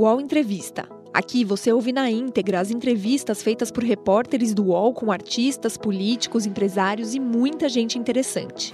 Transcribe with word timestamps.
UOL 0.00 0.18
Entrevista. 0.18 0.88
Aqui 1.12 1.44
você 1.44 1.70
ouve 1.70 1.92
na 1.92 2.10
íntegra 2.10 2.58
as 2.58 2.70
entrevistas 2.70 3.42
feitas 3.42 3.70
por 3.70 3.84
repórteres 3.84 4.54
do 4.54 4.68
UOL 4.68 4.94
com 4.94 5.12
artistas, 5.12 5.76
políticos, 5.76 6.46
empresários 6.46 7.14
e 7.14 7.20
muita 7.20 7.68
gente 7.68 7.98
interessante. 7.98 8.72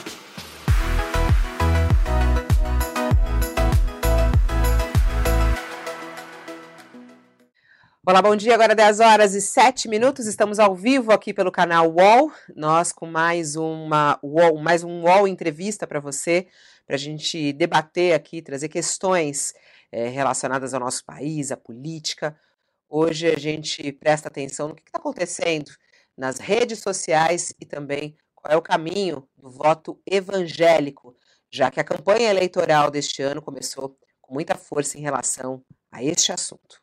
Olá, 8.07 8.23
bom 8.23 8.37
dia. 8.37 8.55
Agora 8.55 8.73
10 8.73 9.01
horas 9.01 9.35
e 9.35 9.41
7 9.41 9.89
minutos. 9.89 10.29
Estamos 10.29 10.61
ao 10.61 10.77
vivo 10.77 11.11
aqui 11.11 11.35
pelo 11.35 11.51
canal 11.51 11.93
UOL. 11.93 12.31
Nós 12.55 12.93
com 12.93 13.05
mais 13.05 13.57
uma 13.57 14.17
UOL, 14.23 14.59
mais 14.59 14.85
um 14.85 15.03
UOL 15.03 15.27
entrevista 15.27 15.89
para 15.89 15.99
você, 15.99 16.47
para 16.87 16.95
a 16.95 16.99
gente 16.99 17.53
debater 17.53 18.15
aqui, 18.15 18.41
trazer 18.41 18.69
questões 18.69 19.53
é, 19.97 20.09
relacionadas 20.09 20.75
ao 20.75 20.81
nosso 20.81 21.03
país, 21.07 21.51
à 21.51 21.57
política. 21.57 22.39
Hoje 22.87 23.29
a 23.29 23.39
gente 23.39 23.91
presta 23.93 24.29
atenção 24.29 24.69
no 24.69 24.75
que 24.75 24.83
está 24.83 24.99
acontecendo 24.99 25.71
nas 26.15 26.39
redes 26.39 26.81
sociais 26.81 27.55
e 27.59 27.65
também 27.65 28.15
qual 28.35 28.53
é 28.53 28.57
o 28.59 28.63
caminho 28.63 29.27
do 29.35 29.51
voto 29.51 29.99
evangélico, 30.07 31.17
já 31.51 31.71
que 31.71 31.81
a 31.81 31.85
campanha 31.85 32.29
eleitoral 32.29 32.91
deste 32.91 33.23
ano 33.23 33.41
começou 33.41 33.99
com 34.21 34.35
muita 34.35 34.55
força 34.55 34.99
em 34.99 35.01
relação 35.01 35.65
a 35.91 36.05
este 36.05 36.31
assunto. 36.31 36.83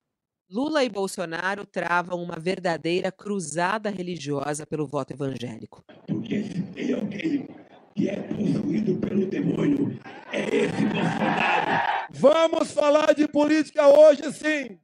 Lula 0.49 0.83
e 0.83 0.89
Bolsonaro 0.89 1.67
travam 1.67 2.19
uma 2.19 2.39
verdadeira 2.39 3.11
cruzada 3.11 3.91
religiosa 3.91 4.65
pelo 4.65 4.87
voto 4.87 5.13
evangélico. 5.13 5.83
Porque 6.07 6.43
se 6.45 6.61
tem 6.73 6.93
alguém 6.93 7.47
que 7.95 8.09
é 8.09 8.15
possuído 8.21 8.95
pelo 8.97 9.25
demônio, 9.27 9.99
é 10.31 10.55
esse 10.55 10.85
Bolsonaro. 10.85 12.07
Vamos 12.11 12.71
falar 12.71 13.13
de 13.13 13.27
política 13.27 13.87
hoje 13.87 14.21
sim, 14.33 14.79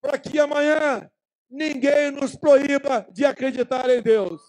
para 0.00 0.18
que 0.18 0.38
amanhã 0.38 1.08
ninguém 1.50 2.10
nos 2.10 2.34
proíba 2.34 3.06
de 3.12 3.24
acreditar 3.24 3.88
em 3.90 4.02
Deus. 4.02 4.40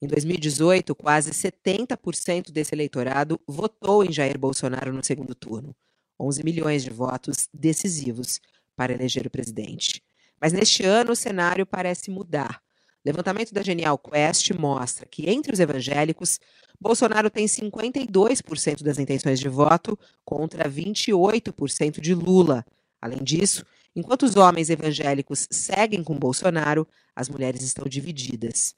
Em 0.00 0.06
2018, 0.06 0.94
quase 0.94 1.30
70% 1.30 2.52
desse 2.52 2.74
eleitorado 2.74 3.40
votou 3.48 4.04
em 4.04 4.12
Jair 4.12 4.38
Bolsonaro 4.38 4.92
no 4.92 5.02
segundo 5.02 5.34
turno. 5.34 5.74
11 6.20 6.44
milhões 6.44 6.84
de 6.84 6.90
votos 6.90 7.48
decisivos 7.52 8.40
para 8.76 8.92
eleger 8.92 9.26
o 9.26 9.30
presidente. 9.30 10.02
Mas 10.40 10.52
neste 10.52 10.84
ano 10.84 11.12
o 11.12 11.16
cenário 11.16 11.64
parece 11.64 12.10
mudar. 12.10 12.60
Levantamento 13.04 13.52
da 13.52 13.62
Genial 13.62 13.98
Quest 13.98 14.50
mostra 14.52 15.06
que 15.06 15.28
entre 15.28 15.52
os 15.52 15.60
evangélicos, 15.60 16.40
Bolsonaro 16.80 17.28
tem 17.28 17.44
52% 17.44 18.82
das 18.82 18.98
intenções 18.98 19.38
de 19.38 19.48
voto 19.48 19.98
contra 20.24 20.68
28% 20.68 22.00
de 22.00 22.14
Lula. 22.14 22.64
Além 23.00 23.22
disso, 23.22 23.64
enquanto 23.94 24.22
os 24.22 24.36
homens 24.36 24.70
evangélicos 24.70 25.46
seguem 25.50 26.02
com 26.02 26.18
Bolsonaro, 26.18 26.88
as 27.14 27.28
mulheres 27.28 27.62
estão 27.62 27.84
divididas. 27.84 28.74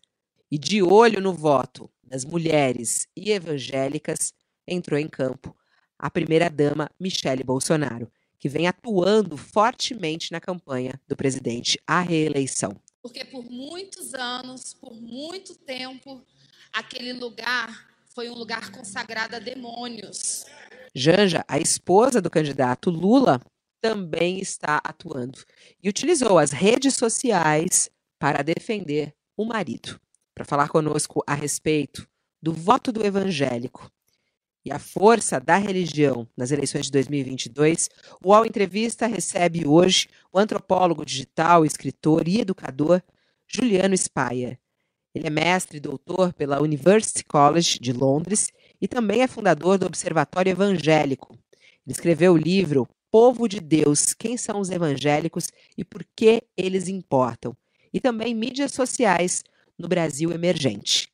E 0.50 0.58
de 0.58 0.82
olho 0.82 1.20
no 1.20 1.32
voto 1.32 1.88
das 2.02 2.24
mulheres 2.24 3.06
e 3.16 3.30
evangélicas, 3.30 4.32
entrou 4.66 4.98
em 4.98 5.08
campo 5.08 5.56
a 5.97 6.10
primeira-dama 6.10 6.91
Michele 6.98 7.44
Bolsonaro, 7.44 8.10
que 8.38 8.48
vem 8.48 8.66
atuando 8.66 9.36
fortemente 9.36 10.32
na 10.32 10.41
campanha 10.41 11.00
do 11.08 11.16
presidente 11.16 11.80
à 11.86 12.00
reeleição. 12.00 12.77
Porque 13.06 13.24
por 13.24 13.48
muitos 13.48 14.14
anos, 14.14 14.74
por 14.74 14.92
muito 14.92 15.54
tempo, 15.54 16.26
aquele 16.72 17.12
lugar 17.12 17.88
foi 18.12 18.28
um 18.28 18.34
lugar 18.34 18.72
consagrado 18.72 19.36
a 19.36 19.38
demônios. 19.38 20.44
Janja, 20.92 21.44
a 21.46 21.56
esposa 21.56 22.20
do 22.20 22.28
candidato 22.28 22.90
Lula, 22.90 23.40
também 23.80 24.40
está 24.40 24.80
atuando 24.82 25.38
e 25.80 25.88
utilizou 25.88 26.36
as 26.36 26.50
redes 26.50 26.96
sociais 26.96 27.88
para 28.18 28.42
defender 28.42 29.14
o 29.36 29.44
marido. 29.44 30.00
Para 30.34 30.44
falar 30.44 30.69
conosco 30.69 31.22
a 31.28 31.34
respeito 31.34 32.08
do 32.42 32.52
voto 32.52 32.91
do 32.91 33.06
evangélico 33.06 33.88
e 34.66 34.72
a 34.72 34.81
força 34.81 35.38
da 35.38 35.56
religião 35.56 36.28
nas 36.37 36.50
eleições 36.50 36.87
de 36.87 36.91
2022, 36.91 37.88
o 38.21 38.31
UOL 38.31 38.44
Entrevista 38.44 39.06
recebe 39.06 39.65
hoje 39.65 40.09
o 40.32 40.41
antropólogo 40.41 41.06
digital, 41.06 41.65
escritor 41.65 42.27
e 42.27 42.41
educador 42.41 43.00
Juliano 43.47 43.97
Spayer. 43.97 44.59
Ele 45.15 45.28
é 45.28 45.31
mestre 45.31 45.76
e 45.76 45.81
doutor 45.81 46.32
pela 46.32 46.60
University 46.60 47.25
College 47.25 47.78
de 47.78 47.93
Londres 47.93 48.50
e 48.81 48.88
também 48.88 49.22
é 49.22 49.28
fundador 49.28 49.78
do 49.78 49.87
Observatório 49.87 50.50
Evangélico. 50.50 51.32
Ele 51.87 51.93
escreveu 51.93 52.32
o 52.32 52.37
livro 52.37 52.88
Povo 53.09 53.47
de 53.47 53.60
Deus: 53.60 54.12
Quem 54.15 54.37
são 54.37 54.59
os 54.59 54.69
evangélicos 54.69 55.49
e 55.78 55.84
por 55.84 56.05
que 56.16 56.43
eles 56.56 56.88
importam? 56.88 57.56
E 57.94 58.00
também 58.00 58.34
mídias 58.34 58.72
sociais 58.72 59.44
no 59.78 59.87
Brasil 59.87 60.32
emergente. 60.32 61.09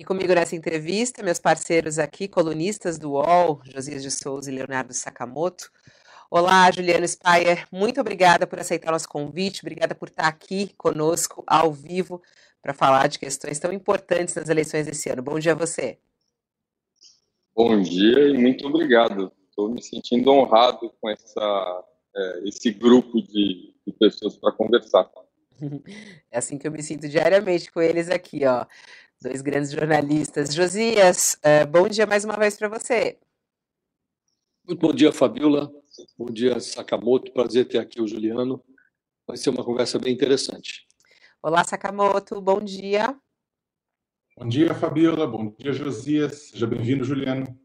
E 0.00 0.04
comigo 0.04 0.32
nessa 0.32 0.56
entrevista, 0.56 1.22
meus 1.22 1.38
parceiros 1.38 1.98
aqui, 1.98 2.26
colunistas 2.26 2.98
do 2.98 3.10
UOL, 3.10 3.60
Josias 3.64 4.02
de 4.02 4.10
Souza 4.10 4.50
e 4.50 4.54
Leonardo 4.54 4.94
Sakamoto. 4.94 5.70
Olá, 6.30 6.70
Juliano 6.70 7.06
Spayer, 7.06 7.68
muito 7.70 8.00
obrigada 8.00 8.46
por 8.46 8.58
aceitar 8.58 8.92
nosso 8.92 9.06
convite, 9.06 9.60
obrigada 9.60 9.94
por 9.94 10.08
estar 10.08 10.26
aqui 10.26 10.72
conosco 10.78 11.44
ao 11.46 11.70
vivo 11.70 12.22
para 12.62 12.72
falar 12.72 13.08
de 13.08 13.18
questões 13.18 13.58
tão 13.58 13.74
importantes 13.74 14.34
nas 14.34 14.48
eleições 14.48 14.86
desse 14.86 15.10
ano. 15.10 15.20
Bom 15.20 15.38
dia 15.38 15.52
a 15.52 15.54
você. 15.54 15.98
Bom 17.54 17.78
dia 17.82 18.26
e 18.30 18.38
muito 18.38 18.66
obrigado. 18.68 19.30
Estou 19.50 19.68
me 19.68 19.82
sentindo 19.82 20.32
honrado 20.32 20.90
com 20.98 21.10
essa, 21.10 21.84
é, 22.16 22.48
esse 22.48 22.70
grupo 22.70 23.20
de, 23.20 23.74
de 23.86 23.92
pessoas 23.98 24.34
para 24.38 24.50
conversar. 24.50 25.10
É 26.32 26.38
assim 26.38 26.56
que 26.56 26.66
eu 26.66 26.72
me 26.72 26.82
sinto 26.82 27.06
diariamente 27.06 27.70
com 27.70 27.82
eles 27.82 28.08
aqui, 28.08 28.46
ó 28.46 28.64
dois 29.20 29.42
grandes 29.42 29.70
jornalistas. 29.70 30.54
Josias, 30.54 31.38
uh, 31.44 31.66
bom 31.66 31.88
dia 31.88 32.06
mais 32.06 32.24
uma 32.24 32.36
vez 32.36 32.56
para 32.56 32.68
você. 32.68 33.18
Muito 34.66 34.80
bom 34.80 34.94
dia, 34.94 35.12
Fabiola. 35.12 35.70
Bom 36.16 36.26
dia, 36.26 36.58
Sakamoto. 36.60 37.32
Prazer 37.32 37.66
ter 37.66 37.78
aqui 37.78 38.00
o 38.00 38.06
Juliano. 38.06 38.64
Vai 39.26 39.36
ser 39.36 39.50
uma 39.50 39.64
conversa 39.64 39.98
bem 39.98 40.14
interessante. 40.14 40.86
Olá, 41.42 41.62
Sakamoto. 41.64 42.40
Bom 42.40 42.60
dia. 42.60 43.14
Bom 44.36 44.48
dia, 44.48 44.74
Fabiola. 44.74 45.26
Bom 45.26 45.54
dia, 45.58 45.72
Josias. 45.72 46.50
Seja 46.50 46.66
bem-vindo, 46.66 47.04
Juliano. 47.04 47.58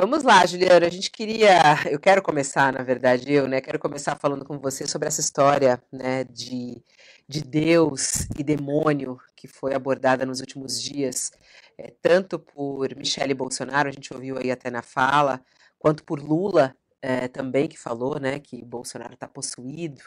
Vamos 0.00 0.22
lá, 0.22 0.46
Juliano. 0.46 0.86
A 0.86 0.88
gente 0.88 1.10
queria, 1.10 1.60
eu 1.90 1.98
quero 1.98 2.22
começar, 2.22 2.72
na 2.72 2.84
verdade, 2.84 3.32
eu, 3.32 3.48
né? 3.48 3.60
Quero 3.60 3.80
começar 3.80 4.14
falando 4.14 4.44
com 4.44 4.56
você 4.56 4.86
sobre 4.86 5.08
essa 5.08 5.20
história, 5.20 5.82
né, 5.90 6.22
de, 6.22 6.80
de 7.26 7.42
Deus 7.42 8.28
e 8.38 8.44
demônio 8.44 9.18
que 9.34 9.48
foi 9.48 9.74
abordada 9.74 10.24
nos 10.24 10.38
últimos 10.38 10.80
dias, 10.80 11.32
é, 11.76 11.92
tanto 12.00 12.38
por 12.38 12.94
Michele 12.94 13.34
Bolsonaro, 13.34 13.88
a 13.88 13.92
gente 13.92 14.14
ouviu 14.14 14.38
aí 14.38 14.52
até 14.52 14.70
na 14.70 14.82
fala, 14.82 15.40
quanto 15.80 16.04
por 16.04 16.20
Lula 16.20 16.76
é, 17.02 17.26
também 17.26 17.66
que 17.66 17.76
falou, 17.76 18.20
né, 18.20 18.38
que 18.38 18.64
Bolsonaro 18.64 19.14
está 19.14 19.26
possuído, 19.26 20.00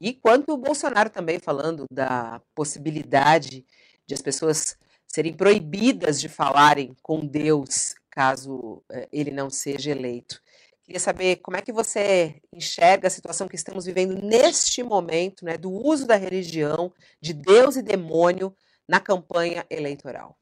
e 0.00 0.14
quanto 0.14 0.54
o 0.54 0.56
Bolsonaro 0.56 1.10
também 1.10 1.38
falando 1.38 1.84
da 1.90 2.40
possibilidade 2.54 3.62
de 4.06 4.14
as 4.14 4.22
pessoas 4.22 4.78
serem 5.06 5.34
proibidas 5.34 6.18
de 6.18 6.30
falarem 6.30 6.96
com 7.02 7.26
Deus 7.26 7.94
caso 8.18 8.82
eh, 8.90 9.08
ele 9.12 9.30
não 9.30 9.48
seja 9.48 9.92
eleito. 9.92 10.42
Queria 10.82 10.98
saber 10.98 11.36
como 11.36 11.56
é 11.56 11.62
que 11.62 11.72
você 11.72 12.42
enxerga 12.52 13.06
a 13.06 13.10
situação 13.10 13.46
que 13.46 13.54
estamos 13.54 13.84
vivendo 13.84 14.20
neste 14.20 14.82
momento, 14.82 15.44
né, 15.44 15.56
do 15.56 15.70
uso 15.70 16.04
da 16.04 16.16
religião, 16.16 16.92
de 17.20 17.32
Deus 17.32 17.76
e 17.76 17.82
demônio 17.82 18.52
na 18.88 18.98
campanha 18.98 19.64
eleitoral. 19.70 20.36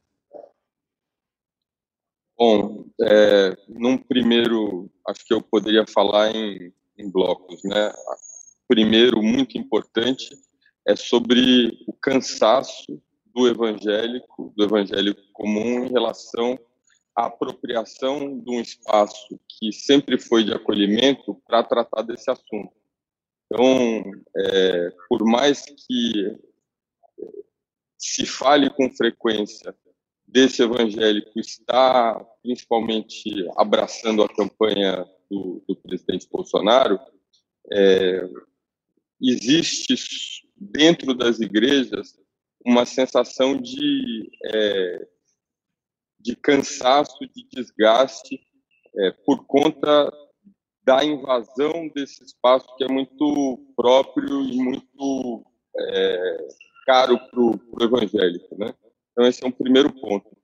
Bom, 2.39 2.87
é, 3.03 3.55
num 3.69 3.99
primeiro, 3.99 4.91
acho 5.07 5.27
que 5.27 5.35
eu 5.35 5.43
poderia 5.43 5.85
falar 5.87 6.35
em, 6.35 6.73
em 6.97 7.11
blocos, 7.11 7.63
né? 7.63 7.93
Primeiro, 8.67 9.23
muito 9.23 9.59
importante, 9.59 10.35
é 10.87 10.97
sobre 10.97 11.85
o 11.87 11.93
cansaço 11.93 13.03
do 13.35 13.47
evangélico, 13.47 14.51
do 14.57 14.65
evangélico 14.65 15.21
comum 15.35 15.85
em 15.85 15.93
relação 15.93 16.59
a 17.17 17.27
apropriação 17.27 18.39
de 18.39 18.51
um 18.51 18.61
espaço 18.61 19.41
que 19.49 19.73
sempre 19.73 20.19
foi 20.19 20.45
de 20.45 20.53
acolhimento 20.53 21.35
para 21.47 21.65
tratar 21.65 22.03
desse 22.03 22.31
assunto. 22.31 22.73
Então, 23.47 24.05
é, 24.37 24.91
por 25.09 25.25
mais 25.25 25.65
que 25.65 26.37
se 27.97 28.27
fale 28.27 28.69
com 28.69 28.91
frequência 28.91 29.75
desse 30.27 30.63
evangélico 30.63 31.39
está 31.39 32.23
principalmente 32.43 33.49
abraçando 33.57 34.23
a 34.23 34.29
campanha 34.29 35.09
do, 35.31 35.65
do 35.67 35.77
presidente 35.77 36.29
Bolsonaro, 36.31 36.99
é, 37.73 38.29
existe 39.23 39.95
dentro 40.55 41.15
das 41.15 41.41
igrejas 41.41 42.19
uma 42.65 42.85
sensação 42.85 43.57
de 43.57 44.31
é, 44.45 45.09
de 46.27 46.35
cansaço, 46.35 47.19
de 47.21 47.47
desgaste, 47.53 48.41
é, 48.97 49.13
por 49.25 49.47
conta 49.47 50.13
da 50.83 51.05
invasão 51.05 51.89
desse 51.95 52.25
espaço 52.25 52.67
que 52.77 52.85
é 52.85 52.89
muito 52.89 53.65
próprio 53.77 54.43
e 54.43 54.57
muito 54.57 55.45
é, 55.79 56.49
caro 56.85 57.19
para 57.31 57.41
o 57.41 57.61
evangélico, 57.81 58.57
né? 58.59 58.75
Então 59.13 59.27
esse 59.27 59.45
é 59.45 59.47
um 59.47 59.53
primeiro 59.53 59.93
ponto. 59.93 60.37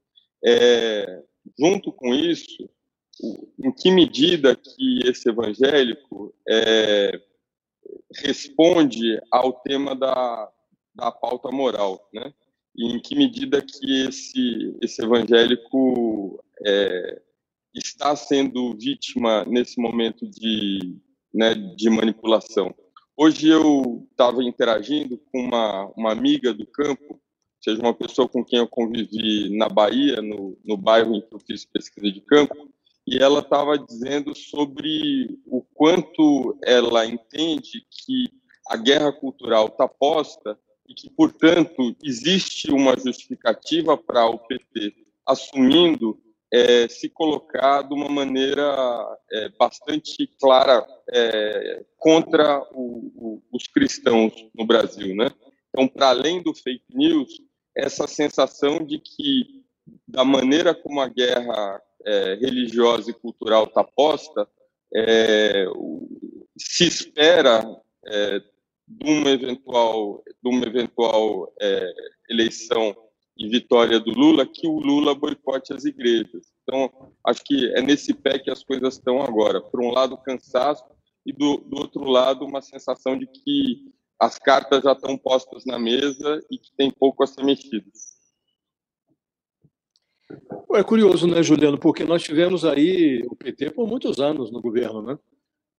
É, 0.45 1.23
junto 1.59 1.93
com 1.93 2.15
isso, 2.15 2.69
em 3.59 3.73
que 3.73 3.91
medida 3.91 4.55
que 4.55 5.01
esse 5.05 5.29
evangélico 5.29 6.33
é, 6.49 7.11
responde 8.17 9.21
ao 9.33 9.53
tema 9.53 9.97
da, 9.97 10.49
da 10.95 11.11
pauta 11.11 11.51
moral, 11.51 12.09
né? 12.13 12.33
E 12.75 12.87
em 12.87 13.01
que 13.01 13.15
medida 13.15 13.61
que 13.61 14.07
esse, 14.07 14.77
esse 14.81 15.03
evangélico 15.03 16.43
é, 16.65 17.21
está 17.75 18.15
sendo 18.17 18.75
vítima 18.75 19.45
nesse 19.45 19.81
momento 19.81 20.27
de, 20.27 20.97
né, 21.33 21.55
de 21.55 21.91
manipulação. 21.91 22.75
Hoje 23.17 23.49
eu 23.49 24.07
estava 24.11 24.43
interagindo 24.43 25.19
com 25.31 25.41
uma, 25.41 25.93
uma 25.97 26.13
amiga 26.13 26.53
do 26.53 26.67
campo, 26.67 27.21
seja 27.61 27.81
uma 27.81 27.95
pessoa 27.95 28.29
com 28.29 28.45
quem 28.45 28.59
eu 28.59 28.69
convivi 28.69 29.57
na 29.57 29.69
Bahia, 29.69 30.21
no, 30.21 30.59
no 30.65 30.77
bairro 30.77 31.15
em 31.15 31.21
que 31.21 31.35
eu 31.35 31.39
fiz 31.39 31.65
pesquisa 31.65 32.11
de 32.11 32.21
campo, 32.23 32.73
e 33.07 33.19
ela 33.19 33.41
estava 33.41 33.79
dizendo 33.79 34.35
sobre 34.35 35.39
o 35.47 35.63
quanto 35.75 36.57
ela 36.63 37.05
entende 37.05 37.85
que 37.91 38.29
a 38.69 38.77
guerra 38.77 39.13
cultural 39.13 39.67
está 39.67 39.89
posta 39.89 40.59
e 40.89 40.95
que, 40.95 41.11
portanto, 41.11 41.97
existe 42.03 42.71
uma 42.71 42.97
justificativa 42.99 43.97
para 43.97 44.27
o 44.27 44.39
PT 44.39 44.95
assumindo 45.27 46.21
é, 46.53 46.87
se 46.87 47.09
colocar 47.09 47.83
de 47.83 47.95
uma 47.95 48.09
maneira 48.09 49.19
é, 49.31 49.49
bastante 49.51 50.27
clara 50.39 50.87
é, 51.11 51.85
contra 51.97 52.63
o, 52.73 53.13
o, 53.17 53.43
os 53.51 53.67
cristãos 53.67 54.33
no 54.55 54.67
Brasil, 54.67 55.15
né? 55.15 55.31
Então, 55.71 55.89
para 55.89 56.11
além 56.11 56.43
do 56.43 56.55
fake 56.55 56.85
news, 56.95 57.41
essa 57.75 58.07
sensação 58.07 58.85
de 58.85 58.99
que 58.99 59.63
da 60.07 60.25
maneira 60.25 60.75
como 60.75 61.01
a 61.01 61.09
guerra 61.09 61.81
é, 62.05 62.35
religiosa 62.35 63.11
e 63.11 63.15
cultural 63.15 63.65
está 63.65 63.83
posta, 63.83 64.47
é, 64.95 65.65
se 66.59 66.87
espera 66.87 67.65
é, 68.07 68.43
de 68.87 69.11
uma 69.11 69.31
eventual, 69.31 70.23
de 70.27 70.49
uma 70.49 70.67
eventual 70.67 71.53
eleição 72.29 72.95
e 73.37 73.49
vitória 73.49 73.99
do 73.99 74.11
Lula 74.11 74.47
que 74.47 74.67
o 74.67 74.79
Lula 74.79 75.15
boicote 75.15 75.73
as 75.73 75.85
igrejas. 75.85 76.53
Então, 76.63 76.91
acho 77.27 77.43
que 77.45 77.73
é 77.75 77.81
nesse 77.81 78.15
pé 78.15 78.39
que 78.39 78.51
as 78.51 78.63
coisas 78.63 78.95
estão 78.95 79.23
agora. 79.23 79.61
Por 79.61 79.83
um 79.83 79.91
lado, 79.91 80.19
cansaço, 80.19 80.85
e 81.25 81.33
do, 81.33 81.59
do 81.59 81.81
outro 81.81 82.05
lado, 82.05 82.45
uma 82.45 82.61
sensação 82.61 83.17
de 83.17 83.27
que 83.27 83.93
as 84.19 84.39
cartas 84.39 84.83
já 84.83 84.93
estão 84.93 85.17
postas 85.17 85.65
na 85.65 85.79
mesa 85.79 86.41
e 86.51 86.59
que 86.59 86.73
tem 86.77 86.91
pouco 86.91 87.23
a 87.23 87.27
ser 87.27 87.45
mexido. 87.45 87.91
É 90.75 90.83
curioso, 90.83 91.27
né, 91.27 91.43
Juliano? 91.43 91.79
Porque 91.79 92.05
nós 92.05 92.23
tivemos 92.23 92.65
aí 92.65 93.23
o 93.27 93.37
PT 93.37 93.71
por 93.71 93.87
muitos 93.87 94.19
anos 94.19 94.51
no 94.51 94.61
governo, 94.61 95.03
né? 95.03 95.19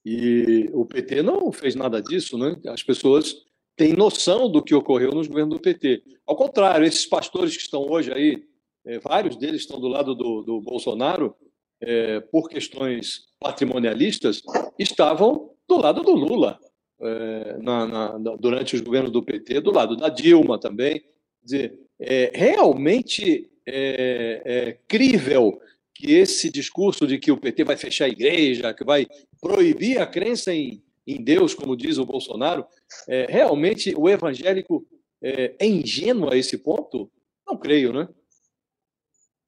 E 0.06 0.70
o 0.74 0.86
PT 0.86 1.22
não 1.22 1.52
fez 1.52 1.76
nada 1.76 2.02
disso, 2.02 2.38
né? 2.38 2.56
As 2.68 2.84
pessoas 2.84 3.36
têm 3.76 3.94
noção 3.94 4.50
do 4.50 4.62
que 4.62 4.76
ocorreu 4.76 5.12
nos 5.12 5.28
governos 5.28 5.56
do 5.56 5.62
PT. 5.62 6.04
Ao 6.26 6.36
contrário, 6.36 6.86
esses 6.86 7.06
pastores 7.06 7.56
que 7.56 7.64
estão 7.64 7.90
hoje 7.90 8.12
aí, 8.12 8.44
é, 8.86 9.00
vários 9.00 9.36
deles 9.38 9.62
estão 9.62 9.80
do 9.80 9.88
lado 9.88 10.14
do, 10.14 10.42
do 10.42 10.62
Bolsonaro, 10.62 11.36
é, 11.82 12.20
por 12.20 12.50
questões 12.50 13.26
patrimonialistas, 13.40 14.42
estavam 14.78 15.52
do 15.68 15.78
lado 15.78 16.02
do 16.02 16.12
Lula, 16.12 16.60
é, 17.00 17.58
na, 17.62 17.86
na, 17.86 18.18
durante 18.38 18.76
os 18.76 18.82
governos 18.82 19.12
do 19.12 19.24
PT, 19.24 19.62
do 19.62 19.72
lado 19.72 19.96
da 19.96 20.10
Dilma 20.10 20.60
também. 20.60 21.00
Quer 21.00 21.44
dizer, 21.44 21.80
é 22.00 22.32
realmente 22.34 23.50
é, 23.66 24.42
é, 24.46 24.78
crível 24.88 25.60
que 25.94 26.14
esse 26.14 26.50
discurso 26.50 27.06
de 27.06 27.20
que 27.20 27.32
o 27.32 27.38
PT 27.38 27.64
vai 27.64 27.78
fechar 27.78 28.06
a 28.06 28.10
igreja, 28.10 28.74
que 28.74 28.84
vai 28.84 29.08
proibir 29.40 30.00
a 30.00 30.08
crença 30.08 30.54
em, 30.54 30.84
em 31.06 31.24
Deus, 31.24 31.54
como 31.54 31.78
diz 31.78 31.98
o 31.98 32.06
Bolsonaro, 32.06 32.66
é, 33.08 33.28
realmente 33.30 33.94
o 33.96 34.10
evangélico 34.10 34.86
é, 35.22 35.56
é 35.60 35.66
ingênuo 35.66 36.32
a 36.32 36.38
esse 36.38 36.58
ponto? 36.58 37.12
Não 37.48 37.58
creio, 37.58 37.94
né? 37.94 38.08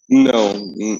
Não, 0.07 0.53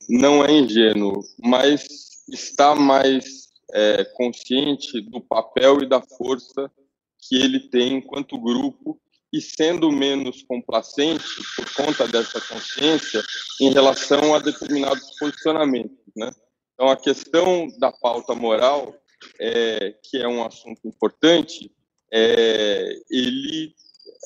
não 0.09 0.43
é 0.43 0.51
ingênuo, 0.51 1.21
mas 1.37 1.85
está 2.27 2.73
mais 2.73 3.49
é, 3.71 4.03
consciente 4.15 4.99
do 5.01 5.21
papel 5.21 5.83
e 5.83 5.89
da 5.89 6.01
força 6.01 6.71
que 7.19 7.35
ele 7.35 7.59
tem 7.59 7.97
enquanto 7.97 8.39
grupo 8.39 8.99
e 9.35 9.41
sendo 9.41 9.91
menos 9.91 10.43
complacente 10.43 11.25
por 11.57 11.73
conta 11.73 12.07
dessa 12.07 12.39
consciência 12.39 13.21
em 13.59 13.69
relação 13.69 14.33
a 14.33 14.39
determinados 14.39 15.03
posicionamentos, 15.19 15.97
né? 16.15 16.31
Então 16.73 16.87
a 16.87 16.95
questão 16.95 17.67
da 17.77 17.91
pauta 17.91 18.33
moral, 18.33 18.95
é, 19.37 19.93
que 20.03 20.17
é 20.17 20.27
um 20.27 20.41
assunto 20.41 20.87
importante, 20.87 21.69
é, 22.13 22.97
ele 23.09 23.75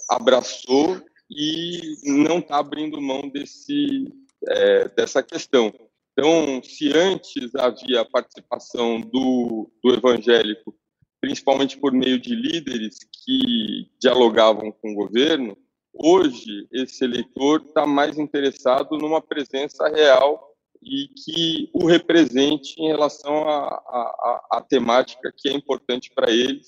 abraçou 0.07 1.01
e 1.27 1.95
não 2.03 2.37
está 2.37 2.57
abrindo 2.59 3.01
mão 3.01 3.27
desse 3.29 4.13
é, 4.47 4.87
dessa 4.89 5.23
questão. 5.23 5.73
Então, 6.11 6.61
se 6.63 6.95
antes 6.95 7.55
havia 7.55 8.01
a 8.01 8.05
participação 8.05 9.01
do, 9.01 9.71
do 9.83 9.93
evangélico, 9.93 10.75
principalmente 11.21 11.77
por 11.77 11.91
meio 11.91 12.19
de 12.19 12.35
líderes 12.35 12.99
que 13.25 13.89
dialogavam 13.99 14.71
com 14.71 14.91
o 14.91 14.95
governo, 14.95 15.57
hoje 15.93 16.67
esse 16.71 17.03
eleitor 17.03 17.61
está 17.61 17.85
mais 17.85 18.17
interessado 18.17 18.97
numa 18.97 19.21
presença 19.21 19.87
real 19.89 20.49
e 20.81 21.09
que 21.09 21.69
o 21.73 21.85
represente 21.85 22.73
em 22.81 22.87
relação 22.87 23.43
à 23.47 24.65
temática 24.67 25.33
que 25.35 25.49
é 25.49 25.53
importante 25.53 26.11
para 26.13 26.31
eles 26.31 26.67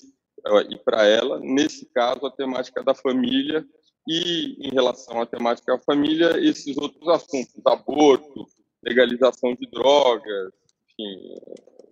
e 0.68 0.76
para 0.76 1.06
ela, 1.06 1.38
nesse 1.40 1.86
caso, 1.86 2.26
a 2.26 2.30
temática 2.30 2.82
da 2.82 2.94
família 2.94 3.64
e, 4.06 4.56
em 4.66 4.70
relação 4.70 5.20
à 5.20 5.26
temática 5.26 5.76
da 5.76 5.82
família, 5.82 6.38
esses 6.38 6.76
outros 6.76 7.08
assuntos, 7.08 7.54
aborto, 7.64 8.46
legalização 8.82 9.54
de 9.54 9.70
drogas, 9.70 10.52
enfim, 10.98 11.34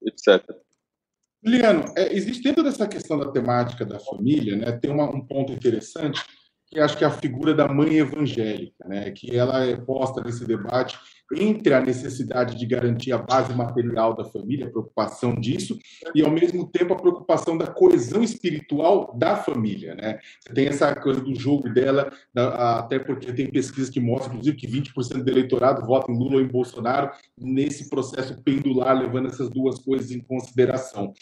etc. 0.03 0.45
Juliano, 1.42 1.85
é, 1.97 2.14
existe 2.14 2.42
dentro 2.42 2.62
dessa 2.62 2.87
questão 2.87 3.18
da 3.18 3.30
temática 3.30 3.85
da 3.85 3.99
família, 3.99 4.56
né, 4.56 4.73
tem 4.73 4.90
uma, 4.90 5.04
um 5.04 5.25
ponto 5.25 5.52
interessante 5.52 6.23
que 6.66 6.78
acho 6.78 6.97
que 6.97 7.02
é 7.02 7.06
a 7.06 7.11
figura 7.11 7.52
da 7.52 7.66
mãe 7.66 7.97
evangélica, 7.97 8.87
né, 8.87 9.11
que 9.11 9.37
ela 9.37 9.64
é 9.64 9.76
posta 9.76 10.23
nesse 10.23 10.44
debate 10.44 10.99
entre 11.37 11.75
a 11.75 11.80
necessidade 11.80 12.56
de 12.56 12.66
garantir 12.66 13.12
a 13.12 13.18
base 13.18 13.54
material 13.54 14.14
da 14.14 14.25
família, 14.25 14.66
a 14.66 14.70
preocupação 14.70 15.34
disso, 15.34 15.78
e 16.14 16.22
ao 16.22 16.30
mesmo 16.30 16.66
tempo 16.66 16.92
a 16.92 16.96
preocupação 16.96 17.56
da 17.56 17.66
coesão 17.66 18.22
espiritual 18.22 19.14
da 19.16 19.37
família. 19.37 19.94
Né? 19.94 20.18
Você 20.40 20.54
tem 20.54 20.66
essa 20.66 20.94
coisa 20.94 21.20
do 21.20 21.34
jogo 21.38 21.68
dela, 21.68 22.12
até 22.34 22.99
porque 22.99 23.32
tem 23.32 23.50
pesquisas 23.50 23.90
que 23.90 24.00
mostram, 24.00 24.34
inclusive, 24.34 24.56
que 24.56 24.66
20% 24.66 25.22
do 25.22 25.30
eleitorado 25.30 25.87
vota 25.87 26.10
em 26.10 26.18
Lula 26.18 26.37
ou 26.37 26.40
em 26.40 26.49
Bolsonaro, 26.49 27.10
nesse 27.38 27.88
processo 27.88 28.42
pendular, 28.42 28.99
levando 28.99 29.28
essas 29.28 29.49
duas 29.49 29.78
coisas 29.78 30.10
em 30.10 30.20
consideração. 30.20 31.12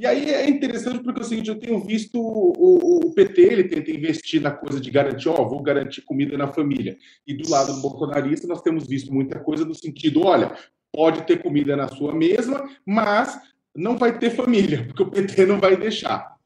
E 0.00 0.06
aí 0.06 0.30
é 0.30 0.48
interessante 0.48 1.02
porque 1.02 1.20
é 1.20 1.24
o 1.24 1.26
seguinte, 1.26 1.48
eu 1.48 1.58
tenho 1.58 1.80
visto 1.80 2.20
o, 2.20 3.06
o, 3.06 3.12
PT, 3.14 3.40
ele 3.42 3.64
tenta 3.64 3.90
investir 3.90 4.40
na 4.40 4.52
coisa 4.52 4.80
de 4.80 4.90
garantir, 4.92 5.28
ó, 5.28 5.48
vou 5.48 5.60
garantir 5.60 6.02
comida 6.02 6.38
na 6.38 6.46
família. 6.46 6.96
E 7.26 7.34
do 7.34 7.50
lado 7.50 7.72
do 7.72 7.80
bolsonarista, 7.80 8.46
nós 8.46 8.62
temos 8.62 8.86
visto 8.86 9.12
muita 9.12 9.40
coisa 9.40 9.57
no 9.64 9.74
sentido, 9.74 10.24
olha, 10.24 10.56
pode 10.92 11.26
ter 11.26 11.42
comida 11.42 11.76
na 11.76 11.88
sua 11.88 12.14
mesa, 12.14 12.62
mas 12.84 13.38
não 13.74 13.96
vai 13.96 14.18
ter 14.18 14.30
família, 14.30 14.86
porque 14.88 15.02
o 15.02 15.10
PT 15.10 15.46
não 15.46 15.60
vai 15.60 15.76
deixar. 15.76 16.36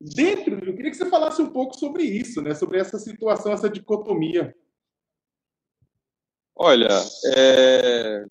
Dentro, 0.00 0.54
eu 0.64 0.74
queria 0.74 0.90
que 0.90 0.96
você 0.96 1.10
falasse 1.10 1.42
um 1.42 1.50
pouco 1.50 1.76
sobre 1.76 2.02
isso, 2.04 2.40
né? 2.40 2.54
Sobre 2.54 2.78
essa 2.78 2.98
situação, 2.98 3.52
essa 3.52 3.68
dicotomia. 3.68 4.56
Olha, 6.56 6.88
é... 7.36 8.24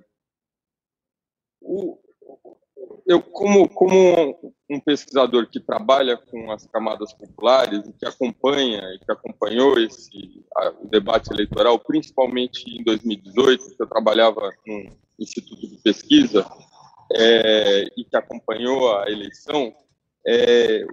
o, 1.62 1.98
eu, 3.06 3.22
como, 3.22 3.70
como 3.70 4.54
um 4.70 4.80
pesquisador 4.80 5.48
que 5.48 5.60
trabalha 5.60 6.16
com 6.16 6.52
as 6.52 6.66
camadas 6.68 7.12
populares 7.14 7.88
e 7.88 7.94
que 7.94 8.06
acompanha 8.06 8.82
e 8.94 9.00
que 9.00 9.12
acompanhou 9.12 9.80
esse 9.80 10.46
a, 10.56 10.70
o 10.82 10.88
debate 10.88 11.32
eleitoral, 11.34 11.80
principalmente 11.80 12.70
em 12.70 12.84
2018, 12.84 13.76
que 13.76 13.82
eu 13.82 13.88
trabalhava 13.88 14.54
no 14.68 14.96
Instituto 15.18 15.68
de 15.68 15.78
Pesquisa 15.78 16.46
é, 17.12 17.86
e 17.98 18.04
que 18.04 18.16
acompanhou 18.16 18.96
a 18.96 19.10
eleição, 19.10 19.74
é, 20.26 20.86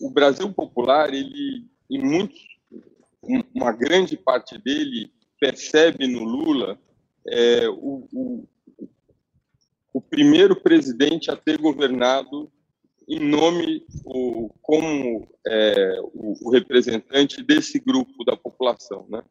o 0.00 0.10
Brasil 0.10 0.52
popular, 0.52 1.12
ele, 1.14 1.66
em 1.90 2.02
muitos, 2.02 2.38
uma 3.54 3.72
grande 3.72 4.16
parte 4.16 4.58
dele 4.58 5.10
percebe 5.38 6.06
no 6.06 6.22
Lula 6.22 6.78
é, 7.26 7.68
o, 7.68 8.06
o, 8.12 8.48
o 9.92 10.00
primeiro 10.00 10.54
presidente 10.54 11.30
a 11.30 11.36
ter 11.36 11.58
governado 11.58 12.50
em 13.10 13.18
nome 13.18 13.84
como 14.62 15.28
é, 15.46 16.00
o, 16.14 16.48
o, 16.48 16.50
representante 16.50 17.42
desse 17.42 17.80
grupo 17.80 18.24
da 18.24 18.36
população, 18.36 19.06
né? 19.10 19.22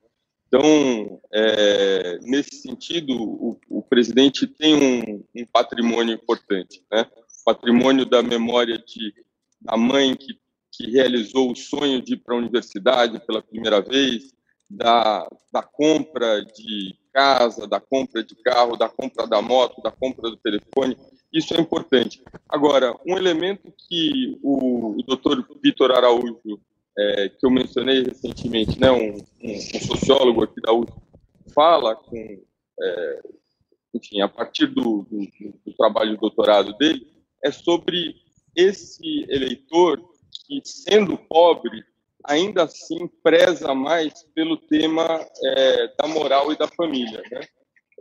Então, 0.48 1.21
é, 1.31 2.19
nesse 2.24 2.62
sentido, 2.62 3.13
o, 3.13 3.59
o 3.69 3.81
presidente 3.83 4.48
tem 4.48 4.75
um, 4.75 5.24
um, 5.36 5.45
patrimônio 5.45 6.13
importante, 6.13 6.83
né? 6.91 7.05
Patrimônio 7.45 8.05
da 8.05 8.21
memória 8.21 8.77
de 8.77 9.13
da 9.62 9.75
mãe 9.75 10.15
que, 10.15 10.39
que 10.71 10.89
realizou 10.89 11.51
o 11.51 11.55
sonho 11.55 12.01
de 12.01 12.13
ir 12.13 12.17
para 12.17 12.33
a 12.33 12.38
universidade 12.38 13.19
pela 13.25 13.41
primeira 13.41 13.81
vez, 13.81 14.33
da, 14.69 15.27
da 15.51 15.63
compra 15.63 16.43
de 16.45 16.95
casa, 17.12 17.67
da 17.67 17.79
compra 17.79 18.24
de 18.24 18.36
carro, 18.36 18.77
da 18.77 18.88
compra 18.88 19.27
da 19.27 19.41
moto, 19.41 19.81
da 19.81 19.91
compra 19.91 20.29
do 20.29 20.38
telefone. 20.38 20.95
Isso 21.31 21.53
é 21.53 21.62
importante. 21.62 22.24
Agora, 22.48 22.95
um 23.05 23.15
elemento 23.15 23.71
que 23.88 24.38
o, 24.41 25.00
o 25.00 25.03
doutor 25.03 25.48
Vitor 25.63 25.91
Araújo, 25.91 26.59
é, 26.98 27.29
que 27.29 27.45
eu 27.45 27.51
mencionei 27.51 28.03
recentemente, 28.03 28.79
né, 28.79 28.91
um, 28.91 29.17
um, 29.17 29.53
um 29.53 29.81
sociólogo 29.81 30.43
aqui 30.43 30.59
da 30.62 30.74
USP, 30.74 30.93
fala 31.53 31.95
com, 31.95 32.17
é, 32.81 33.21
enfim, 33.93 34.21
a 34.21 34.27
partir 34.27 34.67
do, 34.67 35.03
do, 35.03 35.19
do 35.65 35.74
trabalho 35.77 36.12
de 36.12 36.19
doutorado 36.19 36.75
dele, 36.77 37.07
é 37.43 37.51
sobre 37.51 38.15
esse 38.55 39.25
eleitor 39.29 40.01
que, 40.48 40.62
sendo 40.63 41.17
pobre, 41.17 41.83
ainda 42.24 42.63
assim 42.63 43.07
preza 43.24 43.74
mais 43.74 44.24
pelo 44.36 44.57
tema 44.57 45.25
é, 45.43 45.93
da 45.98 46.07
moral 46.07 46.51
e 46.51 46.57
da 46.57 46.67
família. 46.67 47.21
Né? 47.31 47.41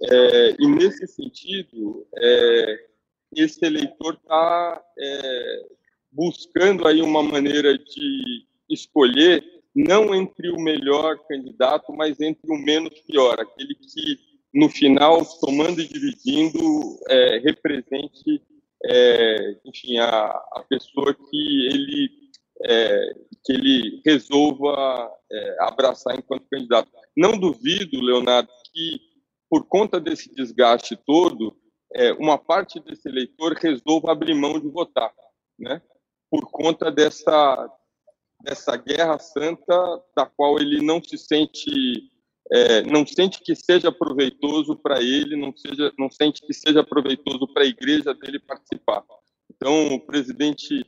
É, 0.03 0.57
e, 0.59 0.67
nesse 0.67 1.07
sentido, 1.07 2.07
é, 2.17 2.89
esse 3.35 3.65
eleitor 3.65 4.15
está 4.15 4.83
é, 4.99 5.67
buscando 6.11 6.87
aí 6.87 7.03
uma 7.03 7.23
maneira 7.23 7.77
de 7.77 8.47
escolher 8.69 9.45
não 9.75 10.15
entre 10.15 10.51
o 10.51 10.61
melhor 10.61 11.19
candidato, 11.29 11.93
mas 11.93 12.21
entre 12.21 12.51
o 12.51 12.59
menos 12.59 12.99
pior, 13.03 13.39
aquele 13.39 13.75
que, 13.75 14.19
no 14.53 14.69
final, 14.69 15.25
somando 15.25 15.81
e 15.81 15.87
dividindo, 15.87 16.61
é, 17.09 17.39
represente 17.39 18.43
é, 18.85 19.57
enfim, 19.65 19.99
a, 19.99 20.27
a 20.53 20.65
pessoa 20.69 21.15
que 21.15 21.67
ele, 21.67 22.11
é, 22.65 23.15
que 23.45 23.53
ele 23.53 24.03
resolva 24.05 25.11
é, 25.31 25.57
abraçar 25.61 26.17
enquanto 26.17 26.49
candidato. 26.49 26.91
Não 27.17 27.39
duvido, 27.39 28.01
Leonardo, 28.01 28.49
que 28.73 29.01
por 29.51 29.67
conta 29.67 29.99
desse 29.99 30.33
desgaste 30.35 30.97
todo, 30.97 31.57
é, 31.95 32.13
uma 32.15 32.39
parte 32.39 32.81
desse 32.81 33.09
eleitor 33.09 33.55
resolva 33.55 34.13
abrir 34.13 34.35
mão 34.35 34.59
de 34.61 34.69
votar, 34.69 35.13
né? 35.59 35.83
por 36.31 36.51
conta 36.51 36.91
dessa, 36.91 37.71
dessa 38.43 38.77
guerra 38.77 39.19
santa 39.19 40.03
da 40.17 40.27
qual 40.27 40.59
ele 40.59 40.85
não 40.85 41.03
se 41.03 41.17
sente 41.17 42.11
é, 42.51 42.83
não 42.83 43.07
sente 43.07 43.41
que 43.41 43.55
seja 43.55 43.93
proveitoso 43.93 44.75
para 44.77 45.03
ele, 45.03 45.37
não, 45.37 45.55
seja, 45.55 45.93
não 45.99 46.11
sente 46.11 46.41
que 46.41 46.55
seja 46.55 46.83
proveitoso 46.83 47.47
para 47.53 47.63
a 47.63 47.67
igreja 47.67 48.15
dele 48.15 48.39
participar. 48.39 49.05
Então, 49.51 49.95
o 49.95 50.01
presidente 50.01 50.83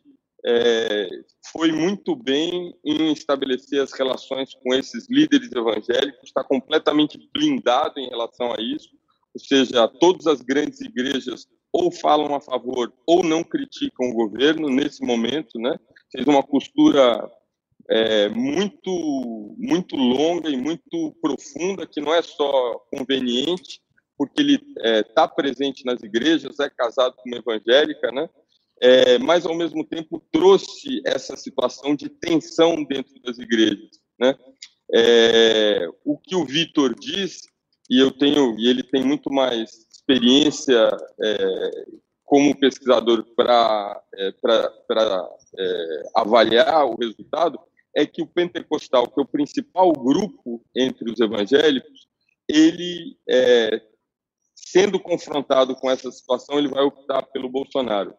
é, 0.44 1.08
foi 1.52 1.70
muito 1.70 2.16
bem 2.16 2.74
em 2.82 3.12
estabelecer 3.12 3.82
as 3.82 3.92
relações 3.92 4.54
com 4.54 4.72
esses 4.72 5.06
líderes 5.10 5.52
evangélicos, 5.52 6.22
está 6.24 6.42
completamente 6.42 7.18
blindado 7.34 8.00
em 8.00 8.08
relação 8.08 8.52
a 8.52 8.56
isso, 8.60 8.88
ou 9.34 9.40
seja, 9.40 9.88
todas 10.00 10.26
as 10.26 10.40
grandes 10.40 10.80
igrejas 10.80 11.46
ou 11.72 11.92
falam 11.92 12.34
a 12.34 12.40
favor 12.40 12.92
ou 13.06 13.22
não 13.22 13.44
criticam 13.44 14.08
o 14.08 14.14
governo 14.14 14.68
nesse 14.68 15.04
momento, 15.04 15.58
né? 15.58 15.78
Fez 16.10 16.26
uma 16.26 16.42
costura 16.42 17.30
é, 17.88 18.28
muito, 18.28 19.54
muito 19.58 19.96
longa 19.96 20.48
e 20.48 20.56
muito 20.56 21.16
profunda, 21.20 21.86
que 21.86 22.00
não 22.00 22.12
é 22.12 22.22
só 22.22 22.78
conveniente, 22.92 23.80
porque 24.18 24.40
ele 24.40 24.60
está 24.84 25.24
é, 25.24 25.34
presente 25.34 25.84
nas 25.84 26.02
igrejas, 26.02 26.58
é 26.58 26.68
casado 26.68 27.16
com 27.16 27.28
uma 27.28 27.38
evangélica, 27.38 28.10
né? 28.10 28.28
É, 28.82 29.18
mas 29.18 29.44
ao 29.44 29.54
mesmo 29.54 29.84
tempo 29.84 30.24
trouxe 30.32 31.02
essa 31.04 31.36
situação 31.36 31.94
de 31.94 32.08
tensão 32.08 32.82
dentro 32.82 33.14
das 33.22 33.38
igrejas, 33.38 33.90
né? 34.18 34.36
É, 34.92 35.88
o 36.04 36.18
que 36.18 36.34
o 36.34 36.44
Vitor 36.44 36.94
diz 36.98 37.42
e 37.90 37.98
eu 37.98 38.10
tenho 38.10 38.58
e 38.58 38.68
ele 38.68 38.82
tem 38.82 39.04
muito 39.04 39.30
mais 39.30 39.86
experiência 39.90 40.88
é, 41.22 41.84
como 42.24 42.56
pesquisador 42.56 43.24
para 43.34 44.00
é, 44.14 44.32
é, 45.58 46.02
avaliar 46.14 46.86
o 46.86 46.94
resultado 46.94 47.58
é 47.94 48.06
que 48.06 48.22
o 48.22 48.26
pentecostal, 48.26 49.08
que 49.08 49.18
é 49.18 49.22
o 49.22 49.26
principal 49.26 49.92
grupo 49.92 50.64
entre 50.76 51.10
os 51.10 51.18
evangélicos, 51.18 52.06
ele, 52.48 53.16
é, 53.28 53.82
sendo 54.54 55.00
confrontado 55.00 55.74
com 55.74 55.90
essa 55.90 56.10
situação, 56.12 56.56
ele 56.56 56.68
vai 56.68 56.84
optar 56.84 57.22
pelo 57.22 57.48
Bolsonaro. 57.48 58.14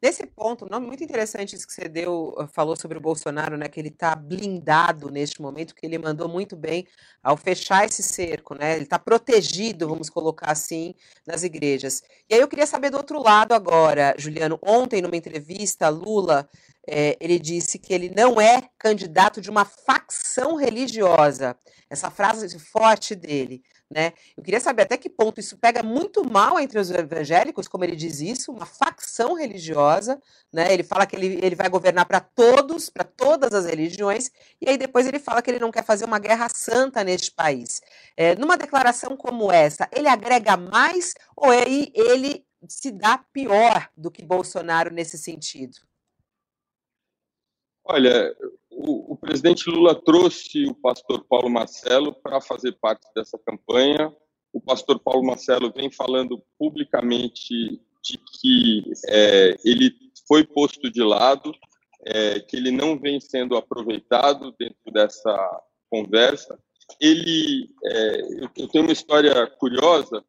Nesse 0.00 0.26
ponto, 0.26 0.68
não, 0.70 0.80
muito 0.80 1.02
interessante 1.02 1.54
isso 1.54 1.66
que 1.66 1.72
você 1.72 1.88
deu, 1.88 2.34
ah, 2.38 2.46
falou 2.46 2.76
sobre 2.76 2.98
o 2.98 3.00
Bolsonaro, 3.00 3.56
né? 3.56 3.68
Que 3.68 3.80
ele 3.80 3.88
está 3.88 4.14
blindado 4.14 5.10
neste 5.10 5.40
momento, 5.40 5.74
que 5.74 5.86
ele 5.86 5.98
mandou 5.98 6.28
muito 6.28 6.56
bem 6.56 6.86
ao 7.22 7.36
fechar 7.36 7.84
esse 7.84 8.02
cerco, 8.02 8.54
né? 8.54 8.74
Ele 8.74 8.84
está 8.84 8.98
protegido, 8.98 9.88
vamos 9.88 10.10
colocar 10.10 10.52
assim, 10.52 10.94
nas 11.26 11.42
igrejas. 11.42 12.02
E 12.28 12.34
aí 12.34 12.40
eu 12.40 12.48
queria 12.48 12.66
saber 12.66 12.90
do 12.90 12.96
outro 12.96 13.22
lado 13.22 13.52
agora, 13.52 14.14
Juliano. 14.18 14.58
Ontem, 14.62 15.02
numa 15.02 15.16
entrevista, 15.16 15.88
Lula 15.88 16.48
é, 16.86 17.16
ele 17.20 17.38
disse 17.38 17.78
que 17.78 17.94
ele 17.94 18.12
não 18.14 18.40
é 18.40 18.62
candidato 18.78 19.40
de 19.40 19.50
uma 19.50 19.64
facção 19.64 20.56
religiosa. 20.56 21.56
Essa 21.88 22.10
frase 22.10 22.58
forte 22.58 23.14
dele. 23.14 23.62
Né? 23.92 24.14
Eu 24.34 24.42
queria 24.42 24.58
saber 24.58 24.82
até 24.82 24.96
que 24.96 25.10
ponto 25.10 25.38
isso 25.38 25.58
pega 25.58 25.82
muito 25.82 26.24
mal 26.24 26.58
entre 26.58 26.78
os 26.78 26.90
evangélicos, 26.90 27.68
como 27.68 27.84
ele 27.84 27.94
diz 27.94 28.20
isso, 28.20 28.50
uma 28.50 28.64
facção 28.64 29.34
religiosa. 29.34 30.18
Né? 30.50 30.72
Ele 30.72 30.82
fala 30.82 31.04
que 31.04 31.14
ele, 31.14 31.38
ele 31.42 31.54
vai 31.54 31.68
governar 31.68 32.06
para 32.06 32.18
todos, 32.18 32.88
para 32.88 33.04
todas 33.04 33.52
as 33.52 33.66
religiões, 33.66 34.30
e 34.60 34.70
aí 34.70 34.78
depois 34.78 35.06
ele 35.06 35.18
fala 35.18 35.42
que 35.42 35.50
ele 35.50 35.58
não 35.58 35.70
quer 35.70 35.84
fazer 35.84 36.06
uma 36.06 36.18
guerra 36.18 36.48
santa 36.48 37.04
neste 37.04 37.32
país. 37.32 37.82
É, 38.16 38.34
numa 38.34 38.56
declaração 38.56 39.14
como 39.14 39.52
essa, 39.52 39.86
ele 39.92 40.08
agrega 40.08 40.56
mais 40.56 41.12
ou 41.36 41.52
ele, 41.52 41.92
ele 41.94 42.46
se 42.66 42.90
dá 42.90 43.18
pior 43.18 43.90
do 43.94 44.10
que 44.10 44.24
Bolsonaro 44.24 44.90
nesse 44.90 45.18
sentido? 45.18 45.76
Olha, 47.84 48.34
o, 48.70 49.12
o, 49.12 49.16
presidente 49.16 49.68
Lula 49.68 49.94
trouxe 49.94 50.66
o 50.66 50.74
pastor 50.74 51.24
Paulo 51.28 51.50
Marcelo 51.50 52.14
para 52.14 52.40
fazer 52.40 52.72
parte 52.80 53.06
dessa 53.14 53.38
campanha. 53.38 54.14
O 54.52 54.60
pastor 54.60 55.00
Paulo 55.00 55.26
Marcelo 55.26 55.72
vem 55.74 55.90
falando 55.90 56.42
publicamente 56.58 57.80
de 58.02 58.18
que 58.40 58.84
é, 59.08 59.56
ele 59.64 59.92
foi 60.26 60.44
posto 60.44 60.90
de 60.90 61.02
lado, 61.02 61.52
é, 62.06 62.40
que 62.40 62.56
ele 62.56 62.70
não 62.70 62.98
vem 62.98 63.20
sendo 63.20 63.56
aproveitado 63.56 64.54
dentro 64.58 64.92
dessa 64.92 65.62
conversa. 65.90 66.58
Ele, 67.00 67.68
é, 67.84 68.22
eu 68.56 68.68
tenho 68.68 68.84
uma 68.84 68.92
história 68.92 69.46
curiosa 69.46 70.24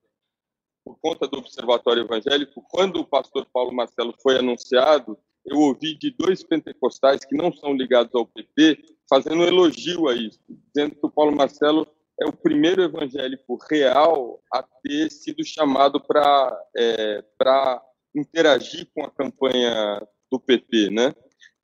por 0.83 0.97
conta 0.99 1.27
do 1.27 1.37
Observatório 1.37 2.03
Evangélico. 2.03 2.63
Quando 2.69 2.99
o 2.99 3.05
pastor 3.05 3.47
Paulo 3.51 3.73
Marcelo 3.73 4.13
foi 4.21 4.37
anunciado, 4.37 5.17
eu 5.45 5.57
ouvi 5.59 5.97
de 5.97 6.11
dois 6.11 6.43
pentecostais 6.43 7.25
que 7.25 7.35
não 7.35 7.51
são 7.51 7.73
ligados 7.73 8.13
ao 8.15 8.25
PT 8.25 8.79
fazendo 9.09 9.37
um 9.41 9.45
elogio 9.45 10.07
a 10.07 10.15
isso, 10.15 10.39
dizendo 10.73 10.95
que 10.95 11.05
o 11.05 11.11
Paulo 11.11 11.35
Marcelo 11.35 11.87
é 12.19 12.25
o 12.25 12.33
primeiro 12.33 12.81
evangélico 12.83 13.57
real 13.69 14.41
a 14.53 14.63
ter 14.63 15.11
sido 15.11 15.43
chamado 15.43 15.99
para 15.99 16.65
é, 16.77 17.23
para 17.37 17.81
interagir 18.15 18.87
com 18.93 19.03
a 19.03 19.11
campanha 19.11 20.01
do 20.31 20.39
PT, 20.39 20.89
né? 20.91 21.13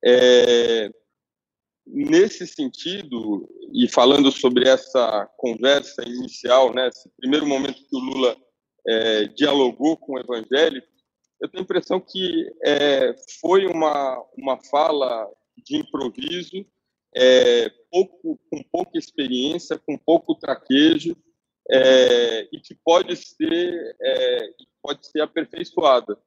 É, 0.04 0.90
nesse 1.86 2.46
sentido 2.46 3.48
e 3.72 3.88
falando 3.88 4.30
sobre 4.30 4.68
essa 4.68 5.28
conversa 5.36 6.02
inicial, 6.02 6.72
né, 6.72 6.88
esse 6.88 7.08
primeiro 7.16 7.46
momento 7.46 7.74
que 7.74 7.96
o 7.96 7.98
Lula 7.98 8.36
é, 8.86 9.24
dialogou 9.28 9.96
com 9.96 10.14
o 10.14 10.18
evangélico, 10.18 10.88
eu 11.40 11.48
tenho 11.48 11.62
a 11.62 11.64
impressão 11.64 12.00
que 12.00 12.50
é, 12.62 13.14
foi 13.40 13.66
uma, 13.66 14.22
uma 14.36 14.58
fala 14.64 15.28
de 15.56 15.76
improviso, 15.76 16.66
é, 17.16 17.68
pouco, 17.90 18.38
com 18.50 18.62
pouca 18.70 18.98
experiência, 18.98 19.78
com 19.78 19.96
pouco 19.96 20.34
traquejo, 20.34 21.16
é, 21.70 22.48
e 22.52 22.60
que 22.60 22.74
pode 22.84 23.16
ser, 23.16 23.96
é, 24.00 24.50
pode 24.82 25.06
ser 25.06 25.20
aperfeiçoada. 25.20 26.18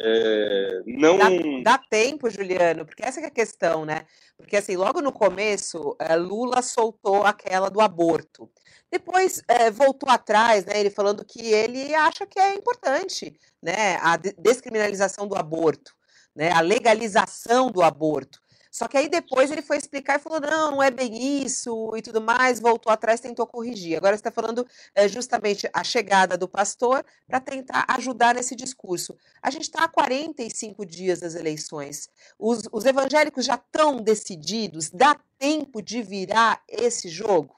É, 0.00 0.82
não... 0.86 1.18
Dá, 1.18 1.76
dá, 1.76 1.84
tempo, 1.90 2.30
Juliano, 2.30 2.86
porque 2.86 3.04
essa 3.04 3.20
é 3.20 3.26
a 3.26 3.30
questão, 3.30 3.84
né? 3.84 4.06
Porque 4.36 4.56
assim, 4.56 4.76
logo 4.76 5.00
no 5.00 5.12
começo, 5.12 5.96
é, 5.98 6.14
Lula 6.14 6.62
soltou 6.62 7.24
aquela 7.24 7.68
do 7.68 7.80
aborto. 7.80 8.48
Depois 8.90 9.42
é, 9.48 9.70
voltou 9.70 10.08
atrás, 10.08 10.64
né? 10.64 10.78
Ele 10.78 10.90
falando 10.90 11.24
que 11.24 11.40
ele 11.40 11.94
acha 11.94 12.26
que 12.26 12.38
é 12.38 12.54
importante, 12.54 13.38
né? 13.62 13.96
A 13.96 14.16
descriminalização 14.16 15.26
do 15.26 15.34
aborto. 15.34 15.92
né, 16.34 16.52
a 16.52 16.60
legalização 16.60 17.68
do 17.68 17.82
aborto. 17.82 18.40
Só 18.70 18.88
que 18.88 18.96
aí 18.96 19.08
depois 19.08 19.50
ele 19.50 19.62
foi 19.62 19.76
explicar 19.76 20.18
e 20.18 20.22
falou: 20.22 20.40
não, 20.40 20.70
não 20.72 20.82
é 20.82 20.90
bem 20.90 21.42
isso 21.44 21.96
e 21.96 22.02
tudo 22.02 22.20
mais, 22.20 22.60
voltou 22.60 22.92
atrás, 22.92 23.20
tentou 23.20 23.46
corrigir. 23.46 23.96
Agora 23.96 24.16
você 24.16 24.20
está 24.20 24.30
falando 24.30 24.66
é, 24.94 25.08
justamente 25.08 25.68
a 25.72 25.82
chegada 25.84 26.36
do 26.36 26.48
pastor 26.48 27.04
para 27.26 27.40
tentar 27.40 27.84
ajudar 27.88 28.34
nesse 28.34 28.54
discurso. 28.54 29.16
A 29.42 29.50
gente 29.50 29.62
está 29.62 29.84
há 29.84 29.88
45 29.88 30.86
dias 30.86 31.20
das 31.20 31.34
eleições. 31.34 32.08
Os, 32.38 32.68
os 32.72 32.84
evangélicos 32.84 33.44
já 33.44 33.54
estão 33.54 33.96
decididos? 33.96 34.90
Dá 34.90 35.16
tempo 35.38 35.82
de 35.82 36.02
virar 36.02 36.62
esse 36.68 37.08
jogo? 37.08 37.57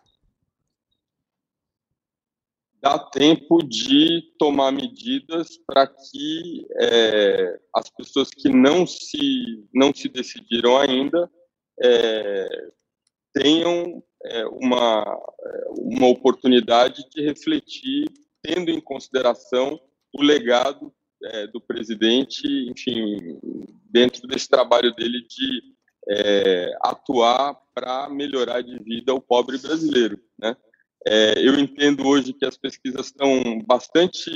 Dá 2.82 2.98
tempo 2.98 3.62
de 3.62 4.22
tomar 4.38 4.72
medidas 4.72 5.58
para 5.66 5.86
que 5.86 6.66
é, 6.80 7.60
as 7.74 7.90
pessoas 7.90 8.30
que 8.30 8.48
não 8.48 8.86
se, 8.86 9.68
não 9.72 9.92
se 9.94 10.08
decidiram 10.08 10.78
ainda 10.78 11.30
é, 11.82 12.48
tenham 13.34 14.02
é, 14.24 14.46
uma, 14.46 15.04
uma 15.76 16.06
oportunidade 16.08 17.08
de 17.10 17.22
refletir, 17.22 18.06
tendo 18.42 18.70
em 18.70 18.80
consideração 18.80 19.78
o 20.12 20.22
legado 20.22 20.92
é, 21.22 21.46
do 21.48 21.60
presidente, 21.60 22.46
enfim, 22.70 23.38
dentro 23.90 24.26
desse 24.26 24.48
trabalho 24.48 24.94
dele 24.94 25.26
de 25.28 25.62
é, 26.08 26.72
atuar 26.82 27.54
para 27.74 28.08
melhorar 28.08 28.62
de 28.62 28.78
vida 28.82 29.14
o 29.14 29.20
pobre 29.20 29.58
brasileiro, 29.58 30.18
né? 30.38 30.56
É, 31.06 31.34
eu 31.38 31.58
entendo 31.58 32.06
hoje 32.06 32.32
que 32.32 32.44
as 32.44 32.56
pesquisas 32.56 33.06
estão 33.06 33.60
bastante 33.66 34.30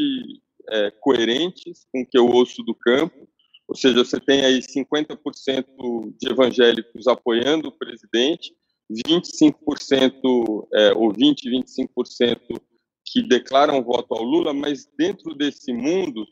é, 0.71 0.91
coerentes 1.01 1.87
com 1.93 2.03
o 2.03 2.07
que 2.07 2.17
eu 2.17 2.27
ouço 2.27 2.63
do 2.63 2.75
campo, 2.75 3.29
ou 3.69 3.75
seja, 3.75 4.05
você 4.05 4.21
tem 4.21 4.45
aí 4.45 4.61
50% 4.61 6.15
de 6.21 6.31
evangélicos 6.31 7.07
apoiando 7.07 7.69
o 7.69 7.79
presidente, 7.79 8.55
25% 8.91 10.69
é, 10.75 10.93
ou 10.93 11.13
20, 11.13 11.51
25% 11.51 12.61
que 13.07 13.23
declaram 13.23 13.83
voto 13.83 14.15
ao 14.15 14.23
Lula, 14.23 14.53
mas 14.53 14.87
dentro 14.99 15.35
desse 15.35 15.73
mundo, 15.73 16.27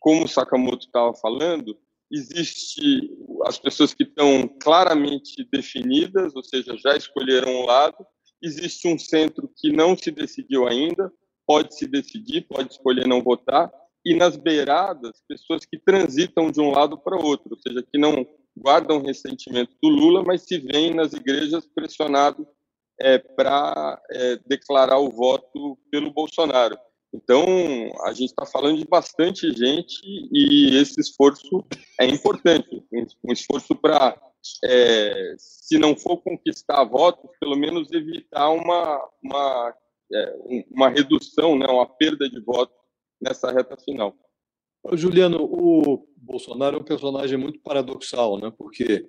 como 0.00 0.24
o 0.24 0.28
Sakamoto 0.28 0.86
estava 0.86 1.14
falando, 1.14 1.76
existe 2.10 3.10
as 3.44 3.58
pessoas 3.58 3.92
que 3.92 4.04
estão 4.04 4.48
claramente 4.60 5.46
definidas, 5.50 6.34
ou 6.34 6.42
seja, 6.42 6.76
já 6.76 6.96
escolheram 6.96 7.50
um 7.50 7.66
lado, 7.66 7.96
Existe 8.42 8.86
um 8.88 8.98
centro 8.98 9.50
que 9.56 9.72
não 9.72 9.96
se 9.96 10.10
decidiu 10.10 10.66
ainda, 10.66 11.12
pode 11.46 11.74
se 11.74 11.86
decidir, 11.86 12.46
pode 12.46 12.72
escolher 12.72 13.06
não 13.06 13.22
votar, 13.22 13.70
e 14.04 14.14
nas 14.14 14.36
beiradas, 14.36 15.22
pessoas 15.26 15.64
que 15.64 15.78
transitam 15.78 16.50
de 16.50 16.60
um 16.60 16.70
lado 16.70 16.96
para 16.96 17.16
outro, 17.16 17.50
ou 17.50 17.58
seja, 17.58 17.82
que 17.82 17.98
não 17.98 18.26
guardam 18.56 19.02
ressentimento 19.02 19.72
do 19.82 19.88
Lula, 19.88 20.22
mas 20.22 20.42
se 20.42 20.58
veem 20.58 20.94
nas 20.94 21.12
igrejas 21.12 21.66
pressionados 21.66 22.46
é, 23.00 23.18
para 23.18 24.00
é, 24.10 24.38
declarar 24.46 24.98
o 24.98 25.10
voto 25.10 25.78
pelo 25.90 26.12
Bolsonaro. 26.12 26.78
Então, 27.12 27.44
a 28.04 28.12
gente 28.12 28.30
está 28.30 28.44
falando 28.44 28.78
de 28.78 28.86
bastante 28.86 29.50
gente 29.52 30.00
e 30.04 30.76
esse 30.76 31.00
esforço 31.00 31.64
é 31.98 32.06
importante 32.06 32.84
um 33.24 33.32
esforço 33.32 33.74
para 33.74 34.20
é, 34.64 35.34
se 35.38 35.78
não 35.78 35.96
for 35.96 36.18
conquistar 36.18 36.84
votos, 36.84 37.30
pelo 37.40 37.56
menos 37.56 37.90
evitar 37.92 38.50
uma, 38.50 39.08
uma, 39.22 39.74
é, 40.12 40.36
uma 40.70 40.88
redução, 40.88 41.58
né, 41.58 41.66
uma 41.66 41.86
perda 41.86 42.28
de 42.28 42.40
votos 42.40 42.76
nessa 43.20 43.50
reta 43.50 43.76
final. 43.76 44.16
Juliano, 44.92 45.42
o 45.42 46.06
Bolsonaro 46.16 46.76
é 46.76 46.80
um 46.80 46.84
personagem 46.84 47.36
muito 47.36 47.60
paradoxal, 47.60 48.38
né? 48.38 48.52
porque 48.56 49.08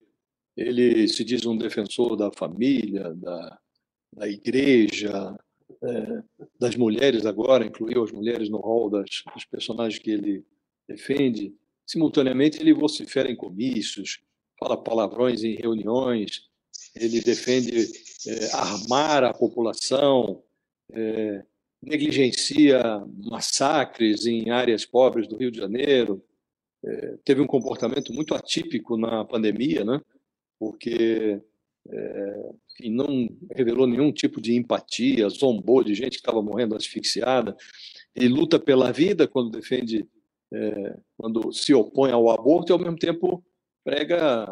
ele 0.57 1.07
se 1.07 1.23
diz 1.23 1.45
um 1.45 1.57
defensor 1.57 2.15
da 2.15 2.31
família, 2.31 3.13
da, 3.13 3.59
da 4.13 4.27
igreja, 4.27 5.37
é, 5.81 6.23
das 6.59 6.75
mulheres 6.75 7.25
agora, 7.25 7.65
incluiu 7.65 8.03
as 8.03 8.11
mulheres 8.11 8.49
no 8.49 8.57
rol 8.57 8.89
das, 8.89 9.09
dos 9.33 9.45
personagens 9.45 10.01
que 10.01 10.11
ele 10.11 10.45
defende. 10.87 11.53
Simultaneamente, 11.85 12.59
ele 12.59 12.73
vocifera 12.73 13.31
em 13.31 13.35
comícios, 13.35 14.19
fala 14.59 14.77
palavrões 14.77 15.43
em 15.43 15.55
reuniões, 15.55 16.49
ele 16.95 17.21
defende 17.21 17.87
é, 18.27 18.51
armar 18.53 19.23
a 19.23 19.33
população, 19.33 20.43
é, 20.91 21.43
negligencia 21.81 22.81
massacres 23.17 24.25
em 24.25 24.49
áreas 24.49 24.85
pobres 24.85 25.27
do 25.27 25.37
Rio 25.37 25.51
de 25.51 25.59
Janeiro, 25.59 26.23
é, 26.83 27.17
teve 27.23 27.41
um 27.41 27.47
comportamento 27.47 28.13
muito 28.13 28.35
atípico 28.35 28.97
na 28.97 29.25
pandemia, 29.25 29.83
né? 29.83 30.01
porque 30.57 31.41
é, 31.89 32.49
não 32.85 33.29
revelou 33.55 33.87
nenhum 33.87 34.11
tipo 34.11 34.41
de 34.41 34.55
empatia, 34.55 35.29
zombou 35.29 35.83
de 35.83 35.93
gente 35.93 36.11
que 36.11 36.19
estava 36.19 36.41
morrendo 36.41 36.75
asfixiada. 36.75 37.55
Ele 38.15 38.29
luta 38.29 38.59
pela 38.59 38.91
vida 38.91 39.27
quando 39.27 39.51
defende, 39.51 40.05
é, 40.53 40.97
quando 41.17 41.51
se 41.53 41.73
opõe 41.73 42.11
ao 42.11 42.29
aborto 42.29 42.71
e, 42.71 42.73
ao 42.73 42.79
mesmo 42.79 42.97
tempo, 42.97 43.43
prega 43.89 44.43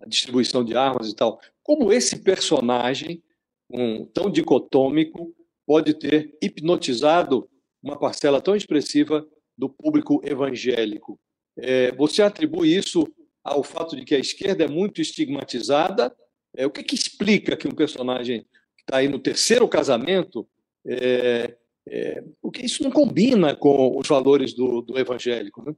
a 0.00 0.06
distribuição 0.06 0.64
de 0.64 0.76
armas 0.76 1.10
e 1.10 1.14
tal. 1.14 1.40
Como 1.62 1.92
esse 1.92 2.20
personagem, 2.20 3.20
um, 3.68 4.06
tão 4.06 4.30
dicotômico, 4.30 5.34
pode 5.66 5.94
ter 5.94 6.36
hipnotizado 6.40 7.48
uma 7.82 7.98
parcela 7.98 8.40
tão 8.40 8.54
expressiva 8.54 9.26
do 9.58 9.68
público 9.68 10.20
evangélico? 10.24 11.18
É, 11.56 11.90
você 11.92 12.22
atribui 12.22 12.76
isso 12.76 13.06
ao 13.42 13.64
fato 13.64 13.96
de 13.96 14.04
que 14.04 14.14
a 14.14 14.20
esquerda 14.20 14.64
é 14.64 14.68
muito 14.68 15.00
estigmatizada? 15.00 16.14
É, 16.56 16.64
o 16.64 16.70
que, 16.70 16.84
que 16.84 16.94
explica 16.94 17.56
que 17.56 17.66
um 17.66 17.74
personagem 17.74 18.42
que 18.76 18.82
está 18.82 18.98
aí 18.98 19.08
no 19.08 19.18
terceiro 19.18 19.66
casamento, 19.66 20.46
é, 20.86 21.56
é, 21.88 22.24
porque 22.40 22.64
isso 22.64 22.84
não 22.84 22.90
combina 22.90 23.56
com 23.56 23.98
os 23.98 24.06
valores 24.06 24.54
do, 24.54 24.80
do 24.80 24.96
evangélico? 24.96 25.64
Né? 25.64 25.74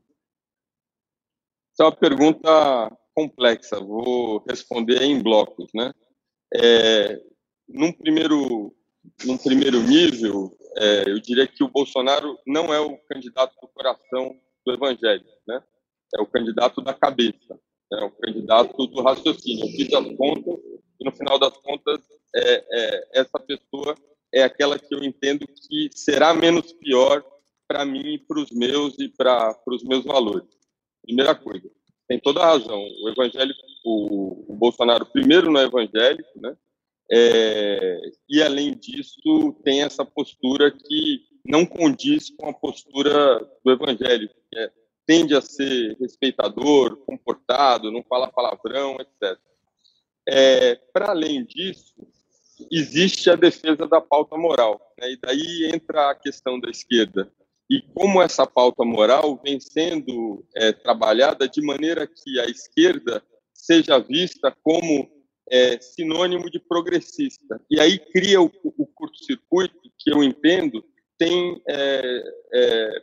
Essa 1.77 1.83
é 1.83 1.85
uma 1.85 1.93
pergunta 1.93 2.99
complexa, 3.15 3.79
vou 3.79 4.43
responder 4.49 5.03
em 5.03 5.23
blocos. 5.23 5.71
Né? 5.75 5.93
É, 6.55 7.21
num, 7.69 7.93
primeiro, 7.93 8.75
num 9.27 9.37
primeiro 9.37 9.83
nível, 9.83 10.57
é, 10.79 11.11
eu 11.11 11.21
diria 11.21 11.47
que 11.47 11.63
o 11.63 11.69
Bolsonaro 11.69 12.39
não 12.47 12.73
é 12.73 12.81
o 12.81 12.97
candidato 13.07 13.55
do 13.61 13.69
coração 13.69 14.35
do 14.65 14.73
evangelho, 14.73 15.27
né? 15.47 15.63
é 16.15 16.23
o 16.23 16.27
candidato 16.27 16.81
da 16.81 16.95
cabeça, 16.95 17.61
é 17.93 18.05
o 18.07 18.11
candidato 18.11 18.87
do 18.87 19.03
raciocínio. 19.03 19.67
Eu 19.67 19.73
fiz 19.73 19.93
as 19.93 20.17
contas 20.17 20.59
e, 20.99 21.05
no 21.05 21.13
final 21.13 21.39
das 21.39 21.55
contas, 21.59 22.01
é, 22.35 22.65
é, 22.71 23.21
essa 23.21 23.39
pessoa 23.39 23.95
é 24.33 24.43
aquela 24.43 24.79
que 24.79 24.95
eu 24.95 25.05
entendo 25.05 25.47
que 25.47 25.91
será 25.95 26.33
menos 26.33 26.73
pior 26.73 27.23
para 27.69 27.85
mim 27.85 28.19
para 28.27 28.41
os 28.41 28.51
meus 28.51 28.99
e 28.99 29.11
para 29.11 29.55
os 29.67 29.85
meus 29.85 30.05
valores. 30.07 30.56
Primeira 31.07 31.35
coisa, 31.37 31.71
tem 32.09 32.19
toda 32.19 32.41
a 32.41 32.47
razão. 32.47 32.83
O 33.03 33.09
evangélico, 33.09 33.61
o, 33.85 34.53
o 34.53 34.57
Bolsonaro, 34.57 35.07
primeiro, 35.07 35.51
não 35.51 35.61
é 35.61 35.65
evangélico, 35.65 36.29
né? 36.41 36.57
É, 37.11 38.01
e 38.29 38.43
além 38.43 38.77
disso, 38.77 39.53
tem 39.65 39.83
essa 39.83 40.05
postura 40.05 40.73
que 40.73 41.25
não 41.45 41.65
condiz 41.65 42.31
com 42.31 42.49
a 42.49 42.53
postura 42.53 43.39
do 43.65 43.71
evangélico, 43.71 44.35
que 44.51 44.59
é, 44.59 44.73
tende 45.07 45.35
a 45.37 45.41
ser 45.41 45.97
respeitador, 46.01 46.97
comportado, 47.07 47.93
não 47.93 48.03
fala 48.03 48.33
palavrão, 48.33 48.97
etc. 48.99 49.39
É, 50.29 50.75
Para 50.93 51.11
além 51.11 51.45
disso, 51.45 51.95
existe 52.73 53.31
a 53.31 53.37
defesa 53.37 53.87
da 53.87 54.01
pauta 54.01 54.37
moral, 54.37 54.81
né? 55.01 55.13
e 55.13 55.17
daí 55.17 55.71
entra 55.73 56.11
a 56.11 56.15
questão 56.17 56.59
da 56.59 56.69
esquerda 56.69 57.31
e 57.69 57.83
como 57.95 58.23
essa 58.23 58.47
pauta 58.47 58.85
moral 58.85 59.41
vem 59.45 59.59
sendo 59.59 60.45
é, 60.55 60.73
trabalhada 60.73 61.49
de 61.49 61.61
maneira 61.61 62.07
que 62.07 62.39
a 62.41 62.47
esquerda 62.47 63.23
seja 63.53 63.99
vista 63.99 64.55
como 64.63 65.11
é, 65.51 65.81
sinônimo 65.81 66.51
de 66.51 66.61
progressista. 66.61 67.61
E 67.71 67.81
aí 67.81 67.99
cria 67.99 68.41
o, 68.41 68.51
o 68.63 68.87
curto-circuito 68.87 69.77
que 69.99 70.13
eu 70.13 70.23
entendo 70.23 70.85
tem 71.19 71.61
é, 71.69 72.23
é, 72.55 73.03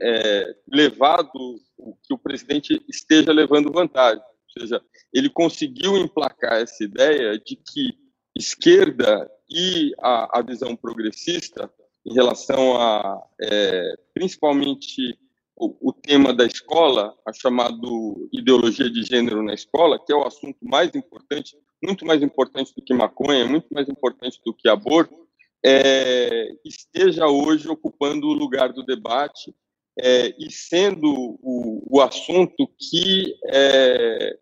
é 0.00 0.56
levado 0.72 1.60
que 2.02 2.12
o 2.12 2.18
presidente 2.18 2.82
esteja 2.88 3.32
levando 3.32 3.72
vantagem. 3.72 4.22
Ou 4.22 4.60
seja, 4.60 4.82
ele 5.12 5.28
conseguiu 5.28 5.96
emplacar 5.96 6.60
essa 6.60 6.82
ideia 6.82 7.38
de 7.38 7.56
que 7.56 7.96
esquerda 8.36 9.30
e 9.50 9.92
a, 10.00 10.38
a 10.38 10.42
visão 10.42 10.74
progressista 10.74 11.70
em 12.08 12.14
relação 12.14 12.80
a, 12.80 13.22
é, 13.38 13.94
principalmente, 14.14 15.18
o, 15.54 15.90
o, 15.90 15.92
tema 15.92 16.32
da 16.32 16.46
escola, 16.46 17.14
a 17.26 17.32
chamado 17.32 18.28
ideologia 18.32 18.88
de 18.88 19.02
gênero 19.02 19.42
na 19.42 19.52
escola, 19.52 19.98
que 19.98 20.12
é 20.12 20.16
o 20.16 20.26
assunto 20.26 20.56
mais 20.62 20.94
importante, 20.94 21.56
muito 21.82 22.06
mais 22.06 22.22
importante 22.22 22.72
do 22.74 22.80
que 22.80 22.94
maconha, 22.94 23.44
muito 23.44 23.66
mais 23.70 23.88
importante 23.88 24.40
do 24.44 24.54
que 24.54 24.68
aborto, 24.68 25.28
é, 25.62 26.48
esteja 26.64 27.26
hoje 27.26 27.68
ocupando 27.68 28.28
o 28.28 28.32
lugar 28.32 28.72
do 28.72 28.84
debate 28.84 29.54
é, 30.00 30.28
e 30.38 30.50
sendo 30.50 31.12
o, 31.42 31.98
o 31.98 32.00
assunto 32.00 32.68
que, 32.78 33.34
é, 33.48 34.38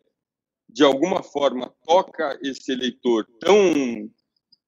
de 0.68 0.84
alguma 0.84 1.22
forma, 1.22 1.72
toca 1.84 2.38
esse 2.42 2.70
eleitor 2.70 3.26
tão 3.40 4.08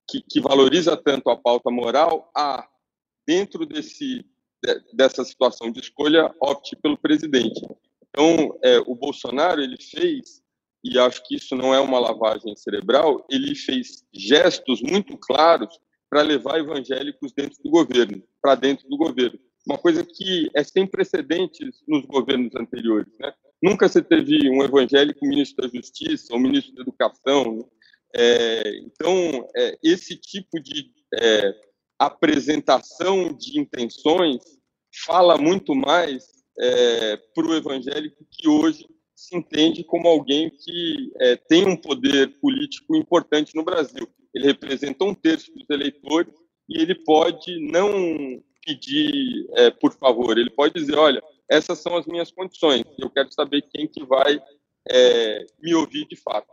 que, 0.09 0.21
que, 0.27 0.41
valoriza 0.41 0.97
tanto 0.97 1.29
a 1.29 1.37
pauta 1.37 1.69
moral, 1.69 2.31
a, 2.35 2.67
dentro 3.29 3.63
desse, 3.63 4.25
dessa 4.91 5.23
situação 5.23 5.71
de 5.71 5.79
escolha, 5.79 6.33
opte 6.41 6.75
pelo 6.75 6.97
presidente. 6.97 7.61
Então, 8.09 8.57
é, 8.63 8.79
o 8.79 8.95
Bolsonaro 8.95 9.61
ele 9.61 9.77
fez, 9.79 10.41
e 10.83 10.97
acho 10.97 11.23
que 11.27 11.35
isso 11.35 11.55
não 11.55 11.71
é 11.71 11.79
uma 11.79 11.99
lavagem 11.99 12.55
cerebral, 12.55 13.23
ele 13.29 13.53
fez 13.53 14.03
gestos 14.11 14.81
muito 14.81 15.15
claros 15.15 15.79
para 16.09 16.23
levar 16.23 16.57
evangélicos 16.57 17.31
dentro 17.31 17.61
do 17.63 17.69
governo, 17.69 18.23
para 18.41 18.55
dentro 18.55 18.89
do 18.89 18.97
governo 18.97 19.39
uma 19.67 19.77
coisa 19.77 20.03
que 20.03 20.49
é 20.55 20.63
sem 20.63 20.87
precedentes 20.87 21.83
nos 21.87 22.03
governos 22.05 22.55
anteriores. 22.55 23.13
Né? 23.19 23.31
Nunca 23.61 23.87
se 23.87 24.01
teve 24.01 24.49
um 24.49 24.63
evangélico 24.63 25.27
ministro 25.27 25.67
da 25.67 25.77
Justiça 25.77 26.33
ou 26.33 26.39
ministro 26.39 26.73
da 26.73 26.81
Educação. 26.81 27.57
Né? 27.57 27.63
É, 28.15 28.77
então, 28.79 29.47
é, 29.55 29.77
esse 29.83 30.15
tipo 30.15 30.59
de 30.59 30.91
é, 31.13 31.53
apresentação 31.99 33.33
de 33.33 33.59
intenções 33.59 34.41
fala 35.05 35.37
muito 35.37 35.75
mais 35.75 36.23
é, 36.57 37.17
para 37.35 37.45
o 37.45 37.53
evangélico 37.53 38.25
que 38.31 38.47
hoje 38.47 38.87
se 39.15 39.35
entende 39.35 39.83
como 39.83 40.07
alguém 40.07 40.49
que 40.49 41.11
é, 41.19 41.35
tem 41.35 41.67
um 41.67 41.75
poder 41.75 42.39
político 42.39 42.95
importante 42.95 43.53
no 43.53 43.63
Brasil. 43.63 44.07
Ele 44.33 44.47
representa 44.47 45.03
um 45.03 45.13
terço 45.13 45.53
dos 45.53 45.69
eleitores 45.69 46.33
e 46.69 46.81
ele 46.81 46.95
pode 46.95 47.59
não 47.69 48.41
pedir 48.65 49.47
é, 49.55 49.71
por 49.71 49.91
favor, 49.93 50.37
ele 50.37 50.49
pode 50.49 50.73
dizer, 50.73 50.97
olha, 50.97 51.21
essas 51.49 51.79
são 51.79 51.97
as 51.97 52.05
minhas 52.05 52.31
condições, 52.31 52.83
eu 52.97 53.09
quero 53.09 53.31
saber 53.31 53.63
quem 53.73 53.87
que 53.87 54.05
vai 54.05 54.39
é, 54.89 55.45
me 55.59 55.73
ouvir 55.73 56.07
de 56.07 56.15
fato. 56.15 56.47